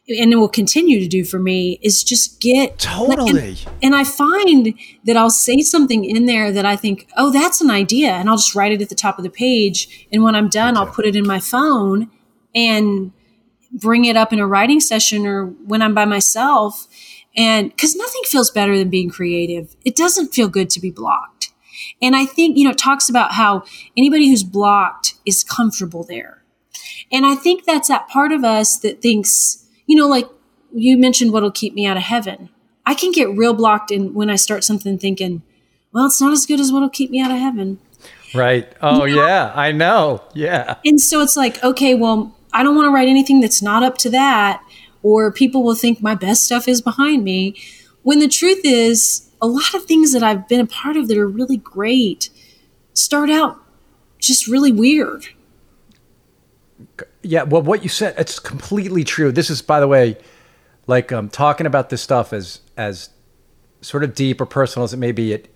and 0.09 0.33
it 0.33 0.35
will 0.35 0.49
continue 0.49 0.99
to 0.99 1.07
do 1.07 1.23
for 1.23 1.39
me 1.39 1.79
is 1.81 2.03
just 2.03 2.41
get 2.41 2.77
totally 2.77 3.39
and, 3.39 3.67
and, 3.81 3.95
i 3.95 4.03
find 4.03 4.73
that 5.05 5.15
i'll 5.15 5.29
say 5.29 5.61
something 5.61 6.03
in 6.03 6.25
there 6.25 6.51
that 6.51 6.65
i 6.65 6.75
think 6.75 7.07
oh 7.15 7.31
that's 7.31 7.61
an 7.61 7.69
idea 7.69 8.11
and 8.11 8.29
i'll 8.29 8.37
just 8.37 8.55
write 8.55 8.71
it 8.71 8.81
at 8.81 8.89
the 8.89 8.95
top 8.95 9.17
of 9.17 9.23
the 9.23 9.29
page 9.29 10.07
and 10.11 10.23
when 10.23 10.35
i'm 10.35 10.49
done 10.49 10.75
i'll 10.75 10.87
put 10.87 11.05
it 11.05 11.15
in 11.15 11.25
my 11.25 11.39
phone 11.39 12.09
and 12.53 13.11
bring 13.71 14.05
it 14.05 14.17
up 14.17 14.33
in 14.33 14.39
a 14.39 14.45
writing 14.47 14.79
session 14.79 15.25
or 15.25 15.45
when 15.45 15.81
i'm 15.81 15.93
by 15.93 16.05
myself 16.05 16.87
and 17.35 17.69
because 17.69 17.95
nothing 17.95 18.21
feels 18.25 18.51
better 18.51 18.77
than 18.77 18.89
being 18.89 19.09
creative. 19.09 19.75
It 19.83 19.95
doesn't 19.95 20.33
feel 20.33 20.47
good 20.47 20.69
to 20.71 20.79
be 20.79 20.91
blocked. 20.91 21.51
And 22.01 22.15
i 22.15 22.25
think 22.25 22.57
you 22.57 22.65
know 22.65 22.71
it 22.71 22.77
talks 22.77 23.09
about 23.09 23.33
how 23.33 23.63
anybody 23.97 24.29
who's 24.29 24.43
blocked 24.43 25.15
is 25.25 25.43
comfortable 25.43 26.03
there. 26.03 26.43
And 27.11 27.25
i 27.25 27.35
think 27.35 27.65
that's 27.65 27.87
that 27.87 28.07
part 28.07 28.31
of 28.31 28.43
us 28.43 28.77
that 28.79 29.01
thinks 29.01 29.62
you 29.85 29.95
know, 29.95 30.07
like 30.07 30.27
you 30.73 30.97
mentioned 30.97 31.31
what'll 31.31 31.51
keep 31.51 31.73
me 31.73 31.85
out 31.85 31.97
of 31.97 32.03
heaven. 32.03 32.49
I 32.85 32.93
can 32.93 33.11
get 33.11 33.29
real 33.29 33.53
blocked 33.53 33.91
in 33.91 34.13
when 34.13 34.29
I 34.29 34.35
start 34.35 34.63
something 34.63 34.97
thinking, 34.97 35.41
well, 35.91 36.07
it's 36.07 36.19
not 36.19 36.33
as 36.33 36.45
good 36.45 36.59
as 36.59 36.71
what'll 36.71 36.89
keep 36.89 37.11
me 37.11 37.21
out 37.21 37.31
of 37.31 37.37
heaven. 37.37 37.79
Right. 38.33 38.71
Oh, 38.81 39.05
you 39.05 39.15
know? 39.15 39.25
yeah, 39.25 39.51
I 39.55 39.71
know. 39.71 40.23
Yeah. 40.33 40.75
And 40.83 40.99
so 40.99 41.21
it's 41.21 41.37
like, 41.37 41.63
okay, 41.63 41.93
well, 41.93 42.35
I 42.51 42.63
don't 42.63 42.75
want 42.75 42.87
to 42.87 42.91
write 42.91 43.07
anything 43.07 43.39
that's 43.39 43.61
not 43.61 43.83
up 43.83 43.97
to 43.99 44.09
that, 44.09 44.63
or 45.03 45.31
people 45.31 45.63
will 45.63 45.75
think 45.75 46.01
my 46.01 46.15
best 46.15 46.43
stuff 46.43 46.67
is 46.67 46.81
behind 46.81 47.23
me. 47.23 47.55
When 48.01 48.19
the 48.19 48.27
truth 48.27 48.61
is, 48.63 49.29
a 49.41 49.47
lot 49.47 49.73
of 49.73 49.85
things 49.85 50.13
that 50.13 50.23
I've 50.23 50.47
been 50.47 50.59
a 50.59 50.65
part 50.65 50.97
of 50.97 51.07
that 51.07 51.17
are 51.17 51.27
really 51.27 51.57
great 51.57 52.29
start 52.93 53.29
out 53.29 53.59
just 54.19 54.47
really 54.47 54.71
weird. 54.71 55.27
Yeah, 57.23 57.43
well, 57.43 57.61
what 57.61 57.83
you 57.83 57.89
said, 57.89 58.15
it's 58.17 58.37
completely 58.37 59.03
true. 59.03 59.31
This 59.31 59.49
is, 59.49 59.61
by 59.61 59.79
the 59.79 59.87
way, 59.87 60.17
like 60.87 61.11
um, 61.11 61.29
talking 61.29 61.65
about 61.65 61.89
this 61.89 62.01
stuff 62.01 62.33
as 62.33 62.59
as 62.75 63.09
sort 63.81 64.03
of 64.03 64.13
deep 64.13 64.39
or 64.41 64.45
personal 64.45 64.83
as 64.83 64.93
it 64.93 64.97
may 64.97 65.13
be. 65.13 65.33
It 65.33 65.53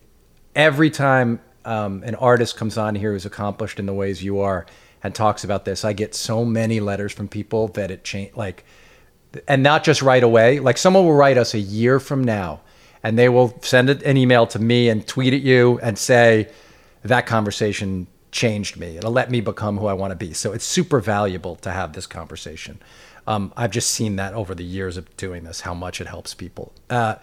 every 0.56 0.90
time 0.90 1.42
um, 1.66 2.04
an 2.04 2.16
artist 2.16 2.56
comes 2.56 2.78
on 2.78 2.96
here 2.96 3.12
who's 3.12 3.26
accomplished 3.26 3.80
in 3.80 3.86
the 3.86 3.94
ways 3.94 4.24
you 4.24 4.40
are 4.40 4.66
and 5.04 5.14
talks 5.14 5.44
about 5.44 5.66
this, 5.66 5.86
I 5.86 5.94
get 5.94 6.16
so 6.16 6.46
many 6.46 6.80
letters 6.80 7.12
from 7.12 7.28
people 7.28 7.68
that 7.70 7.92
it 7.92 8.04
changed. 8.04 8.36
Like, 8.36 8.64
and 9.48 9.62
not 9.62 9.84
just 9.84 10.02
right 10.02 10.24
away. 10.24 10.60
Like 10.60 10.78
someone 10.78 11.04
will 11.04 11.14
write 11.14 11.38
us 11.38 11.54
a 11.54 11.60
year 11.60 12.00
from 12.00 12.24
now, 12.24 12.62
and 13.04 13.20
they 13.20 13.30
will 13.30 13.58
send 13.62 13.90
an 13.90 14.18
email 14.18 14.48
to 14.48 14.60
me 14.60 14.90
and 14.90 15.06
tweet 15.06 15.34
at 15.34 15.42
you 15.42 15.80
and 15.84 15.98
say 15.98 16.50
that 17.04 17.26
conversation 17.26 18.08
changed 18.38 18.78
me. 18.78 18.98
It'll 18.98 19.12
let 19.12 19.32
me 19.32 19.42
become 19.42 19.80
who 19.80 19.88
I 19.88 19.94
want 19.94 20.12
to 20.12 20.16
be. 20.16 20.32
So 20.32 20.54
it's 20.54 20.64
super 20.64 21.00
valuable 21.00 21.56
to 21.58 21.72
have 21.72 21.94
this 21.94 22.06
conversation. 22.06 22.80
Um, 23.26 23.52
I've 23.58 23.72
just 23.72 23.90
seen 23.90 24.16
that 24.18 24.36
over 24.36 24.54
the 24.54 24.64
years 24.64 24.96
of 24.96 25.18
doing 25.18 25.44
this, 25.44 25.62
how 25.62 25.74
much 25.74 26.00
it 26.00 26.06
helps 26.06 26.36
people. 26.36 26.72
Uh, 26.88 27.16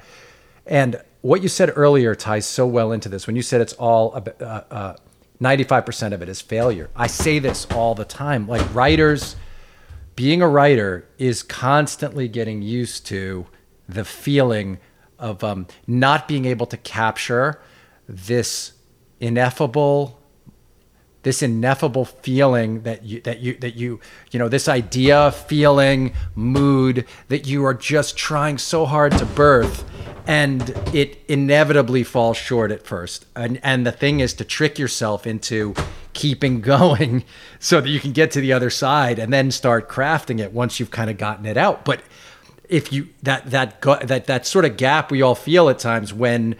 and 0.66 1.00
what 1.20 1.40
you 1.40 1.48
said 1.48 1.72
earlier 1.76 2.16
ties 2.16 2.46
so 2.46 2.66
well 2.66 2.90
into 2.90 3.08
this. 3.08 3.28
When 3.28 3.36
you 3.36 3.42
said 3.42 3.60
it's 3.60 3.74
all 3.74 4.12
uh, 4.40 4.44
uh, 4.44 4.96
95% 5.40 6.12
of 6.12 6.20
it 6.20 6.28
is 6.28 6.40
failure. 6.40 6.90
I 6.96 7.06
say 7.06 7.38
this 7.38 7.64
all 7.70 7.94
the 7.94 8.04
time. 8.04 8.48
Like 8.48 8.74
writers, 8.74 9.36
being 10.16 10.42
a 10.42 10.48
writer 10.48 11.06
is 11.16 11.44
constantly 11.44 12.26
getting 12.26 12.60
used 12.60 13.06
to 13.06 13.46
the 13.88 14.04
feeling 14.04 14.78
of 15.20 15.44
um, 15.44 15.68
not 15.86 16.26
being 16.26 16.44
able 16.44 16.66
to 16.66 16.76
capture 16.76 17.60
this 18.08 18.72
ineffable 19.20 20.20
this 21.24 21.42
ineffable 21.42 22.04
feeling 22.04 22.82
that 22.82 23.04
you 23.04 23.20
that 23.22 23.40
you 23.40 23.54
that 23.56 23.74
you 23.74 24.00
you 24.30 24.38
know 24.38 24.48
this 24.48 24.68
idea 24.68 25.32
feeling 25.32 26.14
mood 26.34 27.06
that 27.28 27.46
you 27.46 27.64
are 27.64 27.74
just 27.74 28.16
trying 28.16 28.56
so 28.56 28.86
hard 28.86 29.12
to 29.18 29.26
birth 29.26 29.84
and 30.26 30.70
it 30.94 31.18
inevitably 31.28 32.02
falls 32.02 32.36
short 32.36 32.70
at 32.70 32.86
first. 32.86 33.26
And 33.36 33.60
and 33.62 33.86
the 33.86 33.92
thing 33.92 34.20
is 34.20 34.34
to 34.34 34.44
trick 34.44 34.78
yourself 34.78 35.26
into 35.26 35.74
keeping 36.12 36.60
going 36.74 37.24
so 37.58 37.80
that 37.80 37.88
you 37.88 38.00
can 38.00 38.12
get 38.12 38.30
to 38.32 38.40
the 38.40 38.52
other 38.52 38.70
side 38.70 39.18
and 39.18 39.32
then 39.32 39.50
start 39.50 39.88
crafting 39.88 40.40
it 40.40 40.52
once 40.52 40.80
you've 40.80 40.90
kind 40.90 41.10
of 41.10 41.18
gotten 41.18 41.46
it 41.46 41.56
out. 41.56 41.84
But 41.84 42.02
if 42.68 42.92
you 42.92 43.08
that 43.22 43.50
that 43.50 43.80
that 43.82 44.26
that 44.26 44.46
sort 44.46 44.64
of 44.64 44.76
gap 44.76 45.10
we 45.10 45.20
all 45.20 45.34
feel 45.34 45.68
at 45.68 45.78
times 45.78 46.14
when 46.14 46.56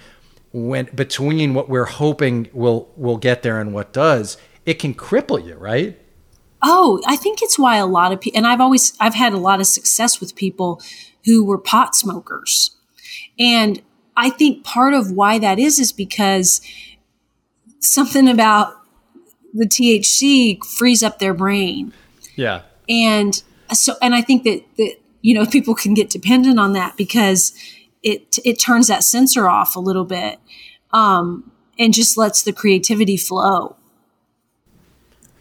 when 0.53 0.85
between 0.95 1.55
what 1.55 1.69
we're 1.69 1.87
hoping 1.87 2.49
will 2.53 2.89
will 2.97 3.17
get 3.17 3.43
there 3.43 3.61
and 3.61 3.73
what 3.73 3.93
does 3.93 4.37
it 4.67 4.79
can 4.79 4.95
cripple 4.95 5.45
you, 5.45 5.55
right? 5.55 5.99
Oh, 6.63 7.03
I 7.07 7.17
think 7.17 7.43
it's 7.43 7.59
why 7.59 7.77
a 7.77 7.87
lot 7.87 8.13
of 8.13 8.21
people, 8.21 8.39
and 8.39 8.47
I've 8.47 8.61
always, 8.61 8.97
I've 8.99 9.15
had 9.15 9.33
a 9.33 9.39
lot 9.39 9.61
of 9.61 9.67
success 9.67 10.21
with 10.21 10.35
people 10.35 10.81
who 11.25 11.45
were 11.45 11.59
pot 11.59 11.95
smokers. 11.95 12.77
And 13.39 13.83
I 14.17 14.31
think 14.31 14.65
part 14.65 14.95
of 14.95 15.11
why 15.11 15.39
that 15.39 15.59
is, 15.59 15.79
is 15.79 15.93
because 15.93 16.61
something 17.81 18.29
about 18.29 18.75
the 19.53 19.67
THC 19.67 20.65
frees 20.65 21.03
up 21.03 21.19
their 21.19 21.35
brain. 21.35 21.93
Yeah. 22.35 22.63
And 22.89 23.43
so, 23.73 23.95
and 24.01 24.15
I 24.15 24.23
think 24.23 24.45
that, 24.45 24.65
that, 24.79 24.97
you 25.21 25.35
know, 25.35 25.47
people 25.47 25.75
can 25.75 25.95
get 25.95 26.09
dependent 26.11 26.59
on 26.59 26.73
that 26.73 26.97
because 26.97 27.53
it, 28.03 28.39
it 28.45 28.55
turns 28.55 28.89
that 28.89 29.05
censor 29.05 29.49
off 29.49 29.77
a 29.77 29.81
little 29.81 30.05
bit. 30.05 30.39
Um, 30.93 31.51
and 31.79 31.93
just 31.93 32.17
lets 32.17 32.43
the 32.43 32.53
creativity 32.53 33.17
flow. 33.17 33.77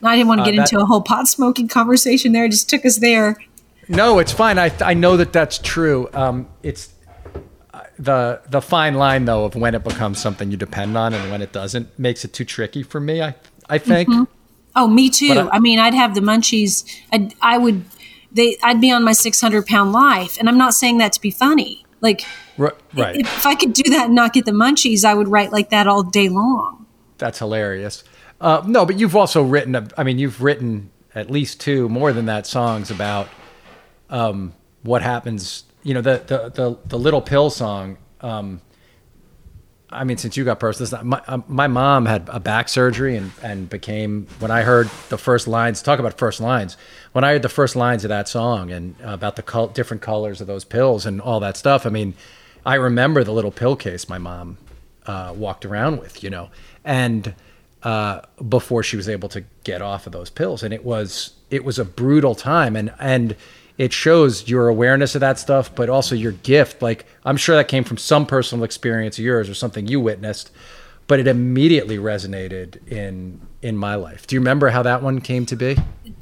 I 0.03 0.15
didn't 0.15 0.27
want 0.27 0.39
to 0.39 0.43
uh, 0.43 0.45
get 0.45 0.53
uh, 0.53 0.63
that, 0.63 0.71
into 0.71 0.83
a 0.83 0.85
whole 0.85 1.01
pot 1.01 1.27
smoking 1.27 1.67
conversation 1.67 2.33
there. 2.33 2.45
It 2.45 2.51
just 2.51 2.69
took 2.69 2.85
us 2.85 2.97
there. 2.97 3.37
No, 3.87 4.19
it's 4.19 4.31
fine. 4.31 4.57
I, 4.59 4.71
I 4.81 4.93
know 4.93 5.17
that 5.17 5.33
that's 5.33 5.57
true. 5.57 6.09
Um, 6.13 6.47
it's 6.63 6.93
uh, 7.73 7.81
the 7.99 8.41
the 8.49 8.61
fine 8.61 8.95
line 8.95 9.25
though 9.25 9.45
of 9.45 9.55
when 9.55 9.75
it 9.75 9.83
becomes 9.83 10.21
something 10.21 10.51
you 10.51 10.57
depend 10.57 10.97
on 10.97 11.13
and 11.13 11.31
when 11.31 11.41
it 11.41 11.51
doesn't 11.51 11.97
makes 11.99 12.23
it 12.23 12.33
too 12.33 12.45
tricky 12.45 12.83
for 12.83 12.99
me. 12.99 13.21
I 13.21 13.35
I 13.69 13.77
think. 13.77 14.09
Mm-hmm. 14.09 14.23
Oh, 14.75 14.87
me 14.87 15.09
too. 15.09 15.31
I, 15.51 15.57
I, 15.57 15.59
mean, 15.59 15.79
I'd 15.79 15.93
have 15.93 16.15
the 16.15 16.21
munchies. 16.21 16.83
I'd, 17.11 17.33
I 17.41 17.57
would, 17.57 17.85
they, 18.31 18.57
I'd 18.63 18.81
be 18.81 18.91
on 18.91 19.03
my 19.03 19.11
600 19.11 19.65
pound 19.65 19.91
life. 19.91 20.37
And 20.39 20.49
I'm 20.49 20.57
not 20.57 20.73
saying 20.73 20.97
that 20.97 21.13
to 21.13 21.21
be 21.21 21.29
funny. 21.29 21.85
Like, 22.01 22.25
right. 22.57 22.75
If, 22.95 23.27
if 23.27 23.45
I 23.45 23.55
could 23.55 23.73
do 23.73 23.89
that 23.91 24.07
and 24.07 24.15
not 24.15 24.33
get 24.33 24.45
the 24.45 24.51
munchies, 24.51 25.05
I 25.05 25.13
would 25.13 25.27
write 25.27 25.51
like 25.51 25.69
that 25.69 25.87
all 25.87 26.03
day 26.03 26.27
long. 26.27 26.85
That's 27.17 27.39
hilarious. 27.39 28.03
Uh, 28.43 28.61
no, 28.67 28.85
but 28.85 28.99
you've 28.99 29.15
also 29.15 29.41
written, 29.41 29.73
a, 29.73 29.87
I 29.97 30.03
mean, 30.03 30.19
you've 30.19 30.41
written 30.41 30.91
at 31.15 31.31
least 31.31 31.61
two, 31.61 31.87
more 31.87 32.11
than 32.11 32.25
that, 32.25 32.45
songs 32.45 32.91
about 32.91 33.29
um, 34.09 34.53
what 34.81 35.01
happens. 35.01 35.63
You 35.81 35.93
know, 35.93 36.01
the, 36.01 36.21
the, 36.27 36.49
the, 36.49 36.77
the 36.85 36.99
Little 36.99 37.21
Pill 37.21 37.49
song. 37.49 37.97
Um, 38.19 38.59
I 39.89 40.03
mean, 40.03 40.17
since 40.17 40.35
you 40.35 40.43
got 40.43 40.59
personal, 40.59 41.05
my, 41.05 41.21
uh, 41.25 41.39
my 41.47 41.67
mom 41.67 42.05
had 42.05 42.27
a 42.27 42.39
back 42.41 42.67
surgery 42.67 43.15
and, 43.15 43.31
and 43.41 43.69
became, 43.69 44.27
when 44.39 44.51
I 44.51 44.63
heard 44.63 44.89
the 45.07 45.17
first 45.17 45.47
lines, 45.47 45.81
talk 45.81 45.99
about 45.99 46.17
first 46.17 46.41
lines, 46.41 46.75
when 47.13 47.23
I 47.23 47.31
heard 47.31 47.43
the 47.43 47.49
first 47.49 47.77
lines 47.77 48.03
of 48.03 48.09
that 48.09 48.27
song 48.27 48.71
and 48.71 48.95
about 49.01 49.37
the 49.37 49.43
col- 49.43 49.67
different 49.67 50.01
colors 50.01 50.41
of 50.41 50.47
those 50.47 50.65
pills 50.65 51.05
and 51.05 51.21
all 51.21 51.39
that 51.39 51.55
stuff, 51.55 51.85
I 51.85 51.89
mean, 51.89 52.13
I 52.65 52.75
remember 52.75 53.23
the 53.23 53.31
little 53.31 53.51
pill 53.51 53.77
case 53.77 54.09
my 54.09 54.17
mom 54.17 54.57
uh, 55.05 55.33
walked 55.33 55.63
around 55.63 55.99
with, 55.99 56.21
you 56.23 56.29
know, 56.29 56.49
and 56.83 57.35
uh, 57.83 58.21
before 58.47 58.83
she 58.83 58.95
was 58.95 59.09
able 59.09 59.29
to 59.29 59.43
get 59.63 59.81
off 59.81 60.05
of 60.05 60.13
those 60.13 60.29
pills. 60.29 60.63
And 60.63 60.73
it 60.73 60.83
was, 60.83 61.33
it 61.49 61.63
was 61.63 61.77
a 61.77 61.85
brutal 61.85 62.35
time. 62.35 62.75
And, 62.75 62.93
and, 62.99 63.35
it 63.77 63.91
shows 63.91 64.47
your 64.47 64.67
awareness 64.67 65.15
of 65.15 65.21
that 65.21 65.39
stuff, 65.39 65.73
but 65.73 65.89
also 65.89 66.15
your 66.15 66.31
gift. 66.31 66.81
Like 66.81 67.05
I'm 67.25 67.37
sure 67.37 67.55
that 67.55 67.67
came 67.67 67.83
from 67.83 67.97
some 67.97 68.25
personal 68.25 68.63
experience 68.63 69.17
of 69.17 69.25
yours 69.25 69.49
or 69.49 69.53
something 69.53 69.87
you 69.87 69.99
witnessed, 69.99 70.51
but 71.07 71.19
it 71.19 71.27
immediately 71.27 71.97
resonated 71.97 72.85
in 72.87 73.41
in 73.61 73.77
my 73.77 73.95
life. 73.95 74.27
Do 74.27 74.35
you 74.35 74.41
remember 74.41 74.69
how 74.69 74.83
that 74.83 75.01
one 75.01 75.21
came 75.21 75.45
to 75.47 75.55
be? 75.55 75.77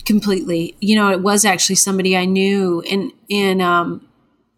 Completely. 0.06 0.76
You 0.80 0.96
know, 0.96 1.10
it 1.10 1.22
was 1.22 1.44
actually 1.44 1.76
somebody 1.76 2.16
I 2.16 2.26
knew, 2.26 2.82
and 2.90 3.12
and 3.30 3.62
um, 3.62 4.08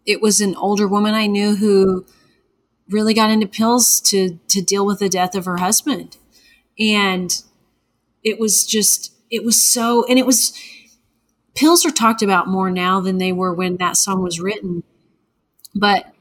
it 0.06 0.20
was 0.20 0.40
an 0.40 0.54
older 0.56 0.86
woman 0.86 1.14
I 1.14 1.26
knew 1.26 1.56
who 1.56 2.04
really 2.88 3.14
got 3.14 3.30
into 3.30 3.46
pills 3.46 4.00
to 4.02 4.38
to 4.48 4.62
deal 4.62 4.86
with 4.86 5.00
the 5.00 5.08
death 5.08 5.34
of 5.34 5.46
her 5.46 5.56
husband, 5.56 6.18
and 6.78 7.42
it 8.22 8.38
was 8.38 8.66
just 8.66 9.12
it 9.30 9.44
was 9.44 9.62
so, 9.62 10.04
and 10.08 10.18
it 10.18 10.26
was 10.26 10.58
pills 11.54 11.84
are 11.84 11.90
talked 11.90 12.22
about 12.22 12.48
more 12.48 12.70
now 12.70 13.00
than 13.00 13.18
they 13.18 13.32
were 13.32 13.52
when 13.54 13.76
that 13.76 13.96
song 13.96 14.22
was 14.22 14.40
written. 14.40 14.82
But 15.74 16.12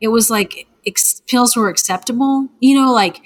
it 0.00 0.08
was 0.08 0.30
like 0.30 0.66
ex- 0.86 1.22
pills 1.26 1.56
were 1.56 1.68
acceptable, 1.68 2.48
you 2.60 2.74
know, 2.74 2.92
like 2.92 3.22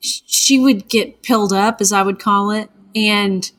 sh- 0.00 0.20
she 0.26 0.58
would 0.58 0.88
get 0.88 1.22
pilled 1.22 1.52
up, 1.52 1.80
as 1.80 1.92
I 1.92 2.02
would 2.02 2.18
call 2.18 2.50
it, 2.50 2.70
and 2.94 3.50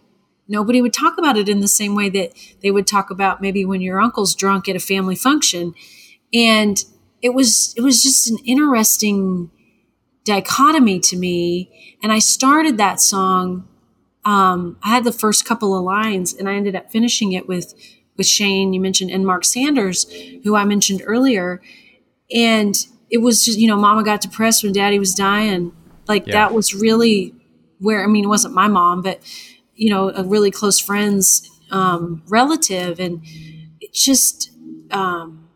nobody 0.47 0.81
would 0.81 0.93
talk 0.93 1.17
about 1.17 1.37
it 1.37 1.49
in 1.49 1.59
the 1.59 1.67
same 1.67 1.95
way 1.95 2.09
that 2.09 2.33
they 2.61 2.71
would 2.71 2.87
talk 2.87 3.09
about 3.09 3.41
maybe 3.41 3.65
when 3.65 3.81
your 3.81 3.99
uncle's 3.99 4.35
drunk 4.35 4.69
at 4.69 4.75
a 4.75 4.79
family 4.79 5.15
function. 5.15 5.73
And 6.33 6.83
it 7.21 7.33
was 7.33 7.73
it 7.77 7.81
was 7.81 8.03
just 8.03 8.29
an 8.29 8.37
interesting 8.45 9.51
dichotomy 10.25 10.99
to 10.99 11.15
me. 11.15 11.97
And 12.03 12.11
I 12.11 12.19
started 12.19 12.77
that 12.77 12.99
song 12.99 13.67
um, 14.25 14.77
I 14.81 14.89
had 14.89 15.03
the 15.03 15.11
first 15.11 15.45
couple 15.45 15.77
of 15.77 15.83
lines 15.83 16.33
and 16.33 16.49
I 16.49 16.55
ended 16.55 16.75
up 16.75 16.91
finishing 16.91 17.31
it 17.31 17.47
with 17.47 17.73
with 18.17 18.25
Shane. 18.25 18.73
You 18.73 18.81
mentioned 18.81 19.11
and 19.11 19.25
Mark 19.25 19.45
Sanders, 19.45 20.11
who 20.43 20.55
I 20.55 20.65
mentioned 20.65 21.03
earlier, 21.05 21.61
and 22.33 22.75
it 23.11 23.19
was 23.19 23.45
just 23.45 23.59
you 23.59 23.67
know, 23.67 23.77
Mama 23.77 24.03
got 24.03 24.21
depressed 24.21 24.63
when 24.63 24.73
Daddy 24.73 24.97
was 24.97 25.13
dying. 25.13 25.71
Like 26.07 26.25
yeah. 26.25 26.33
that 26.33 26.53
was 26.53 26.73
really 26.73 27.35
where 27.79 28.03
I 28.03 28.07
mean, 28.07 28.25
it 28.25 28.29
wasn't 28.29 28.55
my 28.55 28.67
mom, 28.67 29.03
but 29.03 29.21
you 29.75 29.91
know, 29.91 30.09
a 30.09 30.23
really 30.23 30.51
close 30.51 30.79
friend's 30.79 31.47
um, 31.69 32.23
relative, 32.27 32.99
and 32.99 33.21
it 33.79 33.93
just 33.93 34.51
um, 34.89 35.49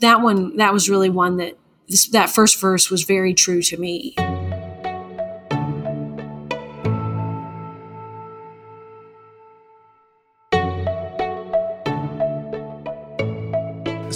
that 0.00 0.20
one 0.20 0.56
that 0.56 0.72
was 0.72 0.90
really 0.90 1.10
one 1.10 1.36
that 1.36 1.56
this, 1.88 2.06
that 2.08 2.30
first 2.30 2.60
verse 2.60 2.90
was 2.90 3.02
very 3.02 3.34
true 3.34 3.62
to 3.62 3.76
me. 3.76 4.14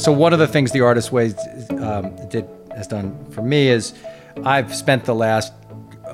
so 0.03 0.11
one 0.11 0.33
of 0.33 0.41
the 0.41 0.49
things 0.49 0.73
the 0.73 0.81
Artist's 0.81 1.13
Way 1.13 1.33
um, 1.79 2.17
did 2.29 2.49
has 2.75 2.89
done 2.89 3.25
for 3.31 3.43
me 3.43 3.69
is 3.69 3.95
I've 4.45 4.75
spent 4.75 5.05
the 5.05 5.15
last 5.15 5.53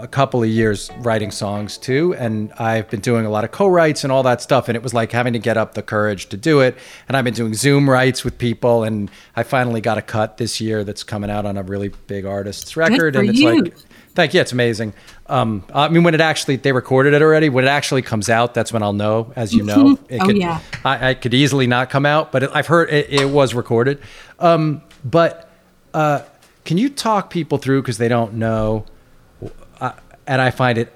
a 0.00 0.08
couple 0.08 0.42
of 0.42 0.48
years 0.48 0.90
writing 0.98 1.30
songs 1.30 1.78
too 1.78 2.14
and 2.14 2.52
I've 2.54 2.88
been 2.90 3.00
doing 3.00 3.26
a 3.26 3.30
lot 3.30 3.44
of 3.44 3.50
co-writes 3.50 4.04
and 4.04 4.12
all 4.12 4.22
that 4.24 4.40
stuff 4.42 4.68
and 4.68 4.76
it 4.76 4.82
was 4.82 4.94
like 4.94 5.12
having 5.12 5.32
to 5.32 5.38
get 5.38 5.56
up 5.56 5.74
the 5.74 5.82
courage 5.82 6.28
to 6.30 6.36
do 6.36 6.60
it 6.60 6.76
and 7.08 7.16
I've 7.16 7.24
been 7.24 7.34
doing 7.34 7.54
zoom 7.54 7.88
writes 7.88 8.24
with 8.24 8.38
people 8.38 8.84
and 8.84 9.10
I 9.36 9.42
finally 9.42 9.80
got 9.80 9.98
a 9.98 10.02
cut 10.02 10.36
this 10.36 10.60
year 10.60 10.84
that's 10.84 11.02
coming 11.02 11.30
out 11.30 11.46
on 11.46 11.56
a 11.56 11.62
really 11.62 11.88
big 12.06 12.24
artist's 12.24 12.76
record 12.76 13.16
and 13.16 13.28
it's 13.28 13.38
you. 13.38 13.62
like 13.62 13.74
Thank 14.18 14.34
you. 14.34 14.40
It's 14.40 14.50
amazing. 14.50 14.94
Um, 15.28 15.62
I 15.72 15.88
mean, 15.90 16.02
when 16.02 16.12
it 16.12 16.20
actually 16.20 16.56
they 16.56 16.72
recorded 16.72 17.14
it 17.14 17.22
already. 17.22 17.50
When 17.50 17.64
it 17.64 17.68
actually 17.68 18.02
comes 18.02 18.28
out, 18.28 18.52
that's 18.52 18.72
when 18.72 18.82
I'll 18.82 18.92
know. 18.92 19.32
As 19.36 19.54
you 19.54 19.62
know, 19.62 19.96
it 20.08 20.20
oh 20.20 20.26
could, 20.26 20.36
yeah, 20.36 20.58
I, 20.84 21.10
I, 21.10 21.14
could 21.14 21.34
easily 21.34 21.68
not 21.68 21.88
come 21.88 22.04
out, 22.04 22.32
but 22.32 22.42
it, 22.42 22.50
I've 22.52 22.66
heard 22.66 22.90
it, 22.90 23.08
it 23.10 23.30
was 23.30 23.54
recorded. 23.54 24.00
Um, 24.40 24.82
but 25.04 25.48
uh, 25.94 26.22
can 26.64 26.78
you 26.78 26.90
talk 26.90 27.30
people 27.30 27.58
through 27.58 27.82
because 27.82 27.98
they 27.98 28.08
don't 28.08 28.34
know, 28.34 28.86
and 30.28 30.40
I 30.40 30.50
find 30.50 30.78
it 30.78 30.92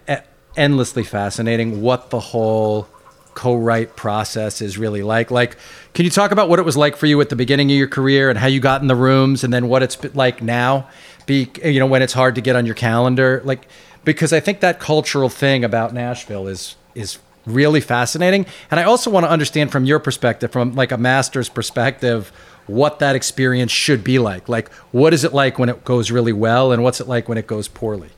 endlessly 0.56 1.02
fascinating 1.02 1.82
what 1.82 2.10
the 2.10 2.20
whole 2.20 2.86
co-write 3.34 3.96
process 3.96 4.60
is 4.60 4.76
really 4.76 5.02
like. 5.02 5.30
Like, 5.30 5.56
can 5.94 6.04
you 6.04 6.10
talk 6.10 6.30
about 6.30 6.48
what 6.48 6.58
it 6.58 6.64
was 6.64 6.76
like 6.76 6.96
for 6.96 7.06
you 7.06 7.20
at 7.20 7.30
the 7.30 7.36
beginning 7.36 7.70
of 7.70 7.76
your 7.76 7.88
career 7.88 8.28
and 8.28 8.38
how 8.38 8.46
you 8.46 8.60
got 8.60 8.82
in 8.82 8.88
the 8.88 8.94
rooms, 8.94 9.42
and 9.42 9.52
then 9.52 9.68
what 9.68 9.82
it's 9.82 9.98
like 10.14 10.42
now? 10.42 10.86
be 11.26 11.50
you 11.64 11.78
know 11.78 11.86
when 11.86 12.02
it's 12.02 12.12
hard 12.12 12.34
to 12.34 12.40
get 12.40 12.56
on 12.56 12.66
your 12.66 12.74
calendar 12.74 13.42
like 13.44 13.66
because 14.04 14.32
I 14.32 14.40
think 14.40 14.60
that 14.60 14.80
cultural 14.80 15.28
thing 15.28 15.64
about 15.64 15.94
Nashville 15.94 16.48
is 16.48 16.76
is 16.94 17.18
really 17.46 17.80
fascinating 17.80 18.46
and 18.70 18.78
I 18.78 18.84
also 18.84 19.10
want 19.10 19.24
to 19.24 19.30
understand 19.30 19.72
from 19.72 19.84
your 19.84 19.98
perspective 19.98 20.52
from 20.52 20.74
like 20.74 20.92
a 20.92 20.98
master's 20.98 21.48
perspective 21.48 22.32
what 22.66 23.00
that 23.00 23.16
experience 23.16 23.72
should 23.72 24.04
be 24.04 24.18
like 24.18 24.48
like 24.48 24.72
what 24.92 25.12
is 25.12 25.24
it 25.24 25.32
like 25.32 25.58
when 25.58 25.68
it 25.68 25.84
goes 25.84 26.10
really 26.10 26.32
well 26.32 26.72
and 26.72 26.82
what's 26.82 27.00
it 27.00 27.08
like 27.08 27.28
when 27.28 27.38
it 27.38 27.46
goes 27.46 27.68
poorly 27.68 28.10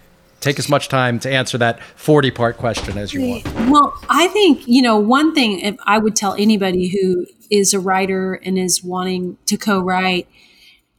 take 0.44 0.58
as 0.58 0.68
much 0.68 0.88
time 0.88 1.18
to 1.18 1.30
answer 1.30 1.58
that 1.58 1.82
40 1.96 2.30
part 2.30 2.56
question 2.56 2.98
as 2.98 3.12
you 3.12 3.26
want 3.26 3.44
well 3.70 3.98
i 4.08 4.28
think 4.28 4.62
you 4.66 4.82
know 4.82 4.98
one 4.98 5.34
thing 5.34 5.60
if 5.60 5.76
i 5.84 5.98
would 5.98 6.14
tell 6.14 6.34
anybody 6.34 6.88
who 6.88 7.26
is 7.50 7.74
a 7.74 7.80
writer 7.80 8.34
and 8.34 8.58
is 8.58 8.82
wanting 8.84 9.36
to 9.46 9.56
co-write 9.56 10.28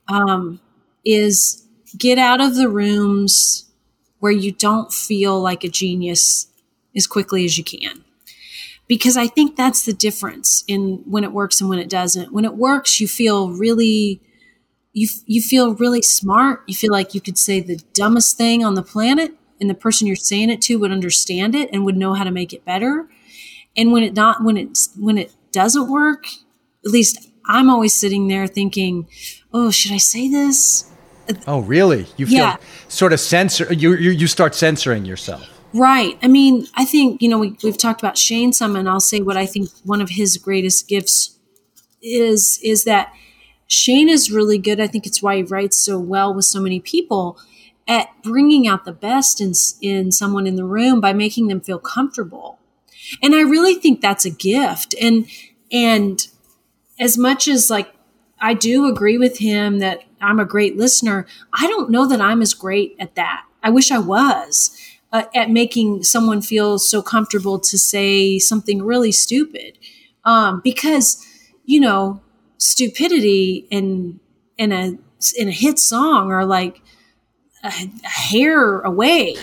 um, 0.08 0.60
is 1.04 1.66
get 1.98 2.18
out 2.18 2.42
of 2.42 2.56
the 2.56 2.70
rooms 2.70 3.70
where 4.20 4.32
you 4.32 4.52
don't 4.52 4.92
feel 4.92 5.40
like 5.40 5.64
a 5.64 5.70
genius 5.70 6.48
as 6.96 7.08
quickly 7.08 7.46
as 7.46 7.58
you 7.58 7.64
can. 7.64 8.04
Because 8.88 9.18
I 9.18 9.28
think 9.28 9.56
that's 9.56 9.86
the 9.86 9.94
difference 9.94 10.64
in 10.68 11.04
when 11.06 11.24
it 11.24 11.32
works 11.32 11.60
and 11.60 11.70
when 11.70 11.80
it 11.80 11.90
doesn't. 11.90 12.32
When 12.32 12.46
it 12.46 12.56
works, 12.56 13.00
you 13.00 13.08
feel 13.08 13.50
really 13.50 14.22
you 14.96 15.10
you 15.26 15.42
feel 15.42 15.76
really 15.76 16.02
smart. 16.02 16.64
You 16.68 16.74
feel 16.74 16.92
like 16.92 17.14
you 17.14 17.20
could 17.20 17.38
say 17.38 17.60
the 17.60 17.84
dumbest 17.94 18.38
thing 18.38 18.64
on 18.64 18.76
the 18.76 18.82
planet 18.82 19.34
and 19.60 19.70
the 19.70 19.76
person 19.76 20.08
you're 20.08 20.16
saying 20.16 20.50
it 20.50 20.62
to 20.64 20.80
would 20.80 20.92
understand 20.92 21.54
it 21.54 21.70
and 21.72 21.84
would 21.84 21.98
know 21.98 22.14
how 22.14 22.24
to 22.24 22.32
make 22.32 22.54
it 22.54 22.64
better. 22.64 23.08
And 23.76 23.92
when 23.92 24.04
it 24.04 24.14
not 24.14 24.44
when 24.44 24.56
it 24.56 24.80
when 24.98 25.18
it 25.18 25.34
doesn't 25.52 25.92
work, 25.92 26.28
at 26.86 26.92
least 26.92 27.30
I'm 27.46 27.70
always 27.70 27.94
sitting 27.94 28.30
there 28.30 28.48
thinking, 28.48 29.08
"Oh, 29.54 29.70
should 29.70 29.92
I 29.92 29.98
say 29.98 30.30
this? 30.30 30.90
Oh, 31.46 31.60
really? 31.60 32.08
You 32.16 32.26
feel 32.26 32.38
yeah. 32.38 32.58
sort 32.88 33.12
of 33.12 33.20
censor 33.20 33.72
you, 33.74 33.96
you 33.96 34.12
you 34.12 34.28
start 34.28 34.56
censoring 34.56 35.04
yourself. 35.04 35.50
Right. 35.74 36.18
I 36.24 36.30
mean, 36.30 36.68
I 36.76 36.86
think, 36.86 37.22
you 37.22 37.28
know, 37.28 37.38
we, 37.38 37.58
we've 37.62 37.78
talked 37.78 38.02
about 38.02 38.18
Shane 38.18 38.54
some, 38.54 38.78
and 38.78 38.88
I'll 38.88 39.02
say 39.02 39.20
what 39.20 39.36
I 39.36 39.46
think 39.46 39.70
one 39.84 40.00
of 40.00 40.12
his 40.12 40.38
greatest 40.38 40.88
gifts 40.88 41.38
is, 42.02 42.62
is 42.64 42.86
that 42.86 43.12
Shane 43.76 44.08
is 44.08 44.32
really 44.32 44.58
good. 44.58 44.80
I 44.80 44.88
think 44.88 45.06
it's 45.06 45.22
why 45.22 45.36
he 45.36 45.44
writes 45.44 45.78
so 45.78 46.00
well 46.00 46.34
with 46.34 46.46
so 46.46 46.62
many 46.62 46.80
people 46.80 47.38
at 47.90 48.08
bringing 48.24 48.70
out 48.70 48.86
the 48.86 48.93
best 48.93 49.41
in, 49.41 49.52
in 49.82 50.14
someone 50.14 50.47
in 50.47 50.56
the 50.56 50.64
room 50.64 51.02
by 51.02 51.12
making 51.12 51.47
them 51.47 51.60
feel 51.60 51.78
comfortable. 51.78 52.58
And 53.22 53.36
I 53.36 53.41
really 53.41 53.76
think 53.76 53.99
that's 53.99 54.24
a 54.24 54.30
gift. 54.30 54.95
And, 54.99 55.28
and 55.74 56.26
as 56.99 57.18
much 57.18 57.49
as 57.49 57.70
like, 57.70 57.93
I 58.39 58.54
do 58.54 58.88
agree 58.88 59.18
with 59.18 59.39
him 59.39 59.80
that 59.80 60.04
I'm 60.22 60.39
a 60.39 60.45
great 60.45 60.78
listener. 60.78 61.28
I 61.52 61.68
don't 61.68 61.91
know 61.91 62.08
that 62.08 62.22
I'm 62.22 62.41
as 62.41 62.54
great 62.54 62.95
at 62.97 63.16
that. 63.16 63.43
I 63.62 63.72
wish 63.72 63.91
I 63.91 63.99
was 63.99 64.76
uh, 65.12 65.24
at 65.36 65.49
making 65.49 66.04
someone 66.04 66.41
feel 66.41 66.80
so 66.80 67.02
comfortable 67.02 67.60
to 67.60 67.78
say 67.78 68.39
something 68.39 68.82
really 68.82 69.12
stupid. 69.12 69.78
Um, 70.24 70.62
because, 70.64 71.24
you 71.66 71.82
know, 71.82 72.22
stupidity 72.58 73.68
in, 73.70 74.20
in 74.58 74.72
a, 74.72 74.97
in 75.38 75.47
a 75.47 75.51
hit 75.51 75.80
song 75.80 76.32
are 76.32 76.45
like 76.45 76.82
a, 77.64 77.68
a 78.03 78.08
hair 78.08 78.82
away. 78.82 79.36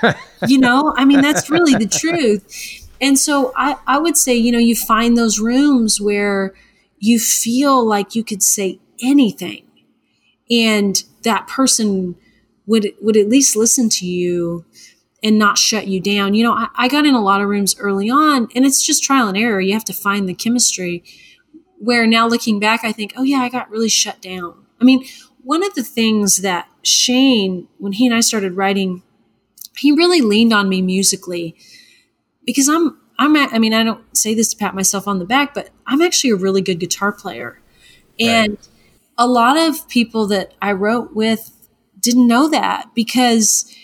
you 0.46 0.58
know, 0.58 0.94
I 0.96 1.04
mean, 1.04 1.20
that's 1.20 1.50
really 1.50 1.74
the 1.74 1.86
truth. 1.88 2.86
And 3.00 3.18
so 3.18 3.52
I, 3.56 3.76
I 3.86 3.98
would 3.98 4.16
say, 4.16 4.34
you 4.34 4.52
know, 4.52 4.58
you 4.58 4.74
find 4.74 5.16
those 5.16 5.38
rooms 5.38 6.00
where 6.00 6.54
you 6.98 7.18
feel 7.18 7.84
like 7.86 8.14
you 8.14 8.24
could 8.24 8.42
say 8.42 8.80
anything 9.02 9.64
and 10.50 11.02
that 11.22 11.46
person 11.46 12.16
would 12.66 12.92
would 13.00 13.16
at 13.16 13.28
least 13.28 13.56
listen 13.56 13.88
to 13.88 14.06
you 14.06 14.64
and 15.22 15.38
not 15.38 15.58
shut 15.58 15.86
you 15.86 16.00
down. 16.00 16.34
You 16.34 16.44
know, 16.44 16.52
I, 16.52 16.68
I 16.74 16.88
got 16.88 17.06
in 17.06 17.14
a 17.14 17.22
lot 17.22 17.40
of 17.40 17.48
rooms 17.48 17.76
early 17.78 18.10
on 18.10 18.48
and 18.54 18.64
it's 18.64 18.82
just 18.82 19.02
trial 19.02 19.28
and 19.28 19.36
error. 19.36 19.60
You 19.60 19.72
have 19.72 19.84
to 19.84 19.92
find 19.92 20.28
the 20.28 20.34
chemistry 20.34 21.02
where 21.78 22.06
now 22.06 22.26
looking 22.26 22.60
back, 22.60 22.84
I 22.84 22.92
think, 22.92 23.12
oh 23.16 23.22
yeah, 23.22 23.38
I 23.38 23.48
got 23.48 23.70
really 23.70 23.88
shut 23.88 24.20
down. 24.20 24.66
I 24.80 24.84
mean, 24.84 25.04
one 25.42 25.64
of 25.64 25.74
the 25.74 25.82
things 25.82 26.38
that 26.38 26.68
Shane, 26.82 27.68
when 27.78 27.92
he 27.92 28.06
and 28.06 28.14
I 28.14 28.20
started 28.20 28.54
writing, 28.54 29.02
he 29.76 29.92
really 29.92 30.20
leaned 30.20 30.52
on 30.52 30.68
me 30.68 30.82
musically 30.82 31.56
because 32.44 32.68
I'm, 32.68 32.98
I'm, 33.18 33.34
at, 33.36 33.52
I 33.52 33.58
mean, 33.58 33.74
I 33.74 33.82
don't 33.82 34.04
say 34.16 34.34
this 34.34 34.50
to 34.50 34.56
pat 34.56 34.74
myself 34.74 35.08
on 35.08 35.18
the 35.18 35.24
back, 35.24 35.54
but 35.54 35.70
I'm 35.86 36.02
actually 36.02 36.30
a 36.30 36.36
really 36.36 36.62
good 36.62 36.78
guitar 36.78 37.12
player. 37.12 37.60
And 38.18 38.50
right. 38.50 38.68
a 39.16 39.26
lot 39.26 39.56
of 39.56 39.88
people 39.88 40.26
that 40.28 40.54
I 40.62 40.72
wrote 40.72 41.14
with 41.14 41.50
didn't 41.98 42.26
know 42.26 42.48
that 42.48 42.94
because 42.94 43.74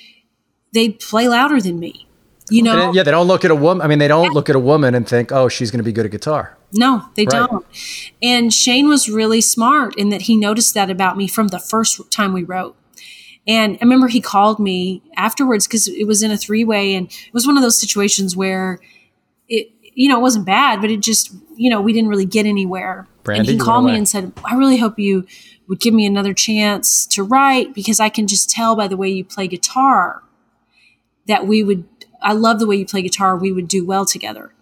they 0.72 0.90
play 0.90 1.28
louder 1.28 1.61
than 1.61 1.78
me. 1.78 2.09
You 2.51 2.62
know? 2.62 2.92
yeah, 2.92 3.03
they 3.03 3.11
don't 3.11 3.26
look 3.26 3.45
at 3.45 3.51
a 3.51 3.55
woman. 3.55 3.82
I 3.82 3.88
mean, 3.88 3.99
they 3.99 4.09
don't 4.09 4.34
look 4.34 4.51
at 4.51 4.57
a 4.57 4.61
woman 4.61 4.95
and 4.95 5.09
think, 5.09 5.32
oh, 5.32 5.49
she's 5.49 5.70
going 5.70 5.78
to 5.78 5.84
be 5.84 5.92
good 5.92 6.05
at 6.05 6.11
guitar. 6.11 6.59
No, 6.75 7.09
they 7.14 7.25
right. 7.25 7.49
don't. 7.49 7.66
And 8.22 8.53
Shane 8.53 8.89
was 8.89 9.09
really 9.09 9.41
smart 9.41 9.97
in 9.97 10.09
that 10.09 10.22
he 10.22 10.37
noticed 10.37 10.75
that 10.75 10.91
about 10.91 11.16
me 11.16 11.29
from 11.29 11.49
the 11.49 11.61
first 11.61 12.11
time 12.11 12.33
we 12.33 12.43
wrote. 12.43 12.77
And 13.47 13.77
I 13.77 13.85
remember 13.85 14.09
he 14.09 14.20
called 14.20 14.59
me 14.59 15.03
afterwards 15.16 15.66
because 15.66 15.87
it 15.87 16.07
was 16.07 16.22
in 16.22 16.31
a 16.31 16.37
three 16.37 16.64
way, 16.64 16.95
and 16.95 17.07
it 17.07 17.35
was 17.35 17.47
one 17.47 17.57
of 17.57 17.62
those 17.62 17.81
situations 17.81 18.37
where 18.37 18.81
it, 19.49 19.70
you 19.83 20.09
know, 20.09 20.18
it 20.18 20.22
wasn't 20.22 20.47
bad, 20.47 20.81
but 20.81 20.91
it 20.91 21.01
just, 21.01 21.33
you 21.55 21.70
know, 21.70 21.81
we 21.81 21.93
didn't 21.93 22.09
really 22.09 22.25
get 22.25 22.47
anywhere. 22.47 23.07
And 23.27 23.47
he 23.47 23.57
called 23.57 23.85
me 23.87 23.97
and 23.97 24.09
said, 24.09 24.33
I 24.45 24.55
really 24.55 24.79
hope 24.79 24.99
you 24.99 25.27
would 25.68 25.81
give 25.81 25.95
me 25.95 26.05
another 26.05 26.35
chance 26.35 27.07
to 27.07 27.22
write 27.22 27.75
because 27.75 28.01
I 28.01 28.09
can 28.09 28.27
just 28.27 28.51
tell 28.51 28.77
by 28.77 28.89
the 28.89 28.97
way 28.97 29.09
you 29.09 29.25
play 29.25 29.47
guitar 29.47 30.22
that 31.27 31.47
we 31.47 31.62
would, 31.62 31.87
I 32.20 32.33
love 32.35 32.59
the 32.59 32.66
way 32.66 32.77
you 32.77 32.85
play 32.85 33.01
guitar. 33.03 33.37
We 33.37 33.53
would 33.53 33.68
do 33.68 33.85
well 33.85 34.05
together. 34.05 34.53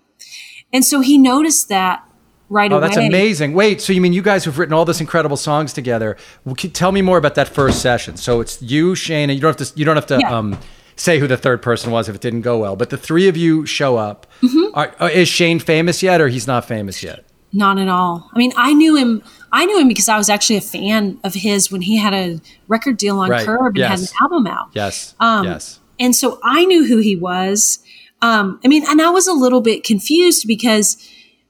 And 0.72 0.84
so 0.84 1.00
he 1.00 1.18
noticed 1.18 1.68
that 1.68 2.06
right 2.48 2.72
oh, 2.72 2.78
away. 2.78 2.86
that's 2.86 2.96
amazing. 2.96 3.54
Wait, 3.54 3.80
so 3.80 3.92
you 3.92 4.00
mean 4.00 4.12
you 4.12 4.22
guys 4.22 4.44
have 4.44 4.58
written 4.58 4.72
all 4.72 4.84
this 4.84 5.00
incredible 5.00 5.36
songs 5.36 5.72
together? 5.72 6.16
Tell 6.56 6.92
me 6.92 7.02
more 7.02 7.18
about 7.18 7.34
that 7.34 7.48
first 7.48 7.80
session. 7.80 8.16
So 8.16 8.40
it's 8.40 8.60
you, 8.62 8.94
Shane, 8.94 9.30
and 9.30 9.36
you 9.36 9.40
don't 9.40 9.58
have 9.58 9.68
to. 9.68 9.78
You 9.78 9.84
don't 9.84 9.96
have 9.96 10.06
to. 10.06 10.18
Yeah. 10.20 10.36
Um, 10.36 10.58
say 10.96 11.18
who 11.18 11.26
the 11.26 11.36
third 11.36 11.62
person 11.62 11.90
was 11.90 12.08
if 12.08 12.14
it 12.14 12.20
didn't 12.20 12.42
go 12.42 12.58
well. 12.58 12.76
But 12.76 12.90
the 12.90 12.96
three 12.96 13.28
of 13.28 13.36
you 13.36 13.66
show 13.66 13.96
up. 13.96 14.26
Mm-hmm. 14.42 14.78
Are, 14.78 14.94
uh, 15.00 15.06
is 15.06 15.28
Shane 15.28 15.58
famous 15.58 16.02
yet, 16.02 16.20
or 16.20 16.28
he's 16.28 16.46
not 16.46 16.64
famous 16.66 17.02
yet? 17.02 17.24
Not 17.52 17.78
at 17.78 17.88
all. 17.88 18.30
I 18.32 18.38
mean, 18.38 18.52
I 18.56 18.72
knew 18.72 18.96
him. 18.96 19.22
I 19.52 19.66
knew 19.66 19.78
him 19.78 19.88
because 19.88 20.08
I 20.08 20.16
was 20.16 20.30
actually 20.30 20.56
a 20.56 20.62
fan 20.62 21.18
of 21.22 21.34
his 21.34 21.70
when 21.70 21.82
he 21.82 21.98
had 21.98 22.14
a 22.14 22.40
record 22.68 22.96
deal 22.96 23.18
on 23.18 23.28
right. 23.28 23.44
Curb 23.44 23.66
and 23.66 23.76
yes. 23.76 23.90
had 23.90 24.00
an 24.00 24.06
album 24.22 24.46
out. 24.46 24.70
Yes. 24.72 25.14
Um, 25.20 25.44
yes. 25.44 25.80
And 26.00 26.16
so 26.16 26.40
I 26.42 26.64
knew 26.64 26.86
who 26.86 26.98
he 26.98 27.14
was. 27.14 27.78
Um, 28.22 28.60
I 28.64 28.68
mean, 28.68 28.84
and 28.88 29.02
I 29.02 29.10
was 29.10 29.26
a 29.26 29.32
little 29.32 29.60
bit 29.60 29.82
confused 29.82 30.46
because 30.46 30.96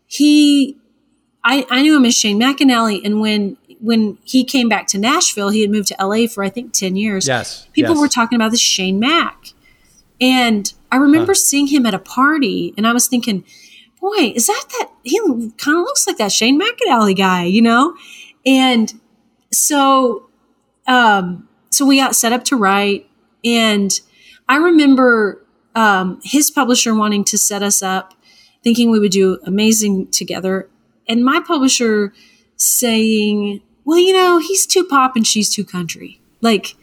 he, 0.06 0.78
I, 1.44 1.66
I 1.70 1.82
knew 1.82 1.96
him 1.96 2.06
as 2.06 2.14
Shane 2.14 2.40
McAnally, 2.40 3.00
and 3.04 3.20
when 3.20 3.58
when 3.80 4.16
he 4.22 4.44
came 4.44 4.68
back 4.68 4.86
to 4.86 4.98
Nashville, 4.98 5.48
he 5.50 5.60
had 5.60 5.70
moved 5.70 5.88
to 5.88 5.96
LA 6.00 6.26
for 6.26 6.42
I 6.42 6.48
think 6.48 6.72
ten 6.72 6.96
years. 6.96 7.28
Yes, 7.28 7.68
people 7.72 7.94
yes. 7.94 8.00
were 8.00 8.08
talking 8.08 8.36
about 8.36 8.50
this 8.50 8.60
Shane 8.60 8.98
Mac, 8.98 9.48
and 10.20 10.72
I 10.90 10.96
remember 10.96 11.32
huh. 11.32 11.36
seeing 11.36 11.66
him 11.66 11.84
at 11.84 11.94
a 11.94 11.98
party, 11.98 12.72
and 12.76 12.86
I 12.86 12.92
was 12.92 13.06
thinking, 13.06 13.44
boy, 14.00 14.32
is 14.34 14.46
that 14.46 14.64
that? 14.70 14.90
He 15.02 15.18
kind 15.58 15.76
of 15.76 15.84
looks 15.84 16.06
like 16.06 16.16
that 16.16 16.32
Shane 16.32 16.60
McAnally 16.60 17.16
guy, 17.16 17.44
you 17.44 17.60
know, 17.60 17.94
and 18.46 18.92
so, 19.52 20.30
um, 20.86 21.48
so 21.70 21.84
we 21.84 21.98
got 21.98 22.14
set 22.14 22.32
up 22.32 22.44
to 22.44 22.56
write, 22.56 23.08
and 23.44 24.00
I 24.48 24.56
remember 24.56 25.41
um, 25.74 26.20
his 26.22 26.50
publisher 26.50 26.94
wanting 26.94 27.24
to 27.24 27.38
set 27.38 27.62
us 27.62 27.82
up, 27.82 28.14
thinking 28.62 28.90
we 28.90 28.98
would 28.98 29.12
do 29.12 29.38
amazing 29.44 30.10
together, 30.10 30.68
and 31.08 31.24
my 31.24 31.40
publisher 31.40 32.12
saying, 32.56 33.60
"Well, 33.84 33.98
you 33.98 34.12
know, 34.12 34.38
he's 34.38 34.66
too 34.66 34.84
pop 34.84 35.16
and 35.16 35.26
she's 35.26 35.50
too 35.50 35.64
country." 35.64 36.20
Like 36.40 36.74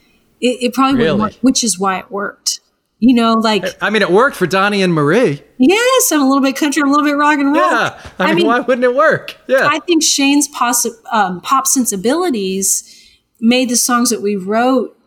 it, 0.41 0.63
it 0.63 0.73
probably 0.73 0.97
really? 0.97 1.19
wouldn't 1.19 1.35
work, 1.35 1.41
which 1.41 1.63
is 1.63 1.79
why 1.79 1.99
it 1.99 2.11
worked. 2.11 2.59
You 3.01 3.15
know, 3.15 3.35
like 3.35 3.63
I 3.81 3.89
mean, 3.89 4.01
it 4.01 4.11
worked 4.11 4.35
for 4.35 4.45
Donnie 4.45 4.81
and 4.81 4.93
Marie. 4.93 5.41
Yes, 5.57 6.11
I'm 6.11 6.21
a 6.21 6.27
little 6.27 6.43
bit 6.43 6.57
country, 6.57 6.81
I'm 6.81 6.89
a 6.89 6.91
little 6.91 7.05
bit 7.05 7.15
rock 7.15 7.39
and 7.39 7.53
roll. 7.53 7.55
Yeah, 7.55 8.01
I 8.19 8.25
mean, 8.25 8.31
I 8.31 8.33
mean 8.33 8.47
why 8.47 8.59
wouldn't 8.59 8.83
it 8.83 8.93
work? 8.93 9.37
Yeah, 9.47 9.69
I 9.71 9.79
think 9.79 10.03
Shane's 10.03 10.49
possi- 10.49 10.95
um, 11.11 11.39
pop 11.39 11.65
sensibilities 11.65 12.95
made 13.39 13.69
the 13.69 13.77
songs 13.77 14.09
that 14.09 14.21
we 14.21 14.35
wrote 14.35 14.98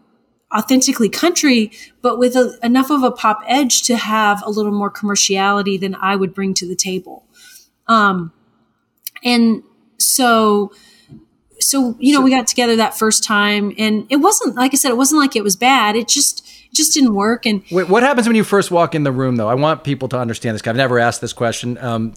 authentically 0.55 1.09
country, 1.09 1.70
but 2.00 2.18
with 2.18 2.36
a, 2.36 2.59
enough 2.62 2.90
of 2.90 3.03
a 3.03 3.11
pop 3.11 3.40
edge 3.46 3.82
to 3.82 3.96
have 3.96 4.42
a 4.44 4.50
little 4.50 4.72
more 4.72 4.90
commerciality 4.90 5.78
than 5.78 5.94
I 5.96 6.16
would 6.16 6.34
bring 6.34 6.55
to 6.55 6.66
the 6.66 6.76
table. 6.76 7.24
Um, 7.86 8.32
and 9.24 9.62
so, 9.98 10.72
so 11.61 11.96
you 11.98 12.12
know, 12.12 12.20
we 12.20 12.30
got 12.30 12.46
together 12.46 12.76
that 12.76 12.96
first 12.96 13.24
time, 13.24 13.74
and 13.78 14.07
it 14.11 14.16
wasn't 14.16 14.57
like 14.57 14.74
I 14.74 14.76
said, 14.76 14.90
it 14.90 14.96
wasn't 14.96 15.20
like 15.20 15.36
it 15.36 15.44
was 15.44 15.57
bad. 15.57 15.96
It 15.96 16.09
just 16.09 16.46
it 16.66 16.74
just 16.74 16.92
didn't 16.92 17.14
work. 17.14 17.46
And 17.46 17.62
Wait, 17.70 17.88
what 17.88 18.03
happens 18.03 18.26
when 18.26 18.36
you 18.36 18.44
first 18.44 18.70
walk 18.70 18.94
in 18.94 19.05
the 19.05 19.12
room, 19.12 19.36
though? 19.36 19.48
I 19.48 19.55
want 19.55 19.84
people 19.84 20.09
to 20.09 20.18
understand 20.18 20.55
this. 20.55 20.62
Guy. 20.62 20.70
I've 20.70 20.76
never 20.76 20.98
asked 20.98 21.20
this 21.20 21.32
question, 21.32 21.78
um, 21.78 22.14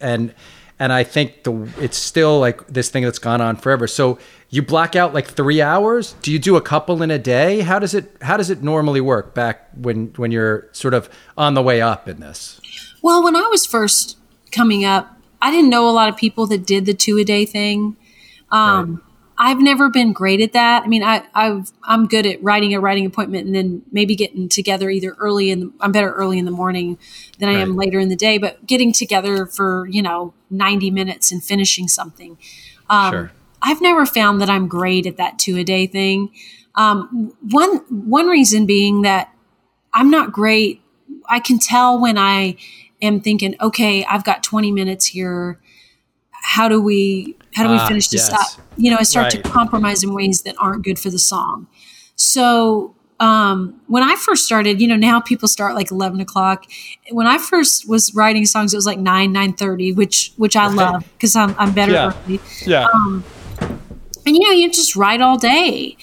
and 0.00 0.34
and 0.78 0.92
I 0.92 1.04
think 1.04 1.42
the 1.44 1.68
it's 1.80 1.96
still 1.96 2.38
like 2.38 2.66
this 2.68 2.88
thing 2.88 3.04
that's 3.04 3.18
gone 3.18 3.40
on 3.40 3.56
forever. 3.56 3.86
So 3.86 4.18
you 4.50 4.62
block 4.62 4.96
out 4.96 5.12
like 5.12 5.26
three 5.26 5.60
hours. 5.60 6.14
Do 6.22 6.32
you 6.32 6.38
do 6.38 6.56
a 6.56 6.60
couple 6.60 7.02
in 7.02 7.10
a 7.10 7.18
day? 7.18 7.60
How 7.60 7.78
does 7.78 7.94
it 7.94 8.16
How 8.22 8.36
does 8.36 8.50
it 8.50 8.62
normally 8.62 9.00
work 9.00 9.34
back 9.34 9.68
when 9.74 10.12
when 10.16 10.30
you're 10.30 10.68
sort 10.72 10.94
of 10.94 11.10
on 11.36 11.54
the 11.54 11.62
way 11.62 11.80
up 11.80 12.08
in 12.08 12.20
this? 12.20 12.60
Well, 13.02 13.22
when 13.22 13.36
I 13.36 13.46
was 13.48 13.66
first 13.66 14.16
coming 14.52 14.84
up, 14.84 15.18
I 15.42 15.50
didn't 15.50 15.70
know 15.70 15.88
a 15.88 15.92
lot 15.92 16.08
of 16.08 16.16
people 16.16 16.46
that 16.46 16.66
did 16.66 16.86
the 16.86 16.94
two 16.94 17.18
a 17.18 17.24
day 17.24 17.44
thing. 17.44 17.96
Um, 18.50 18.94
right. 18.94 19.04
I've 19.40 19.60
never 19.60 19.88
been 19.88 20.12
great 20.12 20.40
at 20.40 20.52
that. 20.54 20.82
I 20.82 20.88
mean, 20.88 21.04
I, 21.04 21.22
i 21.32 21.62
am 21.86 22.08
good 22.08 22.26
at 22.26 22.42
writing 22.42 22.74
a 22.74 22.80
writing 22.80 23.06
appointment 23.06 23.46
and 23.46 23.54
then 23.54 23.82
maybe 23.92 24.16
getting 24.16 24.48
together 24.48 24.90
either 24.90 25.14
early 25.20 25.50
in 25.50 25.60
the, 25.60 25.72
I'm 25.80 25.92
better 25.92 26.12
early 26.12 26.40
in 26.40 26.44
the 26.44 26.50
morning 26.50 26.98
than 27.38 27.48
I 27.48 27.54
right. 27.54 27.60
am 27.60 27.76
later 27.76 28.00
in 28.00 28.08
the 28.08 28.16
day, 28.16 28.38
but 28.38 28.66
getting 28.66 28.92
together 28.92 29.46
for, 29.46 29.86
you 29.86 30.02
know, 30.02 30.34
90 30.50 30.90
minutes 30.90 31.30
and 31.30 31.42
finishing 31.42 31.86
something. 31.86 32.36
Um, 32.90 33.12
sure. 33.12 33.32
I've 33.62 33.80
never 33.80 34.06
found 34.06 34.40
that 34.40 34.50
I'm 34.50 34.66
great 34.66 35.06
at 35.06 35.16
that 35.18 35.38
two 35.38 35.56
a 35.56 35.64
day 35.64 35.86
thing. 35.86 36.30
Um, 36.74 37.36
one, 37.50 37.76
one 37.88 38.26
reason 38.26 38.66
being 38.66 39.02
that 39.02 39.32
I'm 39.92 40.10
not 40.10 40.32
great. 40.32 40.82
I 41.28 41.38
can 41.38 41.60
tell 41.60 41.98
when 42.00 42.18
I 42.18 42.56
am 43.00 43.20
thinking, 43.20 43.54
okay, 43.60 44.04
I've 44.04 44.24
got 44.24 44.42
20 44.42 44.72
minutes 44.72 45.06
here. 45.06 45.60
How 46.42 46.68
do 46.68 46.80
we 46.80 47.36
how 47.54 47.64
do 47.64 47.70
we 47.70 47.76
ah, 47.76 47.88
finish 47.88 48.08
this 48.08 48.28
yes. 48.30 48.58
up? 48.58 48.64
You 48.76 48.90
know, 48.90 48.98
I 48.98 49.02
start 49.02 49.34
right. 49.34 49.42
to 49.42 49.50
compromise 49.50 50.02
in 50.02 50.14
ways 50.14 50.42
that 50.42 50.54
aren't 50.58 50.84
good 50.84 50.98
for 50.98 51.10
the 51.10 51.18
song. 51.18 51.66
So 52.14 52.94
um, 53.20 53.80
when 53.88 54.02
I 54.02 54.14
first 54.16 54.46
started, 54.46 54.80
you 54.80 54.86
know, 54.86 54.96
now 54.96 55.20
people 55.20 55.48
start 55.48 55.74
like 55.74 55.90
eleven 55.90 56.20
o'clock. 56.20 56.66
When 57.10 57.26
I 57.26 57.38
first 57.38 57.88
was 57.88 58.14
writing 58.14 58.46
songs, 58.46 58.72
it 58.72 58.76
was 58.76 58.86
like 58.86 58.98
nine 58.98 59.32
nine 59.32 59.52
thirty, 59.52 59.92
which 59.92 60.32
which 60.36 60.56
I 60.56 60.68
love 60.68 61.04
because 61.14 61.34
I'm 61.34 61.54
I'm 61.58 61.72
better 61.72 61.92
yeah. 61.92 62.12
early. 62.26 62.40
Yeah. 62.64 62.86
Um, 62.94 63.24
and 64.24 64.36
you 64.36 64.44
know, 64.44 64.52
you 64.52 64.70
just 64.70 64.94
write 64.94 65.20
all 65.20 65.36
day. 65.36 65.96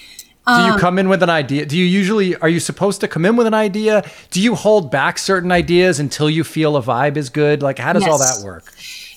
Do 0.46 0.52
you 0.52 0.72
um, 0.72 0.78
come 0.78 0.98
in 0.98 1.08
with 1.08 1.24
an 1.24 1.30
idea? 1.30 1.66
Do 1.66 1.76
you 1.76 1.84
usually 1.84 2.36
are 2.36 2.48
you 2.48 2.60
supposed 2.60 3.00
to 3.00 3.08
come 3.08 3.24
in 3.24 3.34
with 3.34 3.46
an 3.48 3.54
idea? 3.54 4.08
Do 4.30 4.40
you 4.40 4.54
hold 4.54 4.92
back 4.92 5.18
certain 5.18 5.50
ideas 5.50 5.98
until 5.98 6.30
you 6.30 6.44
feel 6.44 6.76
a 6.76 6.82
vibe 6.82 7.16
is 7.16 7.30
good? 7.30 7.62
Like 7.62 7.78
how 7.78 7.92
does 7.92 8.02
yes. 8.02 8.12
all 8.12 8.18
that 8.18 8.46
work? 8.46 8.72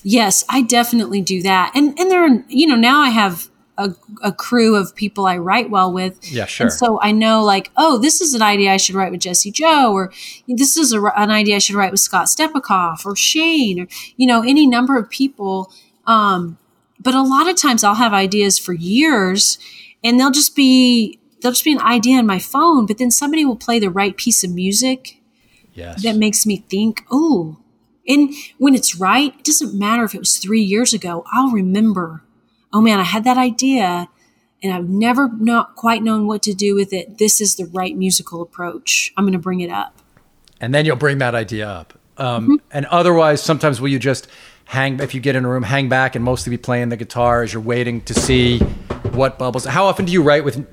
Yes, 0.10 0.44
I 0.50 0.64
definitely 0.64 1.22
do 1.22 1.44
that. 1.44 1.72
And 1.76 1.98
and 2.00 2.10
there 2.10 2.24
are 2.24 2.44
you 2.48 2.66
know, 2.66 2.76
now 2.76 3.00
I 3.00 3.10
have 3.10 3.48
a, 3.78 3.94
a, 4.24 4.32
crew 4.32 4.76
of 4.76 4.96
people 4.96 5.28
I 5.28 5.38
write 5.38 5.70
well 5.70 5.94
with. 5.94 6.20
Yeah, 6.32 6.46
sure. 6.46 6.66
And 6.66 6.74
so 6.74 7.00
I 7.00 7.12
know, 7.12 7.44
like, 7.44 7.70
oh, 7.78 8.00
this 8.00 8.20
is 8.20 8.34
an 8.34 8.42
idea 8.42 8.74
I 8.74 8.78
should 8.78 8.96
write 8.96 9.12
with 9.12 9.22
Jessie 9.22 9.52
Jo, 9.52 9.94
or 9.94 10.12
this 10.48 10.78
is 10.78 10.94
a, 10.94 11.02
an 11.16 11.30
idea 11.30 11.58
I 11.58 11.60
should 11.60 11.76
write 11.76 11.92
with 11.92 12.00
Scott 12.00 12.26
Stepakoff 12.26 13.06
or 13.06 13.16
Shane, 13.16 13.82
or 13.82 13.88
you 14.18 14.26
know, 14.26 14.42
any 14.42 14.66
number 14.66 14.98
of 14.98 15.12
people. 15.12 15.72
Um, 16.08 16.58
but 17.00 17.14
a 17.14 17.22
lot 17.22 17.48
of 17.48 17.56
times 17.56 17.84
I'll 17.84 17.94
have 17.94 18.12
ideas 18.12 18.58
for 18.58 18.74
years, 18.74 19.60
and 20.04 20.20
they'll 20.20 20.32
just 20.32 20.56
be 20.56 21.20
they'll 21.42 21.52
just 21.52 21.64
be 21.64 21.72
an 21.72 21.82
idea 21.82 22.18
on 22.18 22.26
my 22.26 22.40
phone, 22.40 22.88
but 22.88 22.98
then 22.98 23.12
somebody 23.12 23.46
will 23.46 23.56
play 23.56 23.78
the 23.78 23.92
right 23.92 24.18
piece 24.18 24.44
of 24.44 24.50
music 24.50 25.22
yes. 25.76 26.02
that 26.02 26.16
makes 26.16 26.48
me 26.48 26.66
think, 26.68 27.06
oh, 27.12 27.58
and 28.10 28.34
when 28.58 28.76
it's 28.76 28.96
right, 28.96 29.34
it 29.38 29.46
doesn't 29.46 29.78
matter 29.78 30.04
if 30.04 30.16
it 30.16 30.20
was 30.20 30.38
three 30.38 30.62
years 30.62 30.94
ago, 30.94 31.24
I'll 31.32 31.52
remember, 31.52 32.24
oh 32.74 32.82
man, 32.82 33.00
I 33.00 33.04
had 33.04 33.24
that 33.24 33.38
idea 33.38 34.10
and 34.62 34.74
I've 34.74 34.90
never 34.90 35.30
not 35.30 35.76
quite 35.76 36.04
known 36.04 36.28
what 36.28 36.44
to 36.44 36.54
do 36.54 36.76
with 36.76 36.92
it. 36.92 37.18
This 37.20 37.40
is 37.40 37.56
the 37.56 37.66
right 37.66 37.96
musical 37.96 38.42
approach. 38.42 39.14
I'm 39.16 39.24
going 39.24 39.34
to 39.34 39.40
bring 39.40 39.62
it 39.62 39.70
up. 39.70 39.96
And 40.60 40.74
then 40.74 40.86
you'll 40.86 40.98
bring 40.98 41.20
that 41.20 41.36
idea 41.36 41.70
up. 41.70 41.94
Um, 42.18 42.44
mm-hmm. 42.44 42.56
And 42.72 42.86
otherwise, 42.88 43.42
sometimes 43.42 43.80
will 43.80 43.88
you 43.88 44.00
just 44.00 44.28
hang 44.66 45.00
if 45.00 45.16
you 45.16 45.22
get 45.22 45.36
in 45.36 45.46
a 45.46 45.50
room, 45.50 45.64
hang 45.64 45.88
back 45.88 46.16
and 46.16 46.26
mostly 46.26 46.50
be 46.52 46.58
playing 46.58 46.90
the 46.90 46.98
guitar 46.98 47.44
as 47.44 47.54
you're 47.54 47.62
waiting 47.62 48.02
to 48.02 48.14
see 48.14 48.60
what 49.14 49.40
bubbles. 49.40 49.66
How 49.66 49.86
often 49.86 50.06
do 50.06 50.12
you 50.12 50.22
write 50.22 50.44
with? 50.44 50.68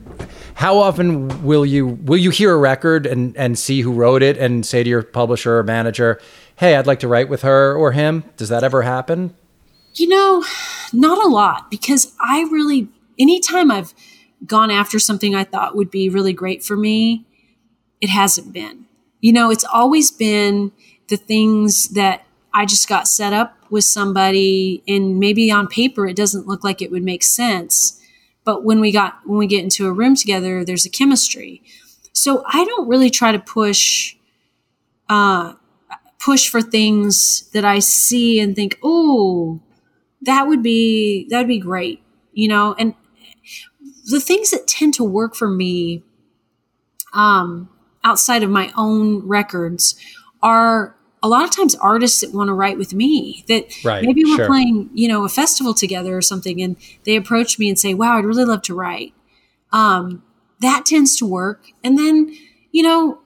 How 0.54 0.78
often 0.78 1.44
will 1.44 1.64
you 1.64 1.86
will 1.86 2.18
you 2.18 2.30
hear 2.30 2.52
a 2.52 2.56
record 2.56 3.06
and 3.06 3.36
and 3.36 3.58
see 3.58 3.82
who 3.82 3.92
wrote 3.92 4.22
it 4.22 4.36
and 4.38 4.66
say 4.66 4.82
to 4.82 4.88
your 4.88 5.02
publisher 5.02 5.58
or 5.58 5.62
manager, 5.62 6.20
"Hey, 6.56 6.76
I'd 6.76 6.86
like 6.86 7.00
to 7.00 7.08
write 7.08 7.28
with 7.28 7.42
her 7.42 7.74
or 7.74 7.92
him"? 7.92 8.24
Does 8.36 8.48
that 8.48 8.64
ever 8.64 8.82
happen? 8.82 9.34
You 9.94 10.08
know, 10.08 10.44
not 10.92 11.24
a 11.24 11.28
lot 11.28 11.70
because 11.70 12.12
I 12.20 12.42
really 12.50 12.88
anytime 13.18 13.70
I've 13.70 13.94
gone 14.44 14.70
after 14.70 14.98
something 14.98 15.34
I 15.34 15.44
thought 15.44 15.76
would 15.76 15.90
be 15.90 16.08
really 16.08 16.32
great 16.32 16.62
for 16.62 16.76
me, 16.76 17.26
it 18.00 18.10
hasn't 18.10 18.52
been. 18.52 18.86
You 19.20 19.32
know, 19.32 19.50
it's 19.50 19.64
always 19.64 20.10
been 20.10 20.72
the 21.08 21.16
things 21.16 21.88
that 21.88 22.26
I 22.52 22.66
just 22.66 22.88
got 22.88 23.08
set 23.08 23.32
up 23.32 23.56
with 23.70 23.84
somebody 23.84 24.82
and 24.86 25.18
maybe 25.18 25.50
on 25.50 25.66
paper 25.66 26.06
it 26.06 26.16
doesn't 26.16 26.46
look 26.46 26.64
like 26.64 26.80
it 26.80 26.90
would 26.90 27.02
make 27.02 27.22
sense. 27.22 28.00
But 28.44 28.64
when 28.64 28.80
we 28.80 28.92
got 28.92 29.20
when 29.24 29.38
we 29.38 29.46
get 29.46 29.64
into 29.64 29.86
a 29.86 29.92
room 29.92 30.14
together, 30.14 30.64
there's 30.64 30.86
a 30.86 30.90
chemistry. 30.90 31.62
So 32.12 32.44
I 32.46 32.64
don't 32.64 32.88
really 32.88 33.10
try 33.10 33.32
to 33.32 33.38
push 33.38 34.16
uh 35.08 35.54
push 36.26 36.48
for 36.48 36.60
things 36.60 37.48
that 37.52 37.64
I 37.64 37.78
see 37.78 38.40
and 38.40 38.56
think, 38.56 38.80
oh, 38.82 39.60
that 40.22 40.48
would 40.48 40.60
be 40.60 41.28
that 41.30 41.38
would 41.38 41.48
be 41.48 41.60
great. 41.60 42.02
You 42.32 42.48
know, 42.48 42.74
and 42.76 42.94
the 44.10 44.18
things 44.18 44.50
that 44.50 44.66
tend 44.66 44.94
to 44.94 45.04
work 45.04 45.36
for 45.36 45.48
me 45.48 46.02
um 47.12 47.68
outside 48.02 48.42
of 48.42 48.50
my 48.50 48.72
own 48.76 49.26
records 49.26 49.94
are 50.42 50.96
a 51.22 51.28
lot 51.28 51.44
of 51.44 51.50
times 51.50 51.74
artists 51.76 52.20
that 52.20 52.34
want 52.34 52.48
to 52.48 52.52
write 52.54 52.76
with 52.76 52.92
me 52.92 53.44
that 53.48 53.72
right, 53.84 54.04
maybe 54.04 54.24
we're 54.24 54.36
sure. 54.36 54.46
playing 54.46 54.90
you 54.92 55.08
know 55.08 55.24
a 55.24 55.28
festival 55.28 55.72
together 55.72 56.16
or 56.16 56.22
something 56.22 56.60
and 56.60 56.76
they 57.04 57.16
approach 57.16 57.58
me 57.58 57.68
and 57.68 57.78
say 57.78 57.94
wow 57.94 58.18
i'd 58.18 58.24
really 58.24 58.44
love 58.44 58.62
to 58.62 58.74
write 58.74 59.14
um, 59.72 60.22
that 60.60 60.84
tends 60.84 61.16
to 61.16 61.26
work 61.26 61.66
and 61.82 61.98
then 61.98 62.36
you 62.70 62.82
know 62.82 63.18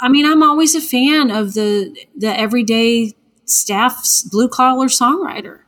I, 0.00 0.08
mean 0.08 0.26
i'm 0.26 0.42
always 0.42 0.74
a 0.74 0.80
fan 0.80 1.30
of 1.30 1.54
the 1.54 1.96
the 2.14 2.38
everyday 2.38 3.12
staff's 3.44 4.22
blue 4.22 4.48
collar 4.48 4.86
songwriter 4.86 5.60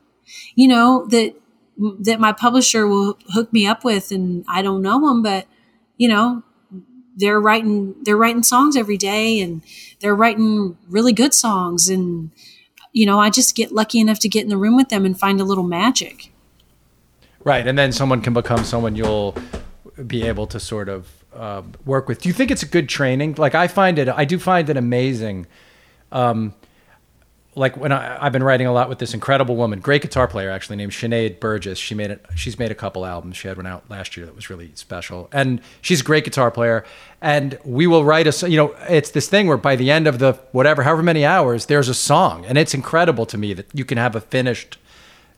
you 0.54 0.68
know 0.68 1.06
that 1.06 1.34
that 2.00 2.18
my 2.18 2.32
publisher 2.32 2.86
will 2.86 3.18
hook 3.32 3.52
me 3.52 3.66
up 3.66 3.84
with 3.84 4.10
and 4.10 4.44
i 4.48 4.62
don't 4.62 4.82
know 4.82 5.00
them 5.00 5.22
but 5.22 5.46
you 5.96 6.08
know 6.08 6.42
they're 7.16 7.40
writing 7.40 7.94
they're 8.02 8.16
writing 8.16 8.42
songs 8.42 8.76
every 8.76 8.96
day 8.96 9.40
and 9.40 9.62
they're 10.00 10.14
writing 10.14 10.78
really 10.88 11.12
good 11.12 11.34
songs 11.34 11.88
and 11.88 12.30
you 12.92 13.04
know 13.04 13.18
i 13.20 13.28
just 13.28 13.54
get 13.54 13.72
lucky 13.72 13.98
enough 13.98 14.18
to 14.20 14.28
get 14.28 14.42
in 14.42 14.48
the 14.48 14.56
room 14.56 14.76
with 14.76 14.88
them 14.88 15.04
and 15.04 15.18
find 15.18 15.40
a 15.40 15.44
little 15.44 15.64
magic. 15.64 16.32
Right 17.44 17.66
and 17.66 17.78
then 17.78 17.92
someone 17.92 18.20
can 18.20 18.32
become 18.32 18.64
someone 18.64 18.96
you'll 18.96 19.36
be 20.06 20.22
able 20.24 20.46
to 20.48 20.60
sort 20.60 20.88
of 20.88 21.17
uh, 21.34 21.62
work 21.84 22.08
with 22.08 22.20
do 22.20 22.28
you 22.28 22.32
think 22.32 22.50
it's 22.50 22.62
a 22.62 22.66
good 22.66 22.88
training 22.88 23.34
like 23.38 23.54
i 23.54 23.68
find 23.68 23.98
it 23.98 24.08
i 24.08 24.24
do 24.24 24.38
find 24.38 24.68
it 24.70 24.76
amazing 24.76 25.46
um, 26.10 26.54
like 27.58 27.76
when 27.76 27.92
I, 27.92 28.22
have 28.22 28.32
been 28.32 28.42
writing 28.42 28.66
a 28.66 28.72
lot 28.72 28.88
with 28.88 28.98
this 28.98 29.12
incredible 29.12 29.56
woman, 29.56 29.80
great 29.80 30.02
guitar 30.02 30.28
player 30.28 30.50
actually 30.50 30.76
named 30.76 30.92
Sinead 30.92 31.40
Burgess. 31.40 31.78
She 31.78 31.94
made 31.94 32.10
it. 32.10 32.24
She's 32.34 32.58
made 32.58 32.70
a 32.70 32.74
couple 32.74 33.04
albums. 33.04 33.36
She 33.36 33.48
had 33.48 33.56
one 33.56 33.66
out 33.66 33.90
last 33.90 34.16
year 34.16 34.24
that 34.26 34.34
was 34.34 34.48
really 34.48 34.70
special, 34.74 35.28
and 35.32 35.60
she's 35.82 36.00
a 36.00 36.04
great 36.04 36.24
guitar 36.24 36.50
player. 36.50 36.84
And 37.20 37.58
we 37.64 37.86
will 37.86 38.04
write 38.04 38.26
a. 38.26 38.48
You 38.48 38.56
know, 38.56 38.76
it's 38.88 39.10
this 39.10 39.28
thing 39.28 39.48
where 39.48 39.56
by 39.56 39.76
the 39.76 39.90
end 39.90 40.06
of 40.06 40.18
the 40.18 40.34
whatever, 40.52 40.84
however 40.84 41.02
many 41.02 41.24
hours, 41.24 41.66
there's 41.66 41.88
a 41.88 41.94
song, 41.94 42.46
and 42.46 42.56
it's 42.56 42.74
incredible 42.74 43.26
to 43.26 43.36
me 43.36 43.52
that 43.54 43.66
you 43.74 43.84
can 43.84 43.98
have 43.98 44.14
a 44.14 44.20
finished. 44.20 44.78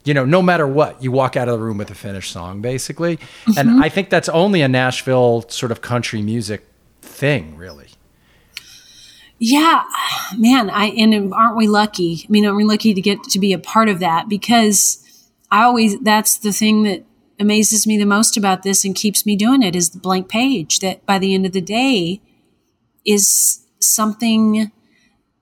You 0.05 0.15
know, 0.15 0.25
no 0.25 0.41
matter 0.41 0.67
what, 0.67 1.03
you 1.03 1.13
walk 1.13 1.37
out 1.37 1.49
of 1.49 1.59
the 1.59 1.65
room 1.65 1.79
with 1.79 1.91
a 1.91 1.95
finished 1.95 2.33
song, 2.33 2.63
basically. 2.63 3.17
Mm-hmm. 3.17 3.53
And 3.59 3.85
I 3.85 3.89
think 3.89 4.09
that's 4.09 4.29
only 4.31 4.63
a 4.63 4.69
Nashville 4.69 5.45
sort 5.49 5.73
of 5.73 5.83
country 5.83 6.23
music 6.23 6.67
thing, 7.03 7.57
really. 7.57 7.89
Yeah, 9.39 9.85
man, 10.37 10.69
I 10.69 10.87
and 10.87 11.33
aren't 11.33 11.57
we 11.57 11.67
lucky? 11.67 12.25
I 12.29 12.31
mean, 12.31 12.45
aren't 12.45 12.59
we 12.59 12.65
lucky 12.65 12.93
to 12.93 13.01
get 13.01 13.23
to 13.25 13.39
be 13.39 13.55
a 13.55 13.59
part 13.59 13.89
of 13.89 13.99
that? 13.99 14.29
Because 14.29 15.03
I 15.51 15.63
always 15.63 15.99
that's 16.01 16.39
the 16.39 16.53
thing 16.53 16.83
that 16.83 17.05
amazes 17.39 17.87
me 17.87 17.97
the 17.97 18.05
most 18.05 18.37
about 18.37 18.63
this 18.63 18.85
and 18.85 18.95
keeps 18.95 19.25
me 19.25 19.35
doing 19.35 19.63
it 19.63 19.75
is 19.75 19.91
the 19.91 19.99
blank 19.99 20.29
page 20.29 20.81
that 20.81 21.05
by 21.07 21.19
the 21.19 21.35
end 21.35 21.47
of 21.47 21.53
the 21.53 21.63
day 21.63 22.21
is 23.07 23.67
something 23.81 24.71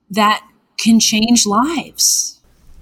that 0.09 0.47
can 0.77 0.99
change 0.99 1.45
lives. 1.45 2.38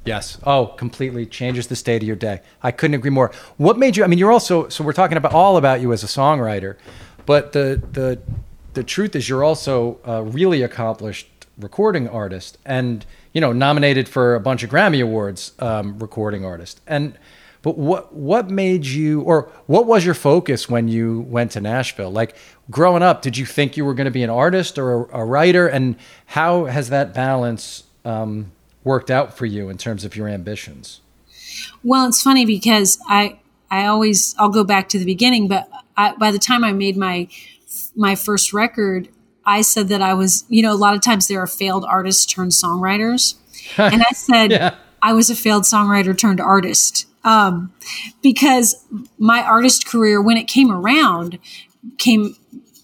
Yes. 0.08 0.38
Oh, 0.46 0.68
completely 0.68 1.26
changes 1.26 1.68
the 1.68 1.76
state 1.76 2.02
of 2.02 2.08
your 2.08 2.16
day. 2.16 2.42
I 2.64 2.72
couldn't 2.72 2.96
agree 2.96 3.10
more. 3.10 3.32
What 3.58 3.78
made 3.78 3.98
you 3.98 4.04
I 4.04 4.08
mean 4.08 4.20
you're 4.20 4.32
also 4.32 4.70
so 4.70 4.84
we're 4.84 4.94
talking 4.94 5.18
about 5.18 5.34
all 5.34 5.58
about 5.58 5.82
you 5.82 5.92
as 5.94 6.04
a 6.04 6.08
songwriter, 6.08 6.78
but 7.26 7.52
the 7.52 7.82
the 7.92 8.20
the 8.74 8.84
truth 8.84 9.16
is 9.16 9.28
you're 9.28 9.44
also 9.44 10.00
a 10.06 10.24
really 10.24 10.62
accomplished 10.62 11.28
recording 11.58 12.08
artist 12.08 12.58
and 12.66 13.06
you 13.34 13.42
know 13.42 13.52
nominated 13.52 14.08
for 14.08 14.36
a 14.36 14.40
bunch 14.40 14.64
of 14.64 14.70
grammy 14.70 15.02
awards 15.02 15.54
um, 15.60 15.98
recording 15.98 16.46
artist 16.46 16.80
and 16.86 17.18
but 17.64 17.78
what 17.78 18.14
what 18.14 18.52
made 18.52 18.86
you 18.86 19.22
or 19.22 19.50
what 19.66 19.88
was 19.88 20.06
your 20.06 20.14
focus 20.14 20.70
when 20.70 20.88
you 20.88 21.22
went 21.22 21.52
to 21.52 21.60
nashville 21.60 22.12
like 22.12 22.36
growing 22.70 23.02
up 23.02 23.24
did 23.24 23.36
you 23.36 23.46
think 23.46 23.76
you 23.76 23.84
were 23.84 23.96
going 23.96 24.06
to 24.06 24.12
be 24.12 24.22
an 24.22 24.30
artist 24.30 24.78
or 24.78 25.06
a, 25.06 25.22
a 25.22 25.26
writer 25.26 25.68
and 25.68 25.96
how 26.28 26.66
has 26.66 26.90
that 26.90 27.12
balance 27.12 27.86
um, 28.06 28.52
worked 28.88 29.12
out 29.12 29.38
for 29.38 29.46
you 29.46 29.70
in 29.70 29.78
terms 29.78 30.04
of 30.04 30.16
your 30.16 30.28
ambitions 30.28 31.02
well 31.84 32.08
it's 32.08 32.22
funny 32.22 32.46
because 32.46 33.00
i 33.08 33.38
i 33.70 33.86
always 33.86 34.34
i'll 34.40 34.50
go 34.50 34.64
back 34.64 34.90
to 34.90 34.98
the 34.98 35.06
beginning 35.06 35.48
but 35.48 35.70
I, 35.96 36.16
by 36.16 36.32
the 36.32 36.40
time 36.40 36.64
i 36.64 36.72
made 36.72 36.98
my 36.98 37.28
my 37.96 38.16
first 38.16 38.54
record, 38.54 39.10
I 39.46 39.62
said 39.62 39.90
that 39.90 40.02
I 40.02 40.14
was, 40.14 40.46
you 40.50 40.62
know, 40.62 40.74
a 40.74 40.76
lot 40.76 40.96
of 40.96 41.02
times 41.02 41.28
there 41.28 41.42
are 41.42 41.48
failed 41.48 41.86
artists 41.86 42.26
turned 42.26 42.52
songwriters. 42.52 43.36
and 43.78 44.02
I 44.02 44.14
said 44.14 44.52
yeah. 44.52 44.76
I 45.02 45.14
was 45.14 45.30
a 45.30 45.36
failed 45.36 45.64
songwriter 45.64 46.18
turned 46.18 46.40
artist. 46.40 47.08
Um, 47.24 47.74
because 48.22 48.86
my 49.18 49.42
artist 49.42 49.86
career, 49.86 50.22
when 50.22 50.38
it 50.38 50.48
came 50.48 50.72
around, 50.72 51.40
came 51.98 52.38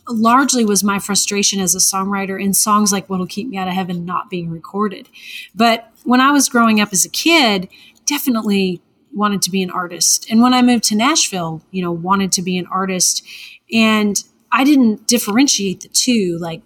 largely 0.07 0.65
was 0.65 0.83
my 0.83 0.99
frustration 0.99 1.59
as 1.59 1.75
a 1.75 1.79
songwriter 1.79 2.41
in 2.41 2.53
songs 2.53 2.91
like 2.91 3.09
What'll 3.09 3.27
Keep 3.27 3.49
Me 3.49 3.57
Out 3.57 3.67
of 3.67 3.73
Heaven 3.73 4.05
not 4.05 4.29
being 4.29 4.49
recorded. 4.49 5.07
But 5.55 5.89
when 6.03 6.19
I 6.19 6.31
was 6.31 6.49
growing 6.49 6.81
up 6.81 6.89
as 6.91 7.05
a 7.05 7.09
kid, 7.09 7.69
definitely 8.05 8.81
wanted 9.13 9.41
to 9.43 9.51
be 9.51 9.61
an 9.61 9.69
artist. 9.69 10.29
And 10.29 10.41
when 10.41 10.53
I 10.53 10.61
moved 10.61 10.83
to 10.85 10.95
Nashville, 10.95 11.61
you 11.71 11.81
know, 11.81 11.91
wanted 11.91 12.31
to 12.33 12.41
be 12.41 12.57
an 12.57 12.65
artist. 12.67 13.25
And 13.71 14.21
I 14.51 14.63
didn't 14.63 15.07
differentiate 15.07 15.81
the 15.81 15.87
two, 15.87 16.37
like 16.39 16.61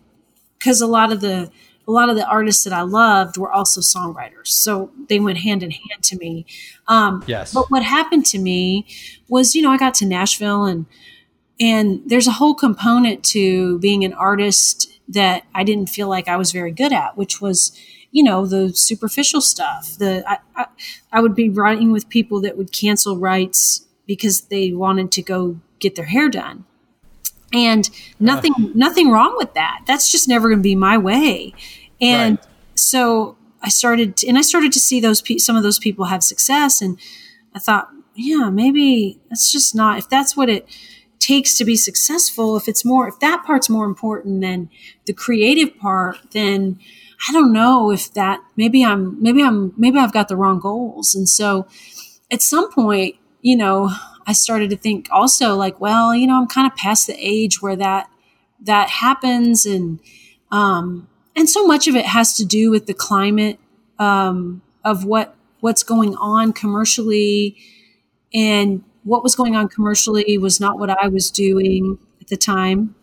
because 0.57 0.81
a 0.81 0.87
lot 0.87 1.11
of 1.11 1.21
the 1.21 1.51
a 1.87 1.91
lot 1.91 2.09
of 2.09 2.17
the 2.17 2.27
artists 2.27 2.65
that 2.65 2.73
I 2.73 2.81
loved 2.81 3.37
were 3.37 3.51
also 3.51 3.79
songwriters, 3.79 4.47
so 4.47 4.91
they 5.07 5.21
went 5.21 5.37
hand 5.37 5.63
in 5.63 5.71
hand 5.71 6.03
to 6.03 6.17
me. 6.17 6.45
Um, 6.87 7.23
yes. 7.27 7.53
But 7.53 7.71
what 7.71 7.81
happened 7.81 8.25
to 8.27 8.39
me 8.39 8.85
was, 9.29 9.55
you 9.55 9.61
know, 9.61 9.71
I 9.71 9.77
got 9.77 9.93
to 9.95 10.05
Nashville 10.05 10.65
and 10.65 10.85
and 11.59 12.01
there's 12.05 12.27
a 12.27 12.33
whole 12.33 12.53
component 12.53 13.23
to 13.25 13.79
being 13.79 14.03
an 14.03 14.13
artist 14.13 14.91
that 15.07 15.43
I 15.55 15.63
didn't 15.63 15.89
feel 15.89 16.07
like 16.07 16.27
I 16.27 16.37
was 16.37 16.51
very 16.51 16.71
good 16.71 16.93
at, 16.93 17.17
which 17.17 17.41
was 17.41 17.71
you 18.11 18.23
know 18.23 18.45
the 18.45 18.73
superficial 18.73 19.41
stuff. 19.41 19.95
The 19.97 20.23
I, 20.27 20.39
I, 20.55 20.65
I, 21.11 21.21
would 21.21 21.35
be 21.35 21.49
writing 21.49 21.91
with 21.91 22.09
people 22.09 22.41
that 22.41 22.57
would 22.57 22.71
cancel 22.71 23.17
writes 23.17 23.85
because 24.05 24.41
they 24.41 24.71
wanted 24.71 25.11
to 25.13 25.21
go 25.21 25.59
get 25.79 25.95
their 25.95 26.05
hair 26.05 26.29
done. 26.29 26.65
And 27.53 27.89
nothing 28.19 28.53
uh, 28.57 28.69
nothing 28.73 29.11
wrong 29.11 29.35
with 29.37 29.53
that. 29.53 29.81
That's 29.85 30.11
just 30.11 30.27
never 30.27 30.49
going 30.49 30.59
to 30.59 30.63
be 30.63 30.75
my 30.75 30.97
way. 30.97 31.53
And 31.99 32.37
right. 32.37 32.47
so 32.75 33.37
i 33.63 33.69
started 33.69 34.15
to, 34.15 34.27
and 34.27 34.37
i 34.37 34.41
started 34.41 34.71
to 34.71 34.79
see 34.79 34.99
those 34.99 35.19
pe- 35.19 35.39
some 35.39 35.55
of 35.55 35.63
those 35.63 35.79
people 35.79 36.05
have 36.05 36.23
success. 36.23 36.81
And 36.81 36.99
i 37.55 37.59
thought 37.59 37.89
yeah 38.15 38.49
maybe 38.49 39.19
that's 39.29 39.51
just 39.51 39.75
not 39.75 39.97
if 39.97 40.09
that's 40.09 40.35
what 40.35 40.49
it 40.49 40.67
takes 41.19 41.57
to 41.57 41.65
be 41.65 41.75
successful 41.75 42.55
if 42.55 42.67
it's 42.67 42.85
more 42.85 43.07
if 43.07 43.19
that 43.19 43.43
part's 43.45 43.69
more 43.69 43.85
important 43.85 44.41
than 44.41 44.69
the 45.05 45.13
creative 45.13 45.77
part 45.77 46.17
then 46.31 46.79
i 47.27 47.33
don't 47.33 47.51
know 47.51 47.91
if 47.91 48.13
that 48.13 48.39
maybe 48.55 48.83
i'm 48.85 49.21
maybe 49.21 49.41
i'm 49.43 49.73
maybe 49.77 49.97
i've 49.97 50.13
got 50.13 50.27
the 50.27 50.35
wrong 50.35 50.59
goals. 50.59 51.15
And 51.15 51.27
so 51.27 51.67
at 52.31 52.41
some 52.41 52.71
point 52.71 53.15
you 53.41 53.55
know 53.55 53.91
I 54.27 54.33
started 54.33 54.69
to 54.71 54.77
think 54.77 55.07
also 55.09 55.55
like, 55.55 55.79
well, 55.79 56.13
you 56.13 56.27
know, 56.27 56.35
I'm 56.35 56.47
kind 56.47 56.69
of 56.69 56.75
past 56.75 57.07
the 57.07 57.15
age 57.17 57.61
where 57.61 57.77
that 57.77 58.09
that 58.59 58.89
happens, 58.89 59.65
and 59.65 60.01
um, 60.51 61.07
and 61.33 61.49
so 61.49 61.65
much 61.65 61.87
of 61.87 61.95
it 61.95 62.05
has 62.05 62.35
to 62.35 62.45
do 62.45 62.69
with 62.69 62.87
the 62.87 62.93
climate 62.93 63.57
um, 63.99 64.61
of 64.83 65.05
what 65.05 65.33
what's 65.61 65.81
going 65.81 66.15
on 66.17 66.51
commercially, 66.51 67.55
and 68.33 68.83
what 69.07 69.23
was 69.23 69.35
going 69.35 69.55
on 69.55 69.69
commercially 69.69 70.37
was 70.37 70.59
not 70.59 70.77
what 70.77 70.89
I 70.89 71.07
was 71.07 71.31
doing 71.31 71.97
at 72.21 72.27
the 72.27 72.37
time, 72.37 72.95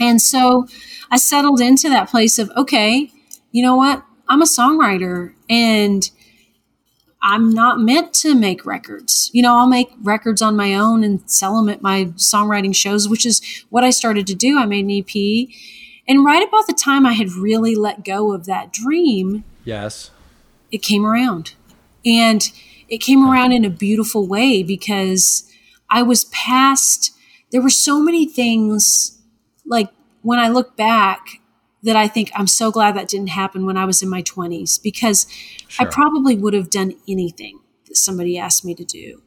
and 0.00 0.20
so 0.20 0.66
I 1.10 1.18
settled 1.18 1.60
into 1.60 1.88
that 1.88 2.08
place 2.08 2.38
of 2.38 2.50
okay, 2.56 3.10
you 3.52 3.62
know 3.62 3.76
what, 3.76 4.04
I'm 4.28 4.42
a 4.42 4.46
songwriter 4.46 5.34
and 5.48 6.08
I'm 7.22 7.50
not 7.50 7.80
meant 7.80 8.14
to 8.14 8.34
make 8.34 8.64
records. 8.64 9.30
You 9.32 9.42
know, 9.42 9.54
I'll 9.54 9.66
make 9.66 9.90
records 10.02 10.40
on 10.40 10.56
my 10.56 10.74
own 10.74 11.04
and 11.04 11.28
sell 11.30 11.56
them 11.56 11.68
at 11.68 11.82
my 11.82 12.06
songwriting 12.16 12.74
shows, 12.74 13.08
which 13.08 13.26
is 13.26 13.42
what 13.68 13.84
I 13.84 13.90
started 13.90 14.26
to 14.28 14.34
do. 14.34 14.58
I 14.58 14.66
made 14.66 14.86
an 14.86 14.90
EP. 14.90 15.48
And 16.08 16.24
right 16.24 16.46
about 16.46 16.66
the 16.66 16.72
time 16.72 17.04
I 17.04 17.12
had 17.12 17.32
really 17.32 17.74
let 17.74 18.04
go 18.04 18.32
of 18.32 18.46
that 18.46 18.72
dream, 18.72 19.44
yes, 19.64 20.10
it 20.72 20.82
came 20.82 21.04
around. 21.04 21.54
And 22.06 22.50
it 22.90 22.98
came 22.98 23.26
around 23.26 23.52
in 23.52 23.64
a 23.64 23.70
beautiful 23.70 24.26
way 24.26 24.62
because 24.62 25.50
I 25.88 26.02
was 26.02 26.24
past 26.26 27.12
there 27.50 27.62
were 27.62 27.70
so 27.70 28.00
many 28.00 28.26
things 28.26 29.18
like 29.66 29.88
when 30.22 30.38
I 30.38 30.48
look 30.48 30.76
back 30.76 31.40
that 31.82 31.96
I 31.96 32.08
think 32.08 32.30
I'm 32.34 32.46
so 32.46 32.70
glad 32.70 32.94
that 32.96 33.08
didn't 33.08 33.30
happen 33.30 33.64
when 33.64 33.76
I 33.76 33.84
was 33.84 34.02
in 34.02 34.08
my 34.08 34.22
20s 34.22 34.80
because 34.82 35.26
sure. 35.68 35.86
I 35.86 35.90
probably 35.90 36.36
would 36.36 36.52
have 36.52 36.70
done 36.70 36.94
anything 37.08 37.60
that 37.86 37.96
somebody 37.96 38.38
asked 38.38 38.64
me 38.64 38.74
to 38.74 38.84
do. 38.84 39.22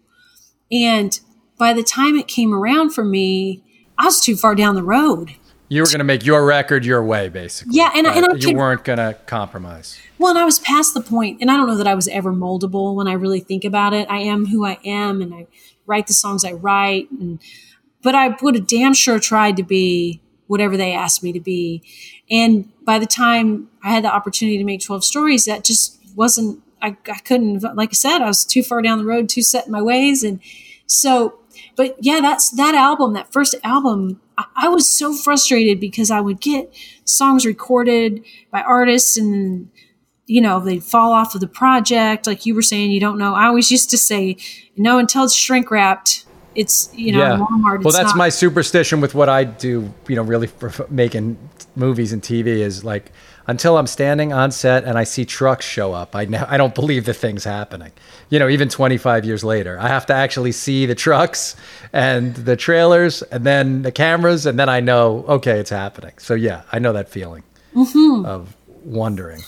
And 0.72 1.20
by 1.58 1.74
the 1.74 1.84
time 1.84 2.16
it 2.16 2.28
came 2.28 2.54
around 2.54 2.92
for 2.92 3.04
me, 3.04 3.64
I 3.98 4.06
was 4.06 4.22
too 4.22 4.36
far 4.36 4.56
down 4.56 4.76
the 4.76 4.84
road. 4.84 5.36
You 5.74 5.82
were 5.82 5.88
going 5.88 5.98
to 5.98 6.04
make 6.04 6.24
your 6.24 6.46
record 6.46 6.86
your 6.86 7.04
way, 7.04 7.30
basically. 7.30 7.76
Yeah, 7.76 7.90
and, 7.96 8.06
and 8.06 8.26
I 8.28 8.36
you 8.36 8.56
weren't 8.56 8.84
going 8.84 9.00
to 9.00 9.18
compromise. 9.26 10.00
Well, 10.20 10.30
and 10.30 10.38
I 10.38 10.46
was 10.46 10.60
past 10.60 10.94
the 10.94 11.02
point, 11.02 11.42
and 11.42 11.50
I 11.50 11.58
don't 11.58 11.66
know 11.66 11.78
that 11.78 11.88
I 11.88 11.96
was 11.96 12.08
ever 12.10 12.32
moldable 12.32 12.94
when 12.94 13.08
I 13.08 13.14
really 13.14 13.40
think 13.40 13.66
about 13.66 13.92
it. 13.92 14.08
I 14.08 14.20
am 14.20 14.46
who 14.46 14.66
I 14.68 14.78
am, 14.86 15.20
and 15.20 15.34
I 15.34 15.48
write 15.88 16.06
the 16.06 16.14
songs 16.14 16.46
I 16.46 16.52
write, 16.52 17.10
and 17.10 17.42
but 18.04 18.14
I 18.14 18.36
would 18.40 18.54
have 18.54 18.68
damn 18.68 18.94
sure 18.94 19.18
tried 19.18 19.58
to 19.58 19.64
be 19.64 20.22
whatever 20.46 20.78
they 20.78 20.94
asked 20.94 21.24
me 21.24 21.32
to 21.32 21.40
be. 21.40 21.82
And 22.30 22.72
by 22.86 23.00
the 23.00 23.08
time 23.08 23.70
I 23.84 23.90
had 23.90 24.04
the 24.04 24.14
opportunity 24.14 24.60
to 24.60 24.64
make 24.64 24.82
12 24.82 25.04
stories, 25.04 25.46
that 25.46 25.64
just 25.64 26.00
wasn't, 26.16 26.62
I, 26.84 26.98
I 27.08 27.18
couldn't, 27.20 27.64
like 27.76 27.90
I 27.90 27.94
said, 27.94 28.22
I 28.22 28.28
was 28.28 28.46
too 28.46 28.62
far 28.62 28.84
down 28.84 29.00
the 29.00 29.06
road, 29.06 29.28
too 29.28 29.42
set 29.42 29.66
in 29.66 29.72
my 29.72 29.82
ways. 29.82 30.24
And 30.24 30.40
so, 30.86 31.40
but 31.76 31.96
yeah, 32.00 32.20
that's 32.22 32.52
that 32.52 32.76
album, 32.76 33.14
that 33.14 33.32
first 33.32 33.56
album. 33.64 34.22
I, 34.38 34.46
I 34.56 34.68
was 34.70 34.90
so 34.90 35.14
frustrated 35.14 35.80
because 35.80 36.12
I 36.12 36.22
would 36.22 36.40
get 36.40 36.74
songs 37.06 37.46
recorded 37.46 38.24
by 38.52 38.62
artists 38.62 39.18
and 39.18 39.70
you 40.26 40.42
know 40.42 40.60
they 40.60 40.80
fall 40.80 41.12
off 41.12 41.36
of 41.36 41.42
the 41.42 41.48
project 41.48 42.26
like 42.28 42.46
you 42.46 42.56
were 42.56 42.62
saying 42.62 42.92
you 42.92 43.00
don't 43.02 43.18
know 43.18 43.34
i 43.34 43.46
always 43.46 43.70
used 43.70 43.90
to 43.90 43.98
say 43.98 44.38
no 44.78 44.98
until 44.98 45.26
it's 45.26 45.36
shrink 45.36 45.70
wrapped 45.70 46.24
it's 46.56 46.90
you 46.94 47.12
know 47.12 47.20
yeah. 47.20 47.38
Walmart. 47.38 47.84
Well, 47.84 47.92
that's 47.92 48.10
not- 48.10 48.18
my 48.18 48.30
superstition 48.30 49.02
with 49.02 49.16
what 49.16 49.30
I 49.30 49.44
do. 49.44 49.94
You 50.08 50.16
know, 50.16 50.24
really 50.24 50.48
for 50.48 50.72
making 50.90 51.38
movies 51.76 52.14
and 52.14 52.22
TV 52.22 52.48
is 52.48 52.84
like 52.84 53.12
until 53.48 53.78
I'm 53.78 53.88
standing 53.88 54.32
on 54.34 54.52
set 54.52 54.84
and 54.84 54.98
I 54.98 55.04
see 55.04 55.26
trucks 55.26 55.66
show 55.66 55.94
up, 55.94 56.16
I 56.16 56.22
I 56.48 56.58
don't 56.58 56.76
believe 56.76 57.06
the 57.06 57.14
thing's 57.14 57.44
happening. 57.44 57.92
You 58.30 58.40
know, 58.40 58.50
even 58.50 58.70
25 58.70 59.26
years 59.26 59.44
later, 59.44 59.78
I 59.80 59.88
have 59.88 60.06
to 60.08 60.14
actually 60.14 60.52
see 60.52 60.86
the 60.86 60.96
trucks 60.96 61.56
and 61.92 62.36
the 62.36 62.56
trailers 62.56 63.22
and 63.24 63.46
then 63.46 63.82
the 63.82 63.92
cameras, 63.92 64.46
and 64.46 64.58
then 64.58 64.70
I 64.70 64.80
know 64.80 65.26
okay, 65.28 65.60
it's 65.60 65.70
happening. 65.70 66.14
So 66.18 66.34
yeah, 66.34 66.64
I 66.72 66.80
know 66.80 66.94
that 66.94 67.10
feeling 67.10 67.44
mm-hmm. 67.76 68.26
of 68.26 68.56
wondering. 68.84 69.42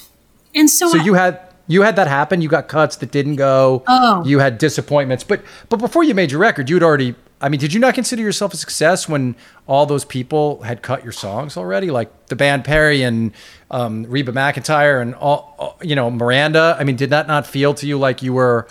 And 0.54 0.70
so, 0.70 0.90
so 0.90 1.00
I- 1.00 1.04
you 1.04 1.14
had 1.14 1.40
you 1.68 1.82
had 1.82 1.96
that 1.96 2.08
happen. 2.08 2.42
You 2.42 2.50
got 2.50 2.68
cuts 2.68 2.98
that 2.98 3.12
didn't 3.12 3.38
go. 3.38 3.84
Oh. 3.88 4.24
You 4.26 4.40
had 4.40 4.58
disappointments. 4.58 5.24
But 5.24 5.42
but 5.70 5.78
before 5.78 6.04
you 6.04 6.14
made 6.14 6.32
your 6.32 6.40
record, 6.40 6.70
you 6.70 6.76
had 6.76 6.84
already. 6.84 7.16
I 7.46 7.50
mean, 7.50 7.60
did 7.60 7.76
you 7.76 7.80
not 7.80 7.94
consider 7.94 8.24
yourself 8.24 8.56
a 8.56 8.58
success 8.58 9.08
when 9.08 9.36
all 9.68 9.86
those 9.86 10.04
people 10.04 10.64
had 10.64 10.82
cut 10.82 11.04
your 11.04 11.12
songs 11.12 11.58
already, 11.58 11.92
like 11.92 12.26
the 12.26 12.36
Band 12.36 12.64
Perry 12.64 13.04
and 13.04 13.34
um, 13.70 14.04
Reba 14.08 14.32
McEntire 14.32 15.00
and 15.00 15.14
all, 15.14 15.78
you 15.80 15.94
know, 15.94 16.10
Miranda? 16.10 16.76
I 16.80 16.84
mean, 16.84 16.96
did 16.96 17.12
that 17.12 17.28
not 17.28 17.46
feel 17.46 17.76
to 17.76 17.86
you 17.86 18.00
like 18.00 18.24
you 18.24 18.34
were 18.34 18.68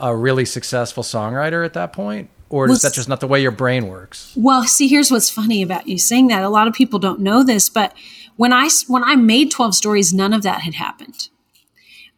a 0.00 0.16
really 0.16 0.44
successful 0.44 1.04
songwriter 1.04 1.64
at 1.64 1.74
that 1.74 1.92
point? 1.92 2.30
Or 2.48 2.64
well, 2.64 2.72
is 2.72 2.82
that 2.82 2.94
just 2.94 3.08
not 3.08 3.20
the 3.20 3.28
way 3.28 3.40
your 3.42 3.52
brain 3.52 3.86
works? 3.86 4.32
Well, 4.36 4.64
see, 4.64 4.88
here's 4.88 5.12
what's 5.12 5.30
funny 5.30 5.62
about 5.62 5.86
you 5.86 5.96
saying 5.96 6.26
that. 6.28 6.42
A 6.42 6.48
lot 6.48 6.66
of 6.66 6.74
people 6.74 6.98
don't 6.98 7.20
know 7.20 7.44
this, 7.44 7.68
but 7.68 7.94
when 8.34 8.52
I 8.52 8.70
when 8.88 9.04
I 9.04 9.14
made 9.14 9.52
12 9.52 9.72
stories, 9.76 10.12
none 10.12 10.32
of 10.32 10.42
that 10.42 10.62
had 10.62 10.74
happened. 10.74 11.28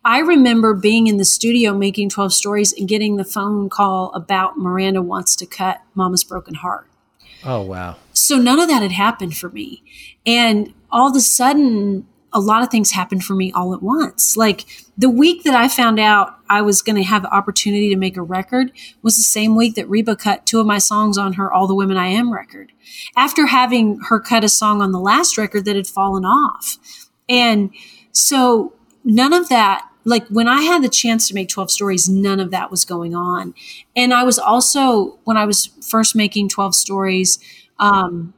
I 0.04 0.18
remember 0.18 0.74
being 0.74 1.06
in 1.06 1.16
the 1.16 1.24
studio 1.24 1.74
making 1.74 2.08
12 2.08 2.32
stories 2.32 2.72
and 2.72 2.88
getting 2.88 3.16
the 3.16 3.24
phone 3.24 3.68
call 3.68 4.12
about 4.14 4.58
Miranda 4.58 5.00
wants 5.02 5.36
to 5.36 5.46
cut 5.46 5.80
Mama's 5.94 6.24
Broken 6.24 6.54
Heart. 6.54 6.88
Oh, 7.44 7.62
wow. 7.62 7.96
So 8.12 8.38
none 8.38 8.60
of 8.60 8.68
that 8.68 8.82
had 8.82 8.92
happened 8.92 9.36
for 9.36 9.48
me. 9.48 9.82
And 10.26 10.74
all 10.90 11.10
of 11.10 11.16
a 11.16 11.20
sudden, 11.20 12.06
a 12.32 12.40
lot 12.40 12.62
of 12.62 12.70
things 12.70 12.92
happened 12.92 13.24
for 13.24 13.34
me 13.34 13.52
all 13.52 13.74
at 13.74 13.82
once. 13.82 14.36
Like 14.36 14.64
the 14.96 15.10
week 15.10 15.44
that 15.44 15.54
I 15.54 15.68
found 15.68 16.00
out 16.00 16.36
I 16.48 16.62
was 16.62 16.82
going 16.82 16.96
to 16.96 17.02
have 17.02 17.22
the 17.22 17.34
opportunity 17.34 17.88
to 17.90 17.96
make 17.96 18.16
a 18.16 18.22
record 18.22 18.72
was 19.02 19.16
the 19.16 19.22
same 19.22 19.54
week 19.54 19.74
that 19.74 19.88
Reba 19.88 20.16
cut 20.16 20.46
two 20.46 20.60
of 20.60 20.66
my 20.66 20.78
songs 20.78 21.18
on 21.18 21.34
her 21.34 21.52
All 21.52 21.66
the 21.66 21.74
Women 21.74 21.96
I 21.96 22.08
Am 22.08 22.32
record. 22.32 22.72
After 23.16 23.46
having 23.46 23.98
her 24.08 24.18
cut 24.18 24.44
a 24.44 24.48
song 24.48 24.80
on 24.80 24.92
the 24.92 25.00
last 25.00 25.36
record 25.36 25.64
that 25.66 25.76
had 25.76 25.86
fallen 25.86 26.24
off. 26.24 26.78
And 27.28 27.70
so 28.12 28.72
none 29.04 29.32
of 29.32 29.48
that 29.48 29.88
like 30.04 30.26
when 30.28 30.48
I 30.48 30.62
had 30.62 30.82
the 30.82 30.88
chance 30.88 31.28
to 31.28 31.34
make 31.34 31.48
12 31.48 31.70
stories, 31.70 32.08
none 32.08 32.40
of 32.40 32.50
that 32.50 32.70
was 32.70 32.84
going 32.84 33.14
on. 33.14 33.54
And 33.94 34.12
I 34.12 34.24
was 34.24 34.38
also, 34.38 35.18
when 35.24 35.36
I 35.36 35.44
was 35.44 35.66
first 35.80 36.16
making 36.16 36.48
12 36.48 36.74
stories, 36.74 37.38
um, 37.78 38.34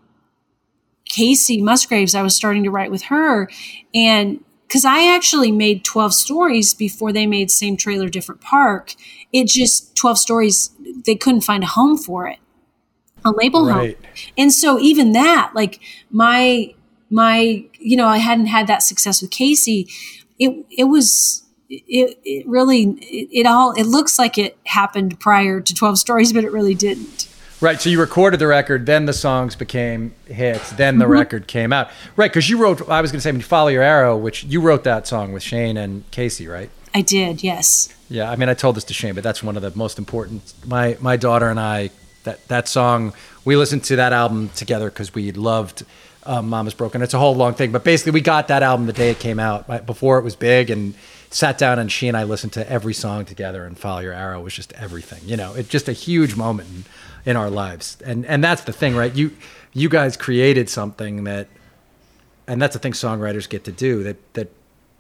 Kacey 1.11 1.63
Musgraves, 1.63 2.15
I 2.15 2.23
was 2.23 2.35
starting 2.35 2.65
to 2.65 2.71
write 2.71 2.91
with 2.91 3.05
her. 3.05 3.49
And 3.95 4.45
because 4.67 4.85
I 4.85 5.15
actually 5.15 5.53
made 5.53 5.85
12 5.85 6.13
stories 6.13 6.75
before 6.75 7.13
they 7.13 7.27
made 7.27 7.51
Same 7.51 7.77
Trailer, 7.77 8.09
Different 8.09 8.41
Park, 8.41 8.95
it 9.33 9.47
just 9.47 9.95
12 9.95 10.19
stories, 10.19 10.71
they 11.07 11.15
couldn't 11.15 11.43
find 11.43 11.63
a 11.63 11.69
home 11.69 11.97
for 11.97 12.27
it, 12.27 12.39
a 13.25 13.31
label 13.31 13.67
right. 13.67 13.97
home. 13.97 14.13
And 14.37 14.53
so 14.53 14.79
even 14.81 15.13
that, 15.13 15.53
like 15.55 15.81
my, 16.11 16.75
my, 17.11 17.65
you 17.79 17.97
know, 17.97 18.09
I 18.09 18.19
hadn't 18.19 18.47
had 18.47 18.67
that 18.67 18.83
success 18.83 19.23
with 19.23 19.31
Kacey. 19.31 19.89
It, 20.39 20.67
it 20.71 20.85
was, 20.85 21.44
it, 21.69 22.19
it 22.25 22.47
really 22.47 22.83
it, 22.83 23.29
it, 23.33 23.47
all 23.47 23.73
it 23.73 23.85
looks 23.85 24.19
like 24.19 24.39
it 24.39 24.57
happened 24.65 25.19
prior 25.21 25.61
to 25.61 25.75
12 25.75 25.99
stories 25.99 26.33
but 26.33 26.45
it 26.45 26.53
really 26.53 26.75
didn't 26.75 27.29
right 27.61 27.81
so 27.81 27.89
you 27.89 28.01
recorded 28.01 28.39
the 28.39 28.47
record 28.47 28.87
then 28.87 29.07
the 29.07 29.13
songs 29.13 29.57
became 29.57 30.15
hits 30.27 30.71
then 30.73 30.99
the 30.99 31.05
mm-hmm. 31.05 31.13
record 31.13 31.47
came 31.47 31.73
out 31.73 31.89
right 32.17 32.31
because 32.31 32.49
you 32.49 32.59
wrote 32.59 32.89
i 32.89 33.01
was 33.01 33.11
going 33.11 33.19
to 33.19 33.23
say 33.23 33.31
when 33.31 33.41
you 33.41 33.45
follow 33.45 33.69
your 33.69 33.83
arrow 33.83 34.17
which 34.17 34.45
you 34.45 34.61
wrote 34.61 34.85
that 34.85 35.07
song 35.07 35.33
with 35.33 35.43
shane 35.43 35.77
and 35.77 36.09
Kacey 36.11 36.51
right 36.51 36.71
i 36.95 37.01
did 37.01 37.43
yes 37.43 37.95
yeah 38.09 38.31
i 38.31 38.37
mean 38.37 38.49
i 38.49 38.55
told 38.55 38.77
this 38.77 38.85
to 38.85 38.95
shane 38.95 39.15
but 39.15 39.25
that's 39.25 39.43
one 39.43 39.57
of 39.57 39.63
the 39.63 39.73
most 39.77 39.99
important 39.99 40.55
my 40.67 40.97
my 41.01 41.17
daughter 41.17 41.49
and 41.49 41.61
i 41.61 41.91
that 42.25 42.47
that 42.49 42.69
song 42.69 43.13
we 43.45 43.57
listened 43.57 43.85
to 43.85 43.97
that 43.97 44.13
album 44.13 44.51
together 44.51 44.91
because 44.91 45.15
we 45.15 45.33
loved 45.33 45.85
um, 46.27 46.49
Mama's 46.49 46.73
Broken. 46.73 47.03
It's 47.03 47.15
a 47.15 47.19
whole 47.19 47.35
long 47.35 47.55
thing, 47.55 47.71
but 47.71 47.85
basically, 47.85 48.13
we 48.13 48.21
got 48.21 48.49
that 48.49 48.63
album 48.63 48.87
the 48.87 48.93
day 48.93 49.11
it 49.11 49.19
came 49.19 49.39
out, 49.39 49.87
before 49.87 50.19
it 50.19 50.23
was 50.25 50.37
big, 50.37 50.71
and 50.71 50.95
sat 51.35 51.59
down 51.59 51.81
and 51.81 51.91
she 51.91 52.07
and 52.07 52.17
I 52.17 52.23
listened 52.23 52.53
to 52.53 52.71
every 52.71 52.95
song 52.95 53.25
together 53.25 53.65
and 53.65 53.77
Follow 53.77 54.01
Your 54.01 54.13
Arrow 54.13 54.41
was 54.41 54.55
just 54.55 54.73
everything. 54.75 55.21
You 55.25 55.37
know, 55.37 55.53
it's 55.55 55.69
just 55.69 55.89
a 55.89 55.93
huge 55.93 56.37
moment 56.37 56.69
in, 56.69 57.33
in 57.33 57.37
our 57.37 57.51
lives. 57.51 57.99
And 58.05 58.25
and 58.27 58.43
that's 58.43 58.63
the 58.63 58.73
thing, 58.73 58.95
right? 58.95 59.13
You 59.13 59.33
you 59.73 59.89
guys 59.89 60.17
created 60.17 60.71
something 60.71 61.25
that 61.25 61.49
and 62.47 62.63
that's 62.63 62.75
the 62.75 62.79
thing 62.79 62.93
songwriters 62.93 63.49
get 63.49 63.65
to 63.65 63.73
do 63.73 64.05
that 64.05 64.35
that 64.35 64.53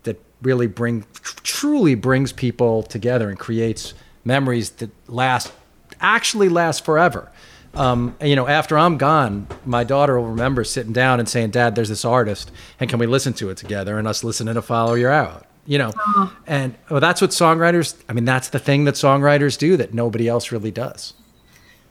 that 0.02 0.20
really 0.42 0.66
bring 0.66 1.06
truly 1.44 1.94
brings 1.94 2.32
people 2.32 2.82
together 2.82 3.30
and 3.30 3.38
creates 3.38 3.94
memories 4.24 4.70
that 4.70 4.90
last 5.06 5.52
actually 6.00 6.48
last 6.48 6.84
forever. 6.84 7.30
Um, 7.74 8.16
and, 8.20 8.28
you 8.28 8.36
know, 8.36 8.46
after 8.46 8.76
I'm 8.76 8.98
gone, 8.98 9.46
my 9.64 9.84
daughter 9.84 10.18
will 10.18 10.30
remember 10.30 10.64
sitting 10.64 10.92
down 10.92 11.20
and 11.20 11.28
saying, 11.28 11.50
"Dad, 11.50 11.76
there's 11.76 11.88
this 11.88 12.04
artist, 12.04 12.50
and 12.80 12.90
can 12.90 12.98
we 12.98 13.06
listen 13.06 13.34
to 13.34 13.50
it 13.50 13.56
together?" 13.56 13.98
And 13.98 14.08
us 14.08 14.24
listening 14.24 14.54
to 14.54 14.62
"Follow 14.62 14.94
Your 14.94 15.12
Arrow." 15.12 15.42
You 15.66 15.78
know 15.78 15.92
oh. 15.96 16.36
and 16.46 16.74
well, 16.90 17.00
that's 17.00 17.20
what 17.20 17.30
songwriters 17.30 17.96
i 18.08 18.12
mean 18.12 18.24
that's 18.24 18.48
the 18.48 18.58
thing 18.58 18.84
that 18.84 18.94
songwriters 18.94 19.58
do 19.58 19.76
that 19.76 19.94
nobody 19.94 20.28
else 20.28 20.52
really 20.52 20.70
does. 20.70 21.14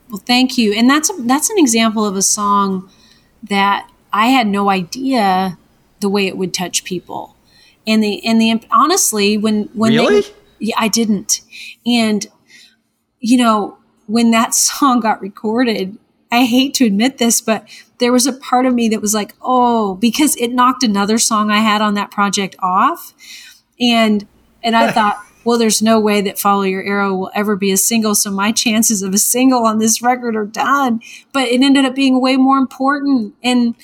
Well 0.10 0.22
thank 0.28 0.58
you. 0.58 0.74
And 0.74 0.90
that's 0.90 1.10
a, 1.10 1.14
that's 1.24 1.50
an 1.50 1.58
example 1.58 2.06
of 2.06 2.16
a 2.16 2.22
song 2.22 2.90
that 3.42 3.90
i 4.12 4.28
had 4.28 4.48
no 4.48 4.70
idea 4.70 5.58
the 6.00 6.10
way 6.10 6.28
it 6.28 6.38
would 6.38 6.54
touch 6.54 6.84
people. 6.84 7.36
And 7.88 8.04
the 8.04 8.26
and 8.26 8.40
the 8.40 8.62
honestly 8.72 9.38
when 9.38 9.64
when 9.74 9.94
really? 9.94 10.22
they 10.22 10.28
yeah 10.60 10.76
i 10.78 10.88
didn't. 10.88 11.42
And 11.86 12.28
you 13.20 13.38
know 13.38 13.78
when 14.06 14.32
that 14.32 14.54
song 14.70 15.00
got 15.00 15.20
recorded 15.22 15.98
i 16.32 16.46
hate 16.46 16.74
to 16.76 16.86
admit 16.86 17.18
this 17.18 17.42
but 17.42 17.68
there 18.00 18.12
was 18.12 18.28
a 18.28 18.34
part 18.34 18.66
of 18.66 18.74
me 18.74 18.90
that 18.90 19.02
was 19.02 19.14
like 19.14 19.34
oh 19.42 19.96
because 19.96 20.36
it 20.36 20.50
knocked 20.50 20.84
another 20.84 21.18
song 21.18 21.50
i 21.50 21.60
had 21.60 21.82
on 21.82 21.94
that 21.94 22.12
project 22.12 22.56
off 22.60 23.14
and 23.80 24.28
and 24.64 24.76
I 24.76 24.92
thought, 24.92 25.18
well, 25.44 25.58
there's 25.58 25.82
no 25.82 26.00
way 26.00 26.22
that 26.22 26.40
Follow 26.40 26.64
Your 26.64 26.84
Arrow 26.84 27.14
will 27.14 27.32
ever 27.36 27.56
be 27.56 27.72
a 27.72 27.78
single, 27.78 28.16
so 28.16 28.32
my 28.32 28.52
chances 28.52 29.02
of 29.02 29.14
a 29.14 29.18
single 29.18 29.66
on 29.66 29.80
this 29.80 30.02
record 30.02 30.36
are 30.36 30.46
done. 30.46 31.02
But 31.32 31.48
it 31.50 31.62
ended 31.62 31.86
up 31.86 31.96
being 31.96 32.22
way 32.22 32.38
more 32.38 32.58
important. 32.58 33.36
And 33.44 33.76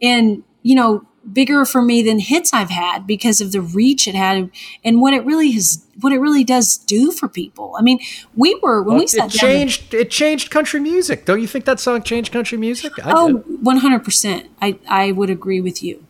and 0.00 0.44
you 0.62 0.74
know, 0.74 1.06
bigger 1.32 1.64
for 1.64 1.82
me 1.82 2.02
than 2.02 2.18
hits 2.18 2.52
I've 2.52 2.70
had 2.70 3.06
because 3.06 3.40
of 3.40 3.52
the 3.52 3.60
reach 3.60 4.06
it 4.06 4.14
had 4.14 4.50
and 4.84 5.00
what 5.00 5.14
it 5.14 5.24
really 5.24 5.50
has 5.52 5.84
what 6.00 6.12
it 6.12 6.18
really 6.18 6.44
does 6.44 6.76
do 6.78 7.10
for 7.10 7.28
people. 7.28 7.74
I 7.76 7.82
mean, 7.82 7.98
we 8.36 8.54
were 8.62 8.82
when 8.82 8.94
well, 8.94 8.98
we 9.00 9.06
sat 9.06 9.34
it 9.34 9.38
changed 9.38 9.94
it 9.94 10.10
changed 10.10 10.50
country 10.50 10.80
music. 10.80 11.24
Don't 11.24 11.40
you 11.40 11.48
think 11.48 11.64
that 11.64 11.80
song 11.80 12.02
changed 12.02 12.32
country 12.32 12.58
music? 12.58 12.92
I 13.04 13.12
oh, 13.12 13.42
100%. 13.62 14.48
I 14.62 14.78
I 14.88 15.12
would 15.12 15.30
agree 15.30 15.60
with 15.60 15.82
you. 15.82 16.04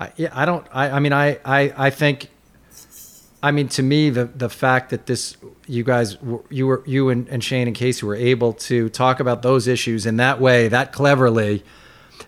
I, 0.00 0.12
yeah, 0.16 0.30
I 0.32 0.44
don't 0.46 0.66
I 0.72 0.90
I 0.90 0.98
mean 0.98 1.12
I 1.12 1.38
I 1.44 1.72
I 1.76 1.90
think 1.90 2.30
I 3.42 3.52
mean, 3.52 3.68
to 3.68 3.82
me, 3.82 4.10
the 4.10 4.26
the 4.26 4.50
fact 4.50 4.90
that 4.90 5.06
this 5.06 5.36
you 5.66 5.82
guys 5.82 6.18
you 6.50 6.66
were 6.66 6.82
you 6.86 7.08
and, 7.08 7.28
and 7.28 7.42
Shane 7.42 7.66
and 7.68 7.76
Kacey 7.76 8.02
were 8.02 8.14
able 8.14 8.52
to 8.54 8.88
talk 8.90 9.20
about 9.20 9.42
those 9.42 9.66
issues 9.66 10.04
in 10.04 10.16
that 10.16 10.40
way, 10.40 10.68
that 10.68 10.92
cleverly. 10.92 11.64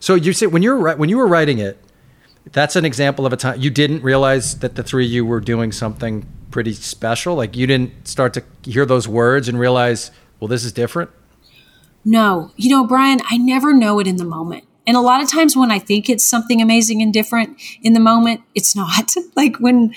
So 0.01 0.15
you 0.15 0.33
say 0.33 0.47
when 0.47 0.63
you 0.63 0.75
were 0.75 0.97
when 0.97 1.11
you 1.11 1.19
were 1.19 1.27
writing 1.27 1.59
it, 1.59 1.79
that's 2.51 2.77
an 2.77 2.85
example 2.85 3.27
of 3.27 3.33
a 3.33 3.37
time 3.37 3.61
you 3.61 3.71
didn't 3.71 4.03
realize 4.03 4.61
that 4.61 4.75
the 4.75 4.83
three 4.83 5.05
of 5.05 5.13
you 5.13 5.27
were 5.27 5.41
doing 5.41 5.71
something 5.71 6.27
pretty 6.51 6.73
special. 6.73 7.35
Like 7.35 7.57
you 7.57 7.67
didn't 7.67 8.09
start 8.09 8.33
to 8.35 8.45
hear 8.63 8.87
those 8.87 9.07
words 9.07 9.49
and 9.49 9.59
realize, 9.59 10.11
well, 10.41 10.49
this 10.49 10.65
is 10.65 10.73
different. 10.73 11.11
No, 12.05 12.53
you 12.57 12.71
know, 12.71 12.87
Brian, 12.87 13.21
I 13.31 13.37
never 13.37 13.75
know 13.75 14.01
it 14.01 14.07
in 14.07 14.17
the 14.17 14.25
moment. 14.25 14.65
And 14.87 14.97
a 14.97 15.01
lot 15.01 15.23
of 15.23 15.31
times 15.31 15.57
when 15.57 15.71
I 15.71 15.79
think 15.79 16.09
it's 16.09 16.25
something 16.25 16.61
amazing 16.61 17.03
and 17.03 17.13
different 17.13 17.57
in 17.83 17.93
the 17.93 18.01
moment, 18.01 18.41
it's 18.55 18.75
not. 18.75 19.13
like 19.37 19.57
when, 19.59 19.95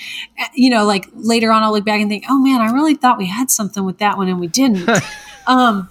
you 0.53 0.69
know, 0.69 0.85
like 0.85 1.07
later 1.13 1.51
on, 1.51 1.63
I'll 1.63 1.71
look 1.71 1.85
back 1.85 2.01
and 2.01 2.09
think, 2.09 2.25
oh 2.29 2.39
man, 2.39 2.61
I 2.61 2.71
really 2.71 2.95
thought 2.95 3.17
we 3.17 3.27
had 3.27 3.49
something 3.49 3.83
with 3.83 3.97
that 3.97 4.17
one 4.17 4.27
and 4.27 4.39
we 4.39 4.47
didn't. 4.47 4.87
um, 5.47 5.89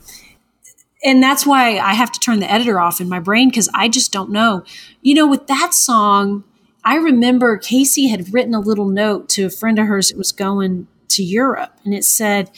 and 1.05 1.23
that's 1.23 1.45
why 1.45 1.79
I 1.79 1.95
have 1.95 2.11
to 2.13 2.21
turn 2.21 2.41
the 2.41 2.51
editor 2.51 2.81
off 2.81 3.01
in 3.01 3.09
my 3.09 3.21
brain 3.21 3.49
because 3.49 3.69
I 3.75 3.89
just 3.89 4.13
don't 4.13 4.31
know. 4.31 4.65
You 5.03 5.15
know, 5.15 5.27
with 5.27 5.47
that 5.49 5.75
song, 5.75 6.45
I 6.85 6.97
remember 6.97 7.59
Kacey 7.59 8.09
had 8.09 8.33
written 8.33 8.55
a 8.55 8.61
little 8.61 8.89
note 8.89 9.29
to 9.31 9.45
a 9.45 9.51
friend 9.51 9.79
of 9.79 9.87
hers 9.87 10.09
that 10.09 10.19
was 10.19 10.33
going 10.33 10.87
to 11.09 11.23
Europe, 11.23 11.73
and 11.85 11.95
it 11.95 12.05
said, 12.05 12.51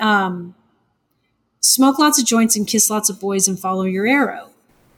um, 0.00 0.54
"Smoke 1.60 1.98
lots 1.98 2.18
of 2.18 2.26
joints 2.26 2.56
and 2.56 2.66
kiss 2.66 2.90
lots 2.90 3.08
of 3.08 3.20
boys 3.20 3.46
and 3.48 3.58
follow 3.58 3.84
your 3.84 4.06
arrow." 4.06 4.53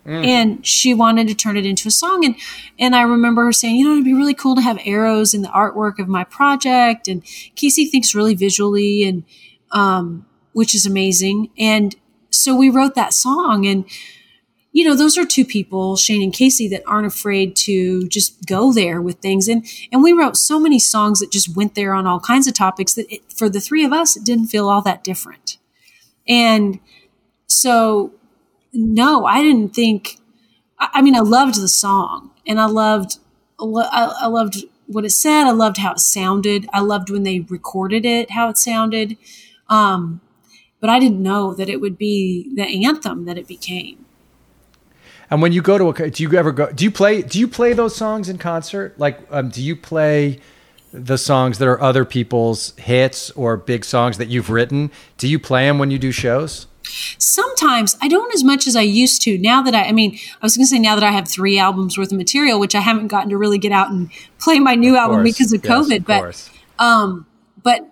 Mm. 0.07 0.27
And 0.27 0.67
she 0.67 0.95
wanted 0.95 1.27
to 1.29 1.35
turn 1.35 1.57
it 1.57 1.67
into 1.67 1.89
a 1.89 1.91
song. 1.91 2.25
And 2.25 2.37
and 2.79 2.95
I 2.95 3.03
remember 3.03 3.45
her 3.45 3.53
saying, 3.53 3.77
you 3.77 3.85
know, 3.85 3.93
it'd 3.93 4.05
be 4.05 4.15
really 4.15 4.35
cool 4.35 4.55
to 4.55 4.63
have 4.63 4.79
arrows 4.85 5.35
in 5.35 5.43
the 5.43 5.49
artwork 5.49 5.99
of 5.99 6.07
my 6.07 6.25
project. 6.25 7.09
And 7.09 7.25
Kacey 7.25 7.91
thinks 7.91 8.15
really 8.15 8.35
visually 8.35 9.05
and 9.05 9.25
um, 9.73 10.25
which 10.53 10.75
is 10.75 10.87
amazing. 10.87 11.51
And 11.59 11.97
so 12.31 12.55
we 12.55 12.71
wrote 12.71 12.95
that 12.95 13.13
song 13.13 13.67
and 13.67 13.85
you 14.73 14.85
know 14.85 14.95
those 14.95 15.17
are 15.17 15.25
two 15.25 15.45
people 15.45 15.97
shane 15.97 16.23
and 16.23 16.35
Kacey 16.35 16.69
that 16.69 16.83
aren't 16.87 17.07
afraid 17.07 17.57
to 17.57 18.07
just 18.09 18.45
go 18.45 18.75
there 18.75 19.01
with 19.01 19.21
things 19.21 19.49
and 19.49 19.67
and 19.91 20.03
we 20.03 20.13
wrote 20.13 20.37
so 20.37 20.61
many 20.61 20.79
songs 20.79 21.21
that 21.21 21.33
just 21.33 21.57
went 21.57 21.75
there 21.75 21.95
on 21.95 22.07
all 22.07 22.21
kinds 22.21 22.47
of 22.47 22.53
topics 22.53 22.93
that 22.93 23.11
it, 23.11 23.23
for 23.33 23.49
the 23.49 23.61
three 23.61 23.87
of 23.87 23.93
us 23.93 24.17
it 24.17 24.25
didn't 24.25 24.49
feel 24.49 24.69
all 24.69 24.83
that 24.83 25.03
different 25.03 25.57
and 26.29 26.79
so 27.47 28.13
no, 28.77 29.25
I 29.25 29.43
didn't 29.43 29.75
think. 29.75 30.19
I 30.79 31.03
mean, 31.03 31.17
I 31.17 31.21
loved 31.21 31.61
the 31.61 31.69
song, 31.69 32.31
and 32.47 32.61
I 32.61 32.67
loved, 32.67 33.19
I 33.59 34.27
loved 34.27 34.65
what 34.87 35.05
it 35.05 35.11
said. 35.11 35.45
I 35.45 35.53
loved 35.53 35.79
how 35.79 35.93
it 35.93 36.01
sounded. 36.01 36.69
I 36.73 36.81
loved 36.81 37.11
when 37.11 37.23
they 37.23 37.41
recorded 37.41 38.05
it, 38.05 38.31
how 38.31 38.49
it 38.49 38.59
sounded. 38.59 39.17
Um, 39.69 40.21
but 40.81 40.91
I 40.91 41.01
didn't 41.01 41.23
know 41.23 41.55
that 41.55 41.69
it 41.69 41.81
would 41.81 41.99
be 41.99 42.53
the 42.55 42.85
anthem 42.85 43.25
that 43.25 43.39
it 43.39 43.49
became. 43.49 44.05
And 45.31 45.43
when 45.43 45.53
you 45.53 45.63
go 45.63 45.79
to 45.79 46.05
a, 46.05 46.11
do 46.11 46.23
you 46.23 46.33
ever 46.35 46.53
go? 46.53 46.71
Do 46.71 46.85
you 46.85 46.91
play? 46.91 47.23
Do 47.23 47.39
you 47.39 47.49
play 47.49 47.73
those 47.73 47.97
songs 47.97 48.29
in 48.29 48.39
concert? 48.39 48.99
Like, 48.99 49.19
um, 49.31 49.49
do 49.49 49.61
you 49.61 49.75
play 49.75 50.39
the 50.93 51.19
songs 51.19 51.59
that 51.59 51.67
are 51.67 51.81
other 51.81 52.05
people's 52.05 52.77
hits 52.77 53.31
or 53.33 53.57
big 53.57 53.85
songs 53.85 54.19
that 54.19 54.29
you've 54.29 54.51
written? 54.51 54.93
Do 55.19 55.27
you 55.27 55.39
play 55.39 55.67
them 55.67 55.79
when 55.79 55.91
you 55.91 55.99
do 55.99 56.13
shows? 56.13 56.69
Sometimes 57.19 57.97
I 58.01 58.09
don't 58.09 58.33
as 58.35 58.45
much 58.45 58.67
as 58.67 58.77
I 58.77 58.83
used 58.83 59.23
to. 59.23 59.39
Now 59.39 59.63
that 59.63 59.75
I, 59.75 59.85
I 59.85 59.93
mean, 59.93 60.19
I 60.35 60.45
was 60.45 60.57
going 60.57 60.65
to 60.65 60.69
say 60.69 60.79
now 60.79 60.95
that 60.95 61.05
I 61.05 61.11
have 61.11 61.29
three 61.29 61.59
albums 61.59 61.99
worth 61.99 62.13
of 62.13 62.19
material, 62.19 62.61
which 62.61 62.75
I 62.75 62.81
haven't 62.81 63.09
gotten 63.09 63.31
to 63.31 63.39
really 63.39 63.59
get 63.59 63.73
out 63.73 63.91
and 63.91 64.11
play 64.39 64.59
my 64.59 64.75
new 64.75 64.93
of 64.93 64.99
album 64.99 65.17
course. 65.19 65.33
because 65.33 65.53
of 65.53 65.65
yes, 65.65 65.73
COVID. 65.73 65.99
Of 65.99 66.07
but, 66.07 66.85
um, 66.85 67.27
but 67.63 67.91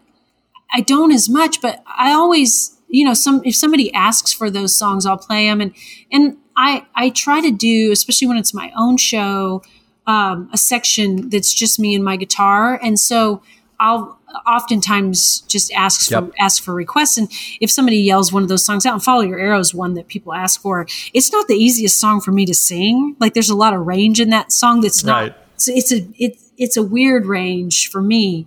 I 0.73 0.81
don't 0.81 1.13
as 1.13 1.29
much. 1.29 1.61
But 1.61 1.83
I 1.87 2.13
always, 2.13 2.77
you 2.89 3.05
know, 3.05 3.15
some 3.15 3.43
if 3.45 3.55
somebody 3.55 3.93
asks 3.95 4.33
for 4.33 4.51
those 4.51 4.77
songs, 4.77 5.07
I'll 5.07 5.19
play 5.19 5.47
them, 5.47 5.61
and 5.61 5.75
and 6.11 6.37
I 6.57 6.87
I 6.95 7.11
try 7.11 7.41
to 7.41 7.51
do, 7.51 7.93
especially 7.93 8.29
when 8.29 8.37
it's 8.37 8.55
my 8.55 8.73
own 8.77 8.97
show, 8.97 9.63
um, 10.07 10.49
a 10.53 10.59
section 10.59 11.29
that's 11.31 11.55
just 11.55 11.79
me 11.79 11.95
and 11.95 12.05
my 12.05 12.17
guitar, 12.17 12.79
and 12.83 12.99
so 12.99 13.43
I'll 13.81 14.19
oftentimes 14.47 15.41
just 15.43 15.73
asks 15.73 16.11
yep. 16.11 16.25
for 16.25 16.33
asks 16.39 16.59
for 16.59 16.75
requests 16.75 17.17
and 17.17 17.31
if 17.61 17.71
somebody 17.71 17.99
yells 17.99 18.33
one 18.33 18.43
of 18.43 18.49
those 18.49 18.65
songs 18.65 18.85
out 18.87 18.93
and 18.93 19.03
follow 19.03 19.23
your 19.23 19.39
arrows 19.39 19.75
one 19.75 19.95
that 19.95 20.09
people 20.09 20.33
ask 20.33 20.61
for 20.61 20.87
it's 21.13 21.33
not 21.33 21.47
the 21.49 21.55
easiest 21.55 21.99
song 21.99 22.21
for 22.21 22.33
me 22.33 22.45
to 22.45 22.55
sing 22.55 23.17
like 23.21 23.35
there's 23.35 23.51
a 23.51 23.57
lot 23.57 23.73
of 23.73 23.87
range 23.87 24.21
in 24.21 24.31
that 24.31 24.53
song 24.53 24.81
that's 24.81 25.05
not 25.05 25.23
right. 25.23 25.37
it's, 25.55 25.69
it's 25.69 25.93
a 25.93 26.07
it, 26.17 26.39
it's 26.57 26.77
a 26.77 26.83
weird 26.83 27.27
range 27.27 27.91
for 27.91 28.03
me 28.03 28.47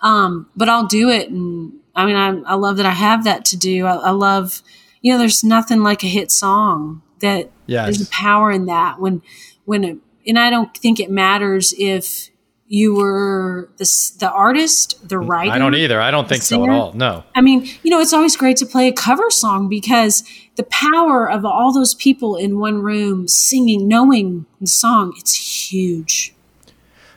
um, 0.00 0.48
but 0.54 0.68
i'll 0.68 0.86
do 0.86 1.08
it 1.08 1.30
and 1.30 1.72
i 1.94 2.06
mean 2.06 2.16
I, 2.16 2.52
I 2.52 2.54
love 2.54 2.76
that 2.76 2.86
i 2.86 2.90
have 2.90 3.24
that 3.24 3.44
to 3.46 3.56
do 3.56 3.86
I, 3.86 3.94
I 3.94 4.10
love 4.10 4.62
you 5.00 5.12
know 5.12 5.18
there's 5.18 5.44
nothing 5.44 5.82
like 5.82 6.02
a 6.02 6.08
hit 6.08 6.30
song 6.30 7.02
that 7.20 7.50
yes. 7.66 7.84
there's 7.84 8.08
a 8.08 8.10
power 8.10 8.50
in 8.50 8.66
that 8.66 9.00
when 9.00 9.22
when 9.64 9.84
it, 9.84 9.98
and 10.26 10.38
i 10.38 10.50
don't 10.50 10.76
think 10.76 11.00
it 11.00 11.10
matters 11.10 11.74
if 11.78 12.30
you 12.66 12.94
were 12.94 13.68
the, 13.76 14.12
the 14.20 14.30
artist, 14.30 15.08
the 15.08 15.18
writer. 15.18 15.52
I 15.52 15.58
don't 15.58 15.74
either. 15.74 16.00
I 16.00 16.10
don't 16.10 16.28
think 16.28 16.42
so 16.42 16.64
at 16.64 16.70
all. 16.70 16.92
No. 16.94 17.24
I 17.34 17.40
mean, 17.40 17.68
you 17.82 17.90
know, 17.90 18.00
it's 18.00 18.12
always 18.12 18.36
great 18.36 18.56
to 18.58 18.66
play 18.66 18.88
a 18.88 18.92
cover 18.92 19.30
song 19.30 19.68
because 19.68 20.24
the 20.56 20.64
power 20.64 21.30
of 21.30 21.44
all 21.44 21.72
those 21.72 21.94
people 21.94 22.36
in 22.36 22.58
one 22.58 22.80
room 22.80 23.28
singing, 23.28 23.86
knowing 23.86 24.46
the 24.60 24.66
song, 24.66 25.12
it's 25.18 25.70
huge. 25.70 26.34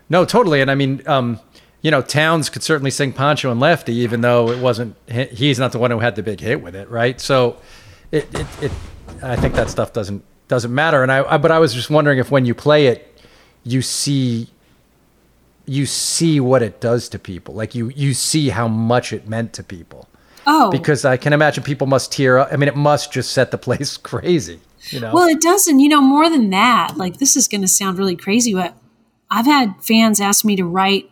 No, 0.10 0.26
totally. 0.26 0.62
And 0.62 0.70
I 0.70 0.76
mean, 0.76 1.02
um, 1.08 1.40
you 1.82 1.92
know, 1.92 2.02
Townes 2.02 2.50
could 2.50 2.64
certainly 2.64 2.92
sing 2.92 3.14
Pancho 3.14 3.50
and 3.50 3.60
Lefty, 3.60 3.94
even 3.94 4.22
though 4.22 4.50
it 4.50 4.60
wasn't, 4.60 4.96
he's 5.10 5.60
not 5.60 5.72
the 5.72 5.80
one 5.80 5.92
who 5.92 6.00
had 6.00 6.16
the 6.16 6.24
big 6.24 6.42
hit 6.42 6.62
with 6.62 6.76
it, 6.76 6.90
right? 6.90 7.22
So 7.22 7.58
it, 8.12 8.28
it, 8.36 8.48
it 8.62 8.72
I 9.24 9.38
think 9.38 9.56
that 9.56 9.70
stuff 9.70 9.94
doesn't, 9.94 10.24
doesn't 10.50 10.74
matter. 10.74 11.04
And 11.04 11.12
I, 11.12 11.24
I, 11.24 11.38
but 11.38 11.52
I 11.52 11.60
was 11.60 11.74
just 11.74 11.90
wondering 11.90 12.20
if 12.20 12.32
when 12.32 12.46
you 12.46 12.54
play 12.54 12.88
it, 12.88 13.22
you 13.64 13.82
see 13.82 14.50
you 15.68 15.86
see 15.86 16.40
what 16.40 16.64
it 16.64 16.82
does 16.82 17.10
to 17.10 17.20
people. 17.20 17.54
Like 17.54 17.76
you 17.76 17.90
you 17.90 18.14
see 18.14 18.50
how 18.50 18.68
much 18.68 19.14
it 19.14 19.28
meant 19.28 19.54
to 19.54 19.64
people. 19.64 20.08
Oh. 20.48 20.72
Because 20.72 21.04
I 21.04 21.18
can 21.18 21.34
imagine 21.34 21.64
people 21.64 21.88
must 21.88 22.12
tear 22.12 22.38
up. 22.40 22.48
I 22.52 22.56
mean, 22.56 22.70
it 22.70 22.76
must 22.76 23.12
just 23.12 23.32
set 23.34 23.52
the 23.52 23.58
place 23.68 23.98
crazy, 23.98 24.62
you 24.90 25.02
know. 25.02 25.14
Well, 25.14 25.28
it 25.28 25.42
doesn't. 25.42 25.80
You 25.80 25.90
know, 25.90 26.02
more 26.02 26.30
than 26.30 26.50
that, 26.52 26.96
like 26.96 27.18
this 27.18 27.36
is 27.36 27.48
going 27.48 27.62
to 27.62 27.68
sound 27.68 28.00
really 28.00 28.16
crazy, 28.16 28.54
but 28.54 28.74
I've 29.30 29.46
had 29.46 29.76
fans 29.82 30.22
ask 30.22 30.46
me 30.46 30.56
to 30.56 30.64
write 30.64 31.12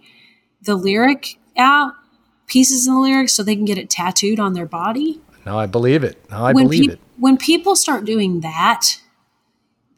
the 0.61 0.75
lyric 0.75 1.37
out, 1.57 1.93
pieces 2.47 2.87
in 2.87 2.93
the 2.93 2.99
lyrics 2.99 3.33
so 3.33 3.43
they 3.43 3.55
can 3.55 3.65
get 3.65 3.77
it 3.77 3.89
tattooed 3.89 4.39
on 4.39 4.53
their 4.53 4.65
body. 4.65 5.21
No, 5.45 5.59
I 5.59 5.67
believe 5.67 6.03
it. 6.03 6.17
No, 6.31 6.37
I 6.37 6.53
when 6.53 6.65
believe 6.65 6.87
pe- 6.87 6.93
it. 6.93 6.99
When 7.17 7.37
people 7.37 7.75
start 7.75 8.05
doing 8.05 8.39
that, 8.39 8.99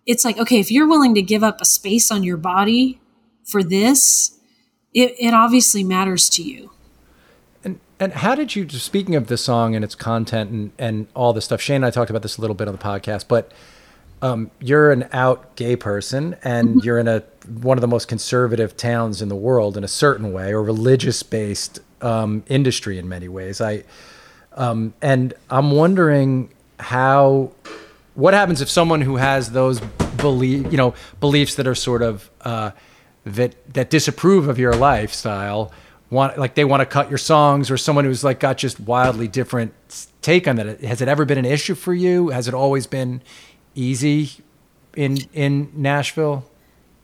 it's 0.06 0.26
like, 0.26 0.38
okay, 0.38 0.60
if 0.60 0.72
you're 0.72 0.88
willing 0.88 1.14
to 1.16 1.22
give 1.22 1.44
up 1.44 1.62
a 1.62 1.66
space 1.66 2.12
on 2.12 2.24
your 2.24 2.38
body 2.38 3.00
for 3.44 3.64
this, 3.64 4.37
it, 4.94 5.16
it 5.20 5.34
obviously 5.34 5.84
matters 5.84 6.30
to 6.32 6.44
you. 6.44 6.72
And 7.64 7.80
and 8.00 8.14
how 8.14 8.36
did 8.36 8.56
you 8.56 8.68
speaking 8.70 9.16
of 9.16 9.28
the 9.28 9.38
song 9.38 9.76
and 9.76 9.84
its 9.84 9.96
content 9.96 10.52
and, 10.52 10.72
and 10.78 11.08
all 11.16 11.34
this 11.34 11.46
stuff, 11.46 11.62
Shane 11.62 11.78
and 11.78 11.86
I 11.86 11.92
talked 11.92 12.10
about 12.10 12.22
this 12.22 12.38
a 12.38 12.42
little 12.42 12.56
bit 12.56 12.68
on 12.68 12.74
the 12.74 12.82
podcast, 12.82 13.26
but 13.28 13.52
um, 14.22 14.50
you're 14.60 14.92
an 14.92 15.08
out 15.12 15.56
gay 15.56 15.76
person 15.76 16.36
and 16.44 16.70
mm-hmm. 16.70 16.80
you're 16.84 16.98
in 16.98 17.08
a 17.08 17.24
one 17.62 17.78
of 17.78 17.82
the 17.82 17.88
most 17.88 18.08
conservative 18.08 18.76
towns 18.76 19.22
in 19.22 19.30
the 19.30 19.36
world 19.36 19.78
in 19.78 19.84
a 19.84 19.88
certain 19.88 20.34
way 20.34 20.52
or 20.52 20.64
religious 20.64 21.24
based 21.24 21.80
um, 22.02 22.44
industry 22.48 22.98
in 22.98 23.08
many 23.08 23.28
ways. 23.28 23.62
I 23.62 23.84
um, 24.54 24.94
and 25.02 25.34
I'm 25.50 25.72
wondering 25.72 26.50
how 26.80 27.52
what 28.16 28.34
happens 28.34 28.62
if 28.62 28.70
someone 28.70 29.02
who 29.02 29.18
has 29.18 29.52
those 29.52 29.80
belief 30.18 30.72
you 30.72 30.78
know 30.78 30.96
beliefs 31.20 31.56
that 31.56 31.68
are 31.68 31.76
sort 31.76 32.02
of 32.02 32.30
uh, 32.42 32.72
that 33.36 33.74
that 33.74 33.90
disapprove 33.90 34.48
of 34.48 34.60
your 34.60 34.74
lifestyle 34.76 35.72
want 36.10 36.38
like 36.38 36.56
they 36.56 36.66
want 36.66 36.82
to 36.82 36.86
cut 36.86 37.10
your 37.10 37.18
songs 37.18 37.70
or 37.70 37.78
someone 37.78 38.06
who's 38.06 38.24
like 38.24 38.40
got 38.40 38.58
just 38.58 38.80
wildly 38.80 39.28
different 39.28 39.74
take 40.22 40.48
on 40.48 40.56
that. 40.58 40.82
Has 40.82 41.02
it 41.02 41.08
ever 41.08 41.26
been 41.26 41.38
an 41.38 41.46
issue 41.46 41.76
for 41.76 41.94
you? 41.94 42.30
Has 42.30 42.48
it 42.48 42.54
always 42.54 42.88
been 42.88 43.22
easy 43.76 44.32
in 44.96 45.18
in 45.34 45.72
Nashville? 45.74 46.50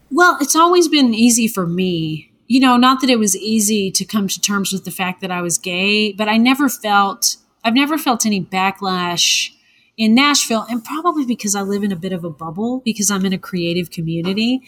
Well 0.09 0.38
it's 0.39 0.55
always 0.55 0.88
been 0.88 1.13
easy 1.13 1.47
for 1.47 1.67
me. 1.67 2.32
You 2.47 2.59
know 2.59 2.78
not 2.78 3.01
that 3.01 3.09
it 3.09 3.19
was 3.19 3.36
easy 3.36 3.91
to 3.91 4.05
come 4.05 4.28
to 4.28 4.39
terms 4.39 4.71
with 4.71 4.86
the 4.86 4.91
fact 4.91 5.21
that 5.21 5.32
I 5.32 5.41
was 5.41 5.57
gay 5.57 6.13
but 6.13 6.30
I 6.30 6.38
never 6.38 6.69
felt 6.69 7.38
I've 7.63 7.74
never 7.74 7.97
felt 7.97 8.26
any 8.26 8.43
backlash 8.43 9.51
in 9.97 10.15
Nashville 10.15 10.65
and 10.69 10.84
probably 10.84 11.26
because 11.26 11.55
I 11.55 11.61
live 11.61 11.84
in 11.84 11.91
a 11.91 11.95
bit 11.95 12.13
of 12.13 12.24
a 12.24 12.30
bubble 12.30 12.82
because 12.84 13.11
I'm 13.11 13.26
in 13.26 13.34
a 13.34 13.38
creative 13.38 13.91
community. 13.91 14.61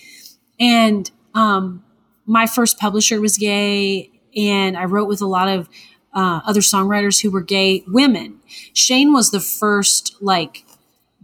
And 0.60 1.10
um, 1.36 1.84
my 2.26 2.48
first 2.48 2.80
publisher 2.80 3.22
was 3.22 3.38
gay, 3.38 4.10
and 4.36 4.76
I 4.78 4.86
wrote 4.86 5.08
with 5.08 5.22
a 5.22 5.28
lot 5.28 5.48
of 5.48 5.70
uh, 6.14 6.42
other 6.46 6.62
songwriters 6.62 7.22
who 7.22 7.30
were 7.30 7.42
gay 7.42 7.84
women. 7.88 8.40
Shane 8.74 9.14
was 9.14 9.32
the 9.32 9.40
first 9.40 10.16
like 10.22 10.66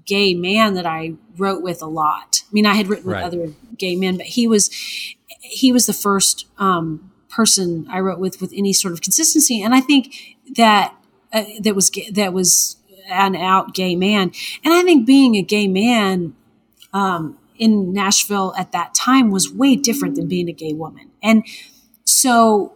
gay 0.05 0.33
man 0.33 0.73
that 0.73 0.85
I 0.85 1.13
wrote 1.37 1.63
with 1.63 1.81
a 1.81 1.87
lot. 1.87 2.43
I 2.43 2.51
mean, 2.51 2.65
I 2.65 2.73
had 2.73 2.87
written 2.87 3.09
right. 3.09 3.23
with 3.23 3.33
other 3.33 3.53
gay 3.77 3.95
men, 3.95 4.17
but 4.17 4.25
he 4.27 4.47
was 4.47 4.69
he 5.39 5.71
was 5.71 5.85
the 5.85 5.93
first 5.93 6.47
um, 6.57 7.11
person 7.29 7.87
I 7.89 7.99
wrote 8.01 8.19
with 8.19 8.41
with 8.41 8.53
any 8.55 8.73
sort 8.73 8.93
of 8.93 9.01
consistency. 9.01 9.63
And 9.63 9.73
I 9.73 9.79
think 9.79 10.13
that 10.55 10.93
uh, 11.31 11.45
that 11.61 11.75
was 11.75 11.89
that 12.11 12.33
was 12.33 12.77
an 13.09 13.35
out 13.35 13.73
gay 13.73 13.95
man. 13.95 14.31
And 14.63 14.73
I 14.73 14.83
think 14.83 15.05
being 15.05 15.35
a 15.35 15.41
gay 15.41 15.67
man 15.67 16.35
um, 16.93 17.37
in 17.61 17.93
Nashville 17.93 18.53
at 18.57 18.71
that 18.71 18.95
time 18.95 19.29
was 19.29 19.53
way 19.53 19.75
different 19.75 20.15
than 20.15 20.27
being 20.27 20.49
a 20.49 20.51
gay 20.51 20.73
woman. 20.73 21.11
And 21.21 21.45
so, 22.05 22.73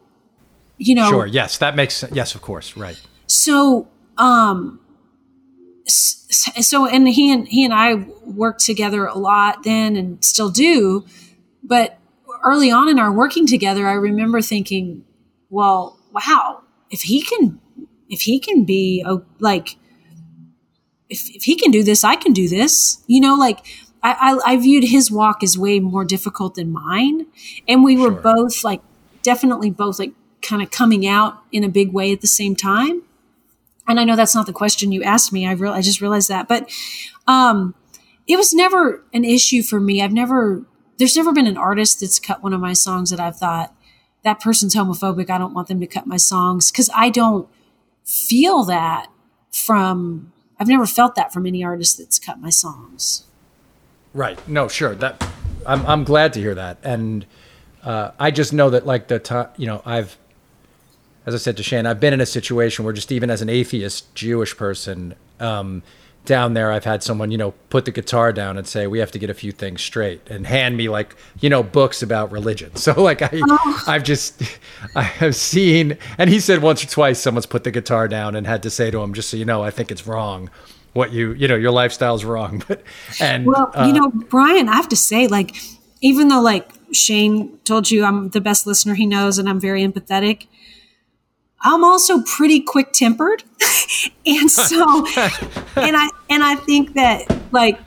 you 0.77 0.93
know, 0.93 1.09
sure, 1.09 1.25
yes, 1.25 1.57
that 1.57 1.75
makes 1.75 1.95
sense. 1.95 2.15
Yes, 2.15 2.36
of 2.36 2.43
course, 2.43 2.77
right. 2.77 3.01
So, 3.25 3.88
um, 4.17 4.79
so 5.88 6.86
and 6.86 7.07
he 7.07 7.33
and 7.33 7.47
he 7.47 7.65
and 7.65 7.73
I 7.73 7.95
worked 8.23 8.63
together 8.63 9.07
a 9.07 9.17
lot 9.17 9.63
then 9.63 9.95
and 9.95 10.23
still 10.23 10.51
do, 10.51 11.03
but 11.63 11.97
early 12.43 12.69
on 12.69 12.88
in 12.88 12.99
our 12.99 13.11
working 13.11 13.47
together, 13.47 13.88
I 13.88 13.93
remember 13.93 14.39
thinking, 14.39 15.03
well, 15.49 15.99
wow, 16.11 16.61
if 16.91 17.01
he 17.01 17.23
can, 17.23 17.59
if 18.07 18.21
he 18.21 18.39
can 18.39 18.65
be 18.65 19.03
a, 19.03 19.17
like, 19.39 19.77
if, 21.09 21.27
if 21.36 21.43
he 21.43 21.55
can 21.55 21.71
do 21.71 21.83
this, 21.83 22.03
I 22.03 22.15
can 22.15 22.33
do 22.33 22.47
this. 22.47 23.03
You 23.07 23.19
know, 23.19 23.33
like 23.36 23.65
I, 24.06 24.12
I, 24.34 24.53
I 24.53 24.58
viewed 24.58 24.84
his 24.84 25.10
walk 25.10 25.41
as 25.41 25.58
way 25.58 25.80
more 25.80 26.06
difficult 26.06 26.53
than 26.53 26.72
mine, 26.72 27.26
and 27.68 27.84
we 27.84 27.97
were 27.97 28.12
sure. 28.12 28.22
both 28.36 28.64
like 28.64 28.82
definitely 29.24 29.72
both 29.72 29.97
like 29.97 30.12
kind 30.43 30.62
of 30.62 30.70
coming 30.70 31.08
out 31.08 31.41
in 31.51 31.64
a 31.64 31.70
big 31.70 31.91
way 31.91 32.12
at 32.12 32.22
the 32.22 32.28
same 32.28 32.56
time. 32.56 33.01
And 33.88 33.99
I 33.99 34.03
know 34.03 34.16
that's 34.16 34.36
not 34.36 34.45
the 34.45 34.53
question 34.53 34.91
you 34.91 35.01
asked 35.01 35.34
me. 35.34 35.47
I 35.47 35.53
real 35.53 35.74
I 35.74 35.82
just 35.82 36.01
realized 36.01 36.30
that, 36.30 36.47
but 36.47 36.70
um, 37.26 37.74
it 38.28 38.38
was 38.38 38.53
never 38.53 39.03
an 39.12 39.26
issue 39.26 39.64
for 39.64 39.80
me. 39.80 40.03
I've 40.03 40.14
never 40.14 40.64
there's 40.99 41.16
never 41.16 41.34
been 41.34 41.47
an 41.47 41.58
artist 41.58 41.99
that's 41.99 42.20
cut 42.20 42.43
one 42.43 42.53
of 42.53 42.62
my 42.62 42.74
songs 42.74 43.10
that 43.10 43.20
I've 43.20 43.38
thought 43.38 43.74
that 44.24 44.39
person's 44.39 44.76
homophobic. 44.76 45.32
I 45.32 45.39
don't 45.39 45.56
want 45.56 45.68
them 45.68 45.80
to 45.80 45.88
cut 45.88 46.06
my 46.06 46.18
songs 46.18 46.72
because 46.72 46.91
I 46.95 47.10
don't 47.10 47.49
feel 48.03 48.64
that 48.66 49.08
from. 49.51 50.32
I've 50.60 50.68
never 50.68 50.86
felt 50.86 51.16
that 51.16 51.34
from 51.34 51.47
any 51.47 51.64
artist 51.64 51.97
that's 51.97 52.20
cut 52.20 52.39
my 52.39 52.51
songs. 52.51 53.26
Right. 54.16 54.39
No. 54.47 54.68
Sure. 54.68 54.95
That 54.95 55.24
I'm. 55.68 55.86
I'm 55.86 56.03
glad 56.03 56.34
to 56.34 56.39
hear 56.39 56.55
that, 56.55 56.78
and 56.84 57.26
uh, 57.84 58.11
I 58.18 58.32
just 58.32 58.53
know 58.53 58.70
that 58.72 58.86
like 58.86 59.09
the 59.09 59.20
time. 59.20 59.49
You 59.57 59.68
know, 59.68 59.82
I've. 59.86 60.18
As 61.26 61.34
I 61.34 61.38
said 61.38 61.57
to 61.57 61.63
Shane, 61.63 61.86
I've 61.86 61.99
been 61.99 62.13
in 62.13 62.22
a 62.22 62.26
situation 62.26 62.86
where 62.86 62.93
just 62.93 63.11
even 63.11 63.30
as 63.30 63.41
an 63.41 63.49
atheist 63.49 64.13
Jewish 64.13 64.55
person, 64.55 65.16
um, 65.39 65.82
down 66.26 66.53
there 66.53 66.72
i've 66.72 66.84
had 66.84 67.03
someone 67.03 67.32
you 67.32 67.38
know 67.38 67.51
put 67.70 67.86
the 67.86 67.91
guitar 67.91 68.34
down 68.34 68.57
and 68.57 68.68
say 68.68 68.88
we 68.88 68.99
have 68.99 69.11
to 69.11 69.20
get 69.20 69.30
a 69.30 69.34
few 69.34 69.51
things 69.51 69.82
straight 69.82 70.28
and 70.30 70.47
hand 70.47 70.76
me 70.76 70.89
like 70.89 71.16
you 71.39 71.49
know 71.49 71.63
books 71.63 72.01
about 72.01 72.32
religion 72.32 72.76
so 72.76 72.99
like 73.01 73.22
i 73.22 73.30
oh. 73.34 73.84
i've 73.88 74.03
just 74.03 74.41
i 74.95 75.03
have 75.03 75.36
seen 75.36 75.97
and 76.18 76.30
he 76.30 76.39
said 76.39 76.61
once 76.61 76.84
or 76.84 76.88
twice 76.88 77.20
someone's 77.20 77.45
put 77.45 77.63
the 77.63 77.72
guitar 77.72 78.07
down 78.07 78.36
and 78.36 78.47
had 78.47 78.63
to 78.63 78.70
say 78.70 78.91
to 78.91 79.01
him 79.01 79.13
just 79.13 79.30
so 79.30 79.38
you 79.38 79.45
know 79.45 79.63
i 79.63 79.70
think 79.72 79.91
it's 79.91 80.07
wrong 80.07 80.49
what 80.96 81.12
you 81.12 81.34
you 81.34 81.48
know 81.48 81.56
your 81.56 81.72
lifestyle's 81.72 82.24
wrong 82.24 82.64
but 82.68 82.82
and 83.20 83.46
well 83.46 83.72
uh, 83.76 83.86
you 83.86 83.93
know 83.93 84.10
brian 84.30 84.68
i 84.68 84.76
have 84.76 84.89
to 84.89 84.96
say 84.96 85.28
like 85.28 85.56
even 86.02 86.30
though 86.30 86.41
like 86.41 86.72
shane 86.91 87.58
told 87.60 87.91
you 87.91 88.04
i'm 88.04 88.30
the 88.30 88.41
best 88.41 88.66
listener 88.66 88.96
he 88.96 89.06
knows 89.06 89.38
and 89.38 89.48
i'm 89.48 89.60
very 89.60 89.86
empathetic 89.86 90.48
I'm 91.66 91.84
also 91.84 92.22
pretty 92.22 92.62
quick 92.62 92.93
tempered. 92.93 93.43
and 94.26 94.50
so 94.50 95.06
and 95.76 95.98
I 95.98 96.10
and 96.30 96.43
I 96.43 96.56
think 96.56 96.93
that 96.93 97.26
like 97.52 97.80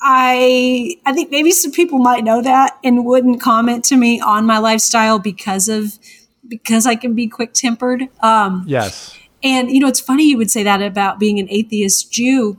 I 0.00 0.96
I 1.04 1.12
think 1.12 1.30
maybe 1.30 1.50
some 1.50 1.72
people 1.72 1.98
might 1.98 2.22
know 2.22 2.40
that 2.40 2.78
and 2.84 3.04
wouldn't 3.04 3.40
comment 3.40 3.84
to 3.86 3.96
me 3.96 4.20
on 4.20 4.46
my 4.46 4.58
lifestyle 4.58 5.18
because 5.18 5.68
of 5.68 5.98
because 6.46 6.86
I 6.86 6.94
can 6.94 7.14
be 7.14 7.26
quick 7.26 7.54
tempered. 7.54 8.08
Um 8.22 8.64
Yes. 8.68 9.18
And 9.42 9.70
you 9.70 9.80
know, 9.80 9.88
it's 9.88 10.00
funny 10.00 10.28
you 10.28 10.36
would 10.38 10.50
say 10.50 10.62
that 10.62 10.82
about 10.82 11.18
being 11.18 11.38
an 11.38 11.48
atheist 11.50 12.12
Jew. 12.12 12.58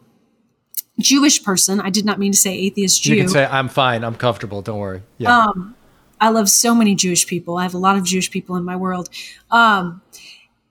Jewish 0.99 1.43
person. 1.43 1.81
I 1.81 1.89
did 1.89 2.05
not 2.05 2.19
mean 2.19 2.33
to 2.33 2.37
say 2.37 2.53
atheist 2.53 3.01
Jew. 3.01 3.15
You 3.15 3.21
can 3.21 3.29
say 3.29 3.45
I'm 3.45 3.67
fine. 3.67 4.03
I'm 4.03 4.15
comfortable. 4.15 4.61
Don't 4.61 4.79
worry. 4.79 5.01
Yeah. 5.17 5.37
Um, 5.37 5.75
I 6.21 6.29
love 6.29 6.49
so 6.49 6.75
many 6.75 6.95
Jewish 6.95 7.25
people. 7.25 7.57
I 7.57 7.63
have 7.63 7.73
a 7.73 7.79
lot 7.79 7.97
of 7.97 8.03
Jewish 8.03 8.29
people 8.29 8.55
in 8.55 8.63
my 8.63 8.75
world. 8.75 9.09
Um, 9.49 10.01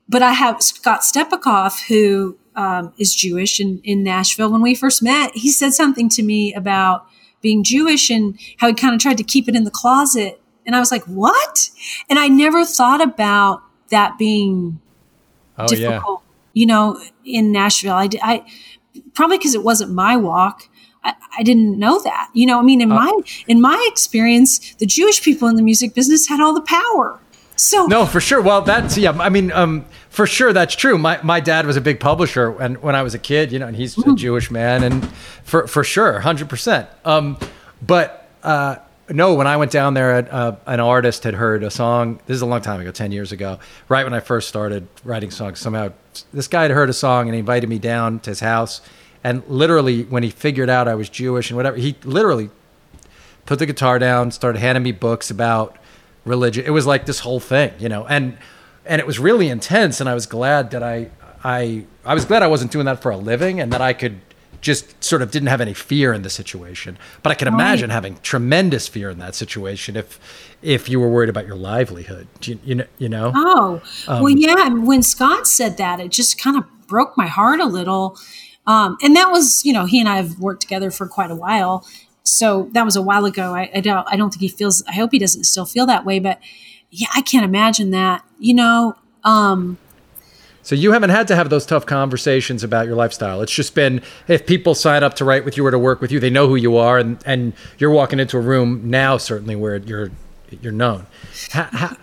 but 0.09 0.23
I 0.23 0.33
have 0.33 0.63
Scott 0.63 1.01
Stepakoff, 1.01 1.89
who 1.89 2.39
um, 2.55 2.93
is 2.99 3.15
Jewish 3.15 3.61
in, 3.61 3.81
in 3.83 4.03
Nashville. 4.03 4.51
When 4.51 4.63
we 4.63 4.75
first 4.75 5.03
met, 5.03 5.33
he 5.35 5.51
said 5.51 5.75
something 5.75 6.09
to 6.11 6.23
me 6.23 6.55
about 6.55 7.07
being 7.41 7.65
Jewish 7.65 8.11
and 8.11 8.39
how 8.59 8.69
he 8.69 8.75
kind 8.75 8.95
of 8.95 9.01
tried 9.01 9.19
to 9.19 9.25
keep 9.25 9.49
it 9.49 9.57
in 9.57 9.65
the 9.65 9.71
closet. 9.71 10.41
And 10.65 10.77
I 10.77 10.79
was 10.79 10.93
like, 10.93 11.05
what? 11.05 11.71
And 12.09 12.19
I 12.19 12.29
never 12.29 12.65
thought 12.65 13.03
about 13.03 13.63
that 13.91 14.17
being 14.17 14.81
oh, 15.59 15.67
difficult, 15.67 16.23
yeah. 16.53 16.61
you 16.61 16.67
know, 16.67 17.01
in 17.25 17.53
Nashville. 17.53 17.95
I, 17.95 18.09
I 18.23 18.45
probably 19.15 19.39
because 19.39 19.55
it 19.55 19.63
wasn't 19.63 19.93
my 19.93 20.17
walk. 20.17 20.69
I, 21.05 21.15
I, 21.39 21.43
didn't 21.43 21.79
know 21.79 22.01
that. 22.03 22.31
You 22.33 22.47
know, 22.47 22.59
I 22.59 22.63
mean, 22.63 22.81
in 22.81 22.93
uh, 22.93 22.95
my 22.95 23.21
in 23.49 23.61
my 23.61 23.87
experience, 23.91 24.75
the 24.77 24.87
Jewish 24.87 25.23
people 25.23 25.49
in 25.49 25.57
the 25.57 25.63
music 25.63 25.95
business 25.95 26.29
had 26.29 26.41
all 26.41 26.55
the 26.55 26.63
power. 26.63 27.19
So 27.57 27.87
no, 27.87 28.07
for 28.07 28.21
sure. 28.21 28.41
Well, 28.41 28.63
that's 28.63 28.97
yeah. 28.97 29.13
I 29.13 29.29
mean, 29.29 29.53
um, 29.53 29.85
for 30.09 30.27
sure 30.27 30.53
that's 30.53 30.75
true. 30.75 30.99
My 30.99 31.21
my 31.23 31.41
dad 31.41 31.67
was 31.67 31.77
a 31.77 31.81
big 31.81 32.01
publisher, 32.01 32.59
and 32.61 32.83
when 32.83 32.95
I 32.95 33.03
was 33.03 33.15
a 33.15 33.19
kid, 33.19 33.53
you 33.53 33.59
know, 33.59 33.67
and 33.67 33.77
he's 33.77 33.97
mm. 33.97 34.13
a 34.13 34.17
Jewish 34.17 34.51
man, 34.51 34.83
and 34.83 35.07
for 35.45 35.67
for 35.67 35.85
sure, 35.85 36.21
hundred 36.21 36.49
percent. 36.49 36.89
um, 37.05 37.37
percent. 37.37 37.53
But 37.85 38.29
uh, 38.43 38.77
no, 39.13 39.35
when 39.35 39.47
I 39.47 39.57
went 39.57 39.71
down 39.71 39.95
there, 39.95 40.29
uh, 40.31 40.57
an 40.67 40.81
artist 40.81 41.25
had 41.25 41.35
heard 41.35 41.63
a 41.63 41.71
song. 41.71 42.21
This 42.27 42.37
is 42.37 42.43
a 42.43 42.47
long 42.47 42.61
time 42.61 42.81
ago, 42.81 42.91
ten 42.91 43.13
years 43.13 43.33
ago, 43.33 43.59
right 43.89 44.05
when 44.05 44.15
I 44.15 44.21
first 44.21 44.49
started 44.49 44.89
writing 45.05 45.31
songs. 45.31 45.61
Somehow, 45.61 45.93
this 46.33 46.49
guy 46.49 46.63
had 46.63 46.71
heard 46.71 46.91
a 46.91 46.95
song 46.95 47.29
and 47.29 47.35
he 47.35 47.41
invited 47.41 47.69
me 47.69 47.79
down 47.79 48.21
to 48.21 48.31
his 48.31 48.41
house 48.41 48.81
and 49.25 49.43
literally, 49.49 50.03
when 50.05 50.23
he 50.23 50.31
figured 50.31 50.69
out 50.69 50.89
I 50.89 50.95
was 50.95 51.09
Jewish 51.09 51.51
and 51.51 51.57
whatever, 51.57 51.77
he 51.77 51.97
literally 52.05 52.51
put 53.47 53.59
the 53.59 53.67
guitar 53.67 53.99
down, 53.99 54.31
started 54.33 54.59
handing 54.59 54.83
me 54.83 54.93
books 54.93 55.31
about 55.31 55.77
religion. 56.25 56.65
It 56.67 56.71
was 56.71 56.87
like 56.87 57.07
this 57.07 57.21
whole 57.21 57.41
thing, 57.41 57.73
you 57.79 57.89
know, 57.89 58.07
and 58.07 58.37
and 58.85 59.01
it 59.01 59.07
was 59.07 59.21
really 59.21 59.49
intense. 59.49 60.01
And 60.01 60.09
I 60.09 60.15
was 60.15 60.27
glad 60.27 60.73
that 60.73 60.83
I 60.83 61.11
I 61.45 61.85
I 62.05 62.15
was 62.15 62.25
glad 62.25 62.43
I 62.43 62.49
wasn't 62.49 62.73
doing 62.73 62.87
that 62.87 63.01
for 63.01 63.13
a 63.13 63.17
living, 63.17 63.61
and 63.61 63.73
that 63.73 63.81
I 63.81 63.93
could 63.93 64.21
just 64.63 65.05
sort 65.05 65.21
of 65.21 65.31
didn't 65.31 65.49
have 65.49 65.61
any 65.61 65.75
fear 65.75 66.15
in 66.15 66.23
the 66.23 66.31
situation. 66.31 66.97
But 67.23 67.33
I 67.33 67.35
can 67.35 67.49
imagine 67.49 67.91
having 67.91 68.17
tremendous 68.23 68.89
fear 68.89 69.11
in 69.11 69.19
that 69.19 69.35
situation 69.35 69.97
if 69.97 70.19
if 70.63 70.89
you 70.89 70.99
were 70.99 71.09
worried 71.11 71.29
about 71.29 71.47
your 71.47 71.57
livelihood. 71.57 72.29
You, 72.41 72.59
you 72.65 72.75
know, 72.77 72.87
you 72.97 73.11
know. 73.11 73.33
Oh, 73.35 73.83
um, 74.09 74.23
well, 74.23 74.33
yeah. 74.33 74.71
When 74.71 75.03
Scott 75.03 75.47
said 75.47 75.77
that, 75.77 76.01
it 76.01 76.11
just 76.11 76.41
kind 76.41 76.57
of 76.57 76.65
broke 76.87 77.19
my 77.19 77.27
heart 77.27 77.61
a 77.61 77.67
little 77.67 78.17
um, 78.67 78.97
and 79.03 79.17
that 79.17 79.31
was, 79.31 79.65
you 79.65 79.73
know, 79.73 79.87
he 79.87 79.99
and 80.01 80.09
I 80.09 80.17
have 80.17 80.39
worked 80.39 80.63
together 80.63 80.91
for 80.91 81.07
quite 81.07 81.31
a 81.31 81.35
while. 81.35 81.87
So 82.23 82.69
that 82.73 82.85
was 82.85 82.97
a 82.97 83.03
while 83.03 83.25
ago. 83.25 83.55
I, 83.55 83.71
I 83.75 83.81
don't, 83.81 84.07
I 84.09 84.17
don't 84.17 84.31
think 84.31 84.41
he 84.41 84.49
feels, 84.49 84.85
I 84.89 84.93
hope 84.93 85.11
he 85.13 85.19
doesn't 85.19 85.45
still 85.45 85.67
feel 85.67 85.87
that 85.87 86.05
way, 86.05 86.21
but 86.21 86.39
yeah, 86.91 87.09
I 87.15 87.23
can't 87.23 87.45
imagine 87.45 87.91
that, 87.91 88.25
you 88.39 88.55
know, 88.55 88.97
um, 89.25 89.79
so 90.63 90.75
you 90.75 90.93
haven't 90.93 91.11
had 91.11 91.29
to 91.29 91.37
have 91.37 91.51
those 91.51 91.67
tough 91.67 91.87
conversations 91.87 92.63
about 92.63 92.87
your 92.87 92.95
lifestyle. 92.95 93.43
It's 93.43 93.53
just 93.53 93.75
been 93.75 94.01
if 94.29 94.47
people 94.47 94.75
sign 94.75 95.03
up 95.03 95.15
to 95.15 95.25
write 95.25 95.45
with 95.45 95.57
you 95.57 95.67
or 95.67 95.71
to 95.71 95.79
work 95.79 96.01
with 96.01 96.13
you, 96.13 96.21
they 96.21 96.31
know 96.31 96.47
who 96.49 96.57
you 96.57 96.77
are, 96.77 96.99
and, 96.99 97.19
and 97.27 97.53
you're 97.79 97.91
walking 97.91 98.21
into 98.21 98.37
a 98.37 98.41
room 98.41 98.89
now 98.89 99.17
certainly 99.17 99.57
where 99.57 99.77
you're 99.77 100.11
you're 100.61 100.73
known. 100.73 101.07
How, 101.51 101.65
how, 101.73 101.97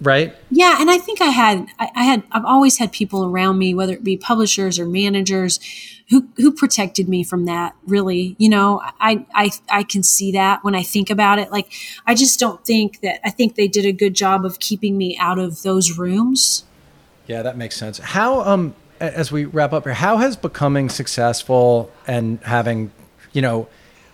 right? 0.00 0.34
Yeah, 0.50 0.76
and 0.80 0.90
I 0.90 0.98
think 0.98 1.20
I 1.20 1.26
had 1.26 1.66
I, 1.78 1.90
I, 1.94 2.04
had 2.04 2.22
I've 2.32 2.44
always 2.44 2.78
had 2.78 2.92
people 2.92 3.24
around 3.24 3.58
me, 3.58 3.74
whether 3.74 3.92
it 3.92 4.02
be 4.02 4.16
publishers 4.16 4.78
or 4.78 4.86
managers, 4.86 5.60
who 6.08 6.28
who 6.36 6.52
protected 6.52 7.08
me 7.08 7.22
from 7.22 7.44
that. 7.44 7.74
Really, 7.86 8.34
you 8.38 8.48
know, 8.48 8.80
I 9.00 9.24
I 9.34 9.50
I 9.68 9.82
can 9.82 10.02
see 10.02 10.32
that 10.32 10.64
when 10.64 10.74
I 10.74 10.82
think 10.82 11.10
about 11.10 11.38
it. 11.38 11.52
Like 11.52 11.72
I 12.06 12.14
just 12.14 12.40
don't 12.40 12.64
think 12.64 13.00
that 13.00 13.20
I 13.24 13.30
think 13.30 13.54
they 13.54 13.68
did 13.68 13.86
a 13.86 13.92
good 13.92 14.14
job 14.14 14.44
of 14.44 14.58
keeping 14.58 14.96
me 14.96 15.16
out 15.18 15.38
of 15.38 15.62
those 15.62 15.98
rooms. 15.98 16.64
Yeah, 17.30 17.42
that 17.42 17.56
makes 17.56 17.76
sense. 17.76 17.98
How 17.98 18.40
um 18.40 18.74
as 18.98 19.30
we 19.32 19.44
wrap 19.44 19.72
up 19.72 19.84
here, 19.84 19.94
how 19.94 20.18
has 20.18 20.36
becoming 20.36 20.88
successful 20.88 21.90
and 22.06 22.38
having, 22.40 22.90
you 23.32 23.40
know, 23.40 23.68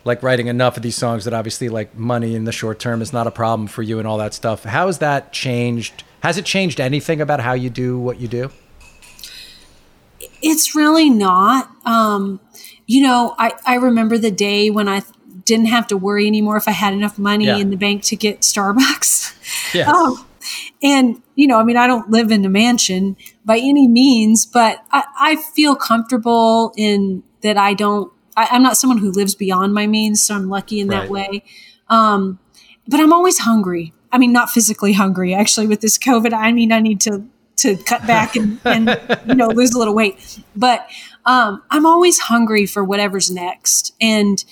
like 0.05 0.23
writing 0.23 0.47
enough 0.47 0.77
of 0.77 0.83
these 0.83 0.97
songs 0.97 1.25
that 1.25 1.35
obviously 1.35 1.69
like 1.69 1.97
money 1.97 2.35
in 2.35 2.45
the 2.45 2.53
short 2.53 2.79
term 2.79 3.03
is 3.03 3.13
not 3.13 3.27
a 3.27 3.31
problem 3.31 3.67
for 3.67 3.83
you 3.83 3.99
and 3.99 4.07
all 4.07 4.19
that 4.19 4.35
stuff. 4.35 4.65
How 4.65 4.87
has 4.87 4.99
that 4.99 5.33
changed? 5.33 6.05
Has 6.21 6.39
it 6.39 6.45
changed 6.45 6.79
anything 6.79 7.21
about 7.21 7.41
how 7.41 7.55
you 7.55 7.71
do 7.71 7.99
what 7.99 8.21
you 8.21 8.29
do? 8.29 8.51
it's 10.43 10.75
really 10.75 11.11
not. 11.11 11.71
Um, 11.85 12.41
you 12.87 13.03
know, 13.03 13.35
I, 13.39 13.53
I 13.67 13.77
remember 13.77 14.19
the 14.19 14.31
day 14.31 14.71
when 14.71 14.89
I 14.89 15.03
didn't 15.45 15.67
have 15.67 15.87
to 15.89 15.97
worry 15.97 16.27
anymore 16.27 16.57
if 16.57 16.69
I 16.69 16.73
had 16.73 16.93
enough 16.93 17.19
money 17.19 17.47
yeah. 17.47 17.57
in 17.57 17.71
the 17.71 17.77
bank 17.77 18.03
to 18.05 18.17
get 18.17 18.41
Starbucks. 18.41 19.75
Yes. 19.75 19.89
Um, 19.97 20.27
and, 20.83 21.23
you 21.35 21.47
know, 21.47 21.59
I 21.59 21.65
mean, 21.65 21.77
I 21.77 21.87
don't 21.87 22.11
live 22.11 22.31
in 22.31 22.45
a 22.45 22.49
mansion 22.49 23.17
by 23.45 23.59
any 23.59 23.89
means, 23.89 24.47
but 24.47 24.85
I, 24.93 25.05
I 25.19 25.37
feel 25.37 25.77
comfortable 25.77 26.73
in 26.77 27.23
that 27.43 27.57
I 27.57 27.75
don't, 27.75 28.13
I, 28.37 28.55
am 28.55 28.63
not 28.63 28.77
someone 28.77 28.99
who 28.99 29.11
lives 29.11 29.35
beyond 29.35 29.75
my 29.75 29.87
means. 29.87 30.23
So 30.23 30.35
I'm 30.35 30.49
lucky 30.49 30.81
in 30.81 30.89
right. 30.89 31.03
that 31.03 31.11
way. 31.11 31.45
Um, 31.89 32.39
but 32.89 33.01
I'm 33.01 33.13
always 33.13 33.39
hungry. 33.39 33.93
I 34.13 34.19
mean, 34.19 34.33
not 34.33 34.51
physically 34.51 34.93
hungry, 34.93 35.35
actually, 35.35 35.67
with 35.67 35.81
this 35.81 35.99
COVID. 35.99 36.33
I 36.33 36.53
mean, 36.53 36.73
I 36.73 36.81
need 36.81 37.01
to 37.03 37.27
to 37.57 37.77
cut 37.77 38.07
back 38.07 38.37
and, 38.37 38.61
and 38.65 38.89
you 39.27 39.35
know 39.35 39.49
lose 39.49 39.73
a 39.73 39.79
little 39.79 39.95
weight 39.95 40.39
but 40.55 40.89
um, 41.25 41.63
i'm 41.71 41.87
always 41.87 42.19
hungry 42.19 42.67
for 42.67 42.85
whatever's 42.85 43.31
next 43.31 43.95
and 44.01 44.45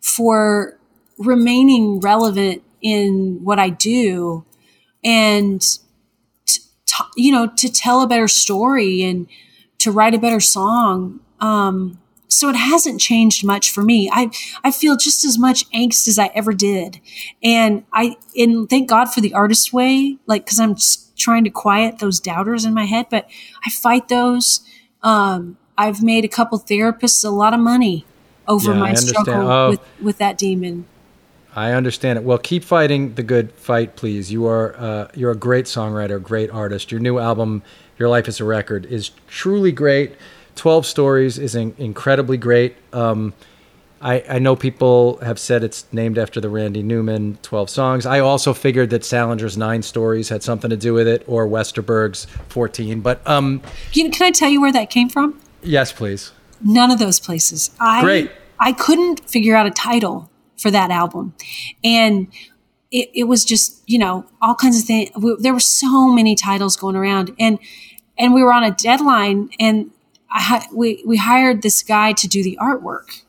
for 0.00 0.78
remaining 1.18 2.00
relevant 2.00 2.62
in 2.80 3.40
what 3.42 3.58
i 3.58 3.68
do 3.68 4.44
and 5.04 5.60
to, 6.46 6.60
to, 6.86 7.04
you 7.16 7.32
know 7.32 7.50
to 7.56 7.70
tell 7.70 8.02
a 8.02 8.06
better 8.06 8.28
story 8.28 9.02
and 9.02 9.26
to 9.78 9.90
write 9.90 10.14
a 10.14 10.18
better 10.18 10.40
song 10.40 11.20
um, 11.40 11.98
so 12.32 12.48
it 12.48 12.56
hasn't 12.56 13.00
changed 13.00 13.44
much 13.44 13.70
for 13.70 13.82
me. 13.82 14.10
I 14.10 14.30
I 14.64 14.70
feel 14.70 14.96
just 14.96 15.24
as 15.24 15.38
much 15.38 15.68
angst 15.70 16.08
as 16.08 16.18
I 16.18 16.30
ever 16.34 16.52
did, 16.52 17.00
and 17.42 17.84
I 17.92 18.16
and 18.36 18.68
thank 18.70 18.88
God 18.88 19.06
for 19.06 19.20
the 19.20 19.34
Artist's 19.34 19.72
Way, 19.72 20.16
like 20.26 20.44
because 20.44 20.58
I'm 20.58 20.76
trying 21.16 21.44
to 21.44 21.50
quiet 21.50 21.98
those 21.98 22.20
doubters 22.20 22.64
in 22.64 22.72
my 22.72 22.84
head. 22.84 23.06
But 23.10 23.28
I 23.66 23.70
fight 23.70 24.08
those. 24.08 24.66
Um, 25.02 25.58
I've 25.76 26.02
made 26.02 26.24
a 26.24 26.28
couple 26.28 26.58
therapists 26.58 27.24
a 27.24 27.30
lot 27.30 27.54
of 27.54 27.60
money 27.60 28.06
over 28.48 28.72
yeah, 28.72 28.78
my 28.78 28.94
struggle 28.94 29.50
oh, 29.50 29.70
with 29.70 29.80
with 30.00 30.18
that 30.18 30.38
demon. 30.38 30.86
I 31.54 31.72
understand 31.72 32.18
it. 32.18 32.24
Well, 32.24 32.38
keep 32.38 32.64
fighting 32.64 33.14
the 33.14 33.22
good 33.22 33.52
fight, 33.52 33.96
please. 33.96 34.32
You 34.32 34.46
are 34.46 34.74
uh, 34.76 35.08
you're 35.14 35.30
a 35.30 35.36
great 35.36 35.66
songwriter, 35.66 36.22
great 36.22 36.50
artist. 36.50 36.90
Your 36.90 37.00
new 37.00 37.18
album, 37.18 37.62
Your 37.98 38.08
Life 38.08 38.28
is 38.28 38.40
a 38.40 38.44
Record, 38.44 38.86
is 38.86 39.10
truly 39.26 39.72
great. 39.72 40.16
12 40.54 40.86
Stories 40.86 41.38
is 41.38 41.54
in- 41.54 41.74
incredibly 41.78 42.36
great. 42.36 42.76
Um, 42.92 43.34
I, 44.00 44.24
I, 44.28 44.38
know 44.40 44.56
people 44.56 45.18
have 45.18 45.38
said 45.38 45.62
it's 45.62 45.86
named 45.92 46.18
after 46.18 46.40
the 46.40 46.48
Randy 46.48 46.82
Newman 46.82 47.38
12 47.42 47.70
songs. 47.70 48.04
I 48.04 48.18
also 48.18 48.52
figured 48.52 48.90
that 48.90 49.02
Salinger's 49.02 49.56
Nine 49.56 49.82
Stories 49.82 50.28
had 50.28 50.42
something 50.42 50.68
to 50.70 50.76
do 50.76 50.92
with 50.92 51.06
it 51.06 51.24
or 51.28 51.46
Westerberg's 51.46 52.26
14. 52.48 53.00
But 53.00 53.26
um, 53.28 53.62
know, 53.96 54.10
can 54.10 54.26
I 54.26 54.30
tell 54.32 54.48
you 54.48 54.60
where 54.60 54.72
that 54.72 54.90
came 54.90 55.08
from? 55.08 55.40
Yes, 55.62 55.92
please. 55.92 56.32
None 56.60 56.90
of 56.90 56.98
those 56.98 57.20
places. 57.20 57.70
I, 57.78 58.02
Great. 58.02 58.30
I 58.58 58.72
couldn't 58.72 59.28
figure 59.30 59.54
out 59.54 59.66
a 59.66 59.70
title 59.70 60.31
for 60.62 60.70
that 60.70 60.90
album. 60.90 61.34
And 61.82 62.28
it, 62.90 63.10
it 63.14 63.24
was 63.24 63.44
just, 63.44 63.82
you 63.86 63.98
know, 63.98 64.24
all 64.40 64.54
kinds 64.54 64.78
of 64.78 64.86
things. 64.86 65.10
There 65.40 65.52
were 65.52 65.60
so 65.60 66.08
many 66.08 66.34
titles 66.34 66.76
going 66.76 66.96
around. 66.96 67.34
And 67.38 67.58
and 68.18 68.34
we 68.34 68.42
were 68.42 68.52
on 68.52 68.62
a 68.62 68.70
deadline 68.70 69.50
and 69.58 69.90
I, 70.30 70.66
we, 70.72 71.02
we 71.06 71.18
hired 71.18 71.62
this 71.62 71.82
guy 71.82 72.12
to 72.14 72.28
do 72.28 72.42
the 72.42 72.58
artwork. 72.60 73.22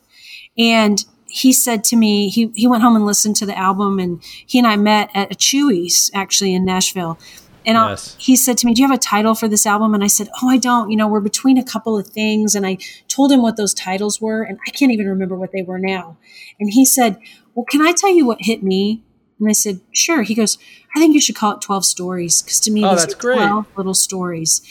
And 0.57 1.03
he 1.27 1.51
said 1.51 1.83
to 1.85 1.95
me, 1.95 2.29
he, 2.29 2.51
he 2.55 2.67
went 2.67 2.83
home 2.83 2.95
and 2.95 3.05
listened 3.05 3.35
to 3.37 3.45
the 3.45 3.57
album 3.57 3.99
and 3.99 4.21
he 4.23 4.59
and 4.59 4.67
I 4.67 4.75
met 4.75 5.09
at 5.13 5.31
a 5.31 5.35
Chuy's 5.35 6.11
actually 6.13 6.53
in 6.53 6.63
Nashville. 6.63 7.17
And 7.65 7.75
yes. 7.75 8.15
he 8.19 8.35
said 8.35 8.57
to 8.59 8.65
me, 8.65 8.73
Do 8.73 8.81
you 8.81 8.87
have 8.87 8.95
a 8.95 8.99
title 8.99 9.35
for 9.35 9.47
this 9.47 9.65
album? 9.65 9.93
And 9.93 10.03
I 10.03 10.07
said, 10.07 10.29
Oh, 10.41 10.49
I 10.49 10.57
don't. 10.57 10.89
You 10.89 10.97
know, 10.97 11.07
we're 11.07 11.19
between 11.19 11.57
a 11.57 11.63
couple 11.63 11.97
of 11.97 12.07
things. 12.07 12.55
And 12.55 12.65
I 12.65 12.77
told 13.07 13.31
him 13.31 13.41
what 13.41 13.57
those 13.57 13.73
titles 13.73 14.21
were. 14.21 14.43
And 14.43 14.59
I 14.67 14.71
can't 14.71 14.91
even 14.91 15.07
remember 15.07 15.35
what 15.35 15.51
they 15.51 15.63
were 15.63 15.79
now. 15.79 16.17
And 16.59 16.71
he 16.71 16.85
said, 16.85 17.17
Well, 17.55 17.65
can 17.65 17.81
I 17.81 17.91
tell 17.91 18.13
you 18.13 18.25
what 18.25 18.39
hit 18.41 18.63
me? 18.63 19.03
And 19.39 19.49
I 19.49 19.53
said, 19.53 19.81
Sure. 19.91 20.23
He 20.23 20.35
goes, 20.35 20.57
I 20.95 20.99
think 20.99 21.13
you 21.13 21.21
should 21.21 21.35
call 21.35 21.55
it 21.55 21.61
12 21.61 21.85
Stories. 21.85 22.41
Because 22.41 22.59
to 22.61 22.71
me, 22.71 22.85
oh, 22.85 22.91
these 22.91 23.05
are 23.05 23.17
12 23.17 23.67
little 23.77 23.93
stories. 23.93 24.61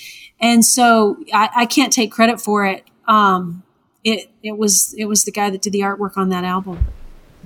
And 0.41 0.65
so 0.65 1.19
I, 1.33 1.51
I 1.55 1.67
can't 1.67 1.93
take 1.93 2.11
credit 2.11 2.41
for 2.41 2.67
it. 2.67 2.85
Um, 3.07 3.63
it 4.05 4.31
it 4.43 4.59
was 4.59 4.95
it 4.99 5.05
was 5.07 5.25
the 5.25 5.33
guy 5.33 5.51
that 5.51 5.63
did 5.63 5.73
the 5.73 5.81
artwork 5.81 6.17
on 6.17 6.29
that 6.31 6.45
album. 6.45 6.87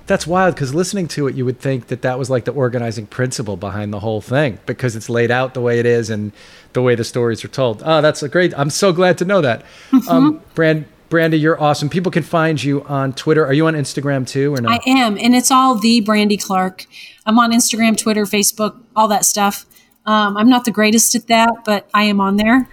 That's 0.07 0.27
wild 0.27 0.55
because 0.55 0.73
listening 0.73 1.09
to 1.09 1.27
it, 1.27 1.35
you 1.35 1.45
would 1.45 1.59
think 1.59 1.89
that 1.89 2.03
that 2.03 2.19
was 2.19 2.31
like 2.31 2.45
the 2.45 2.53
organizing 2.53 3.07
principle 3.07 3.57
behind 3.57 3.93
the 3.93 4.01
whole 4.01 4.21
thing 4.21 4.59
because 4.65 4.95
it's 4.95 5.09
laid 5.09 5.33
out 5.33 5.55
the 5.55 5.61
way 5.61 5.81
it 5.81 5.87
is 5.87 6.11
and 6.11 6.33
the 6.75 6.83
way 6.83 6.95
the 6.95 7.03
stories 7.03 7.45
are 7.45 7.49
told. 7.49 7.83
Oh, 7.85 8.01
that's 8.01 8.23
a 8.23 8.29
great. 8.29 8.57
I'm 8.57 8.71
so 8.71 8.93
glad 8.93 9.19
to 9.19 9.25
know 9.25 9.41
that. 9.41 9.65
Mm-hmm. 9.91 10.09
Um, 10.09 10.41
Brand, 10.55 10.85
Brandy, 11.09 11.39
you're 11.39 11.61
awesome. 11.61 11.89
People 11.89 12.13
can 12.13 12.23
find 12.23 12.63
you 12.63 12.85
on 12.85 13.15
Twitter. 13.15 13.45
Are 13.45 13.53
you 13.53 13.67
on 13.67 13.75
Instagram 13.75 14.27
too, 14.27 14.55
or 14.55 14.61
no? 14.61 14.69
I 14.69 14.79
am, 14.87 15.19
and 15.19 15.35
it's 15.35 15.51
all 15.51 15.75
the 15.75 16.01
Brandy 16.01 16.37
Clark. 16.37 16.87
I'm 17.25 17.39
on 17.39 17.53
Instagram, 17.53 17.97
Twitter, 17.97 18.25
Facebook, 18.25 18.81
all 18.95 19.09
that 19.09 19.25
stuff. 19.25 19.67
Um, 20.05 20.37
I'm 20.37 20.49
not 20.49 20.65
the 20.65 20.71
greatest 20.71 21.17
at 21.17 21.27
that, 21.27 21.65
but 21.65 21.89
I 21.93 22.05
am 22.05 22.21
on 22.21 22.37
there. 22.37 22.69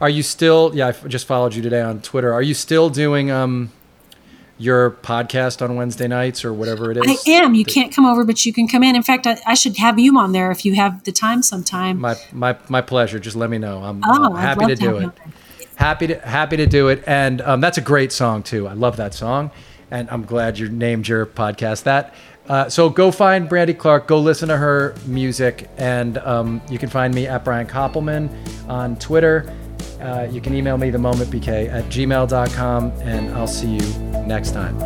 Are 0.00 0.10
you 0.10 0.22
still? 0.22 0.72
Yeah, 0.74 0.88
I 0.88 0.92
just 1.08 1.26
followed 1.26 1.54
you 1.54 1.62
today 1.62 1.80
on 1.80 2.00
Twitter. 2.00 2.32
Are 2.32 2.42
you 2.42 2.54
still 2.54 2.90
doing 2.90 3.30
um, 3.30 3.72
your 4.58 4.90
podcast 4.90 5.62
on 5.62 5.76
Wednesday 5.76 6.08
nights 6.08 6.44
or 6.44 6.52
whatever 6.52 6.90
it 6.90 6.96
is? 6.96 7.26
I 7.26 7.30
am. 7.30 7.54
You 7.54 7.64
can't 7.64 7.94
come 7.94 8.06
over, 8.06 8.24
but 8.24 8.44
you 8.46 8.52
can 8.52 8.68
come 8.68 8.82
in. 8.82 8.96
In 8.96 9.02
fact, 9.02 9.26
I, 9.26 9.38
I, 9.46 9.54
should 9.54 9.76
have 9.76 9.98
you 9.98 10.16
on 10.18 10.32
there 10.32 10.50
if 10.50 10.64
you 10.64 10.74
have 10.74 11.04
the 11.04 11.12
time 11.12 11.42
sometime. 11.42 12.00
My 12.00 12.16
my 12.32 12.56
my 12.68 12.80
pleasure. 12.80 13.18
Just 13.18 13.36
let 13.36 13.50
me 13.50 13.58
know. 13.58 13.82
I'm, 13.82 14.02
oh, 14.04 14.34
I'm 14.34 14.36
happy 14.36 14.66
to, 14.66 14.76
to 14.76 14.80
do 14.80 14.96
it. 14.98 15.10
Happy 15.76 16.06
to 16.06 16.18
happy 16.20 16.56
to 16.56 16.66
do 16.66 16.88
it, 16.88 17.04
and 17.06 17.40
um, 17.42 17.60
that's 17.60 17.78
a 17.78 17.82
great 17.82 18.12
song 18.12 18.42
too. 18.42 18.66
I 18.66 18.72
love 18.72 18.96
that 18.96 19.14
song, 19.14 19.50
and 19.90 20.08
I'm 20.10 20.24
glad 20.24 20.58
you 20.58 20.68
named 20.68 21.06
your 21.06 21.26
podcast 21.26 21.82
that. 21.82 22.14
Uh, 22.48 22.68
so 22.68 22.88
go 22.88 23.10
find 23.10 23.48
Brandy 23.48 23.74
Clark, 23.74 24.06
go 24.06 24.20
listen 24.20 24.48
to 24.48 24.56
her 24.56 24.94
music, 25.04 25.68
and 25.76 26.18
um, 26.18 26.62
you 26.70 26.78
can 26.78 26.88
find 26.88 27.12
me 27.12 27.26
at 27.26 27.44
Brian 27.44 27.66
Koppelman 27.66 28.30
on 28.68 28.96
Twitter. 28.96 29.52
Uh, 30.00 30.28
you 30.30 30.40
can 30.40 30.54
email 30.54 30.78
me 30.78 30.90
the 30.90 30.98
momentbk 30.98 31.72
at 31.72 31.84
gmail.com, 31.84 32.92
and 33.02 33.34
I'll 33.34 33.46
see 33.46 33.68
you 33.68 33.98
next 34.26 34.52
time. 34.52 34.76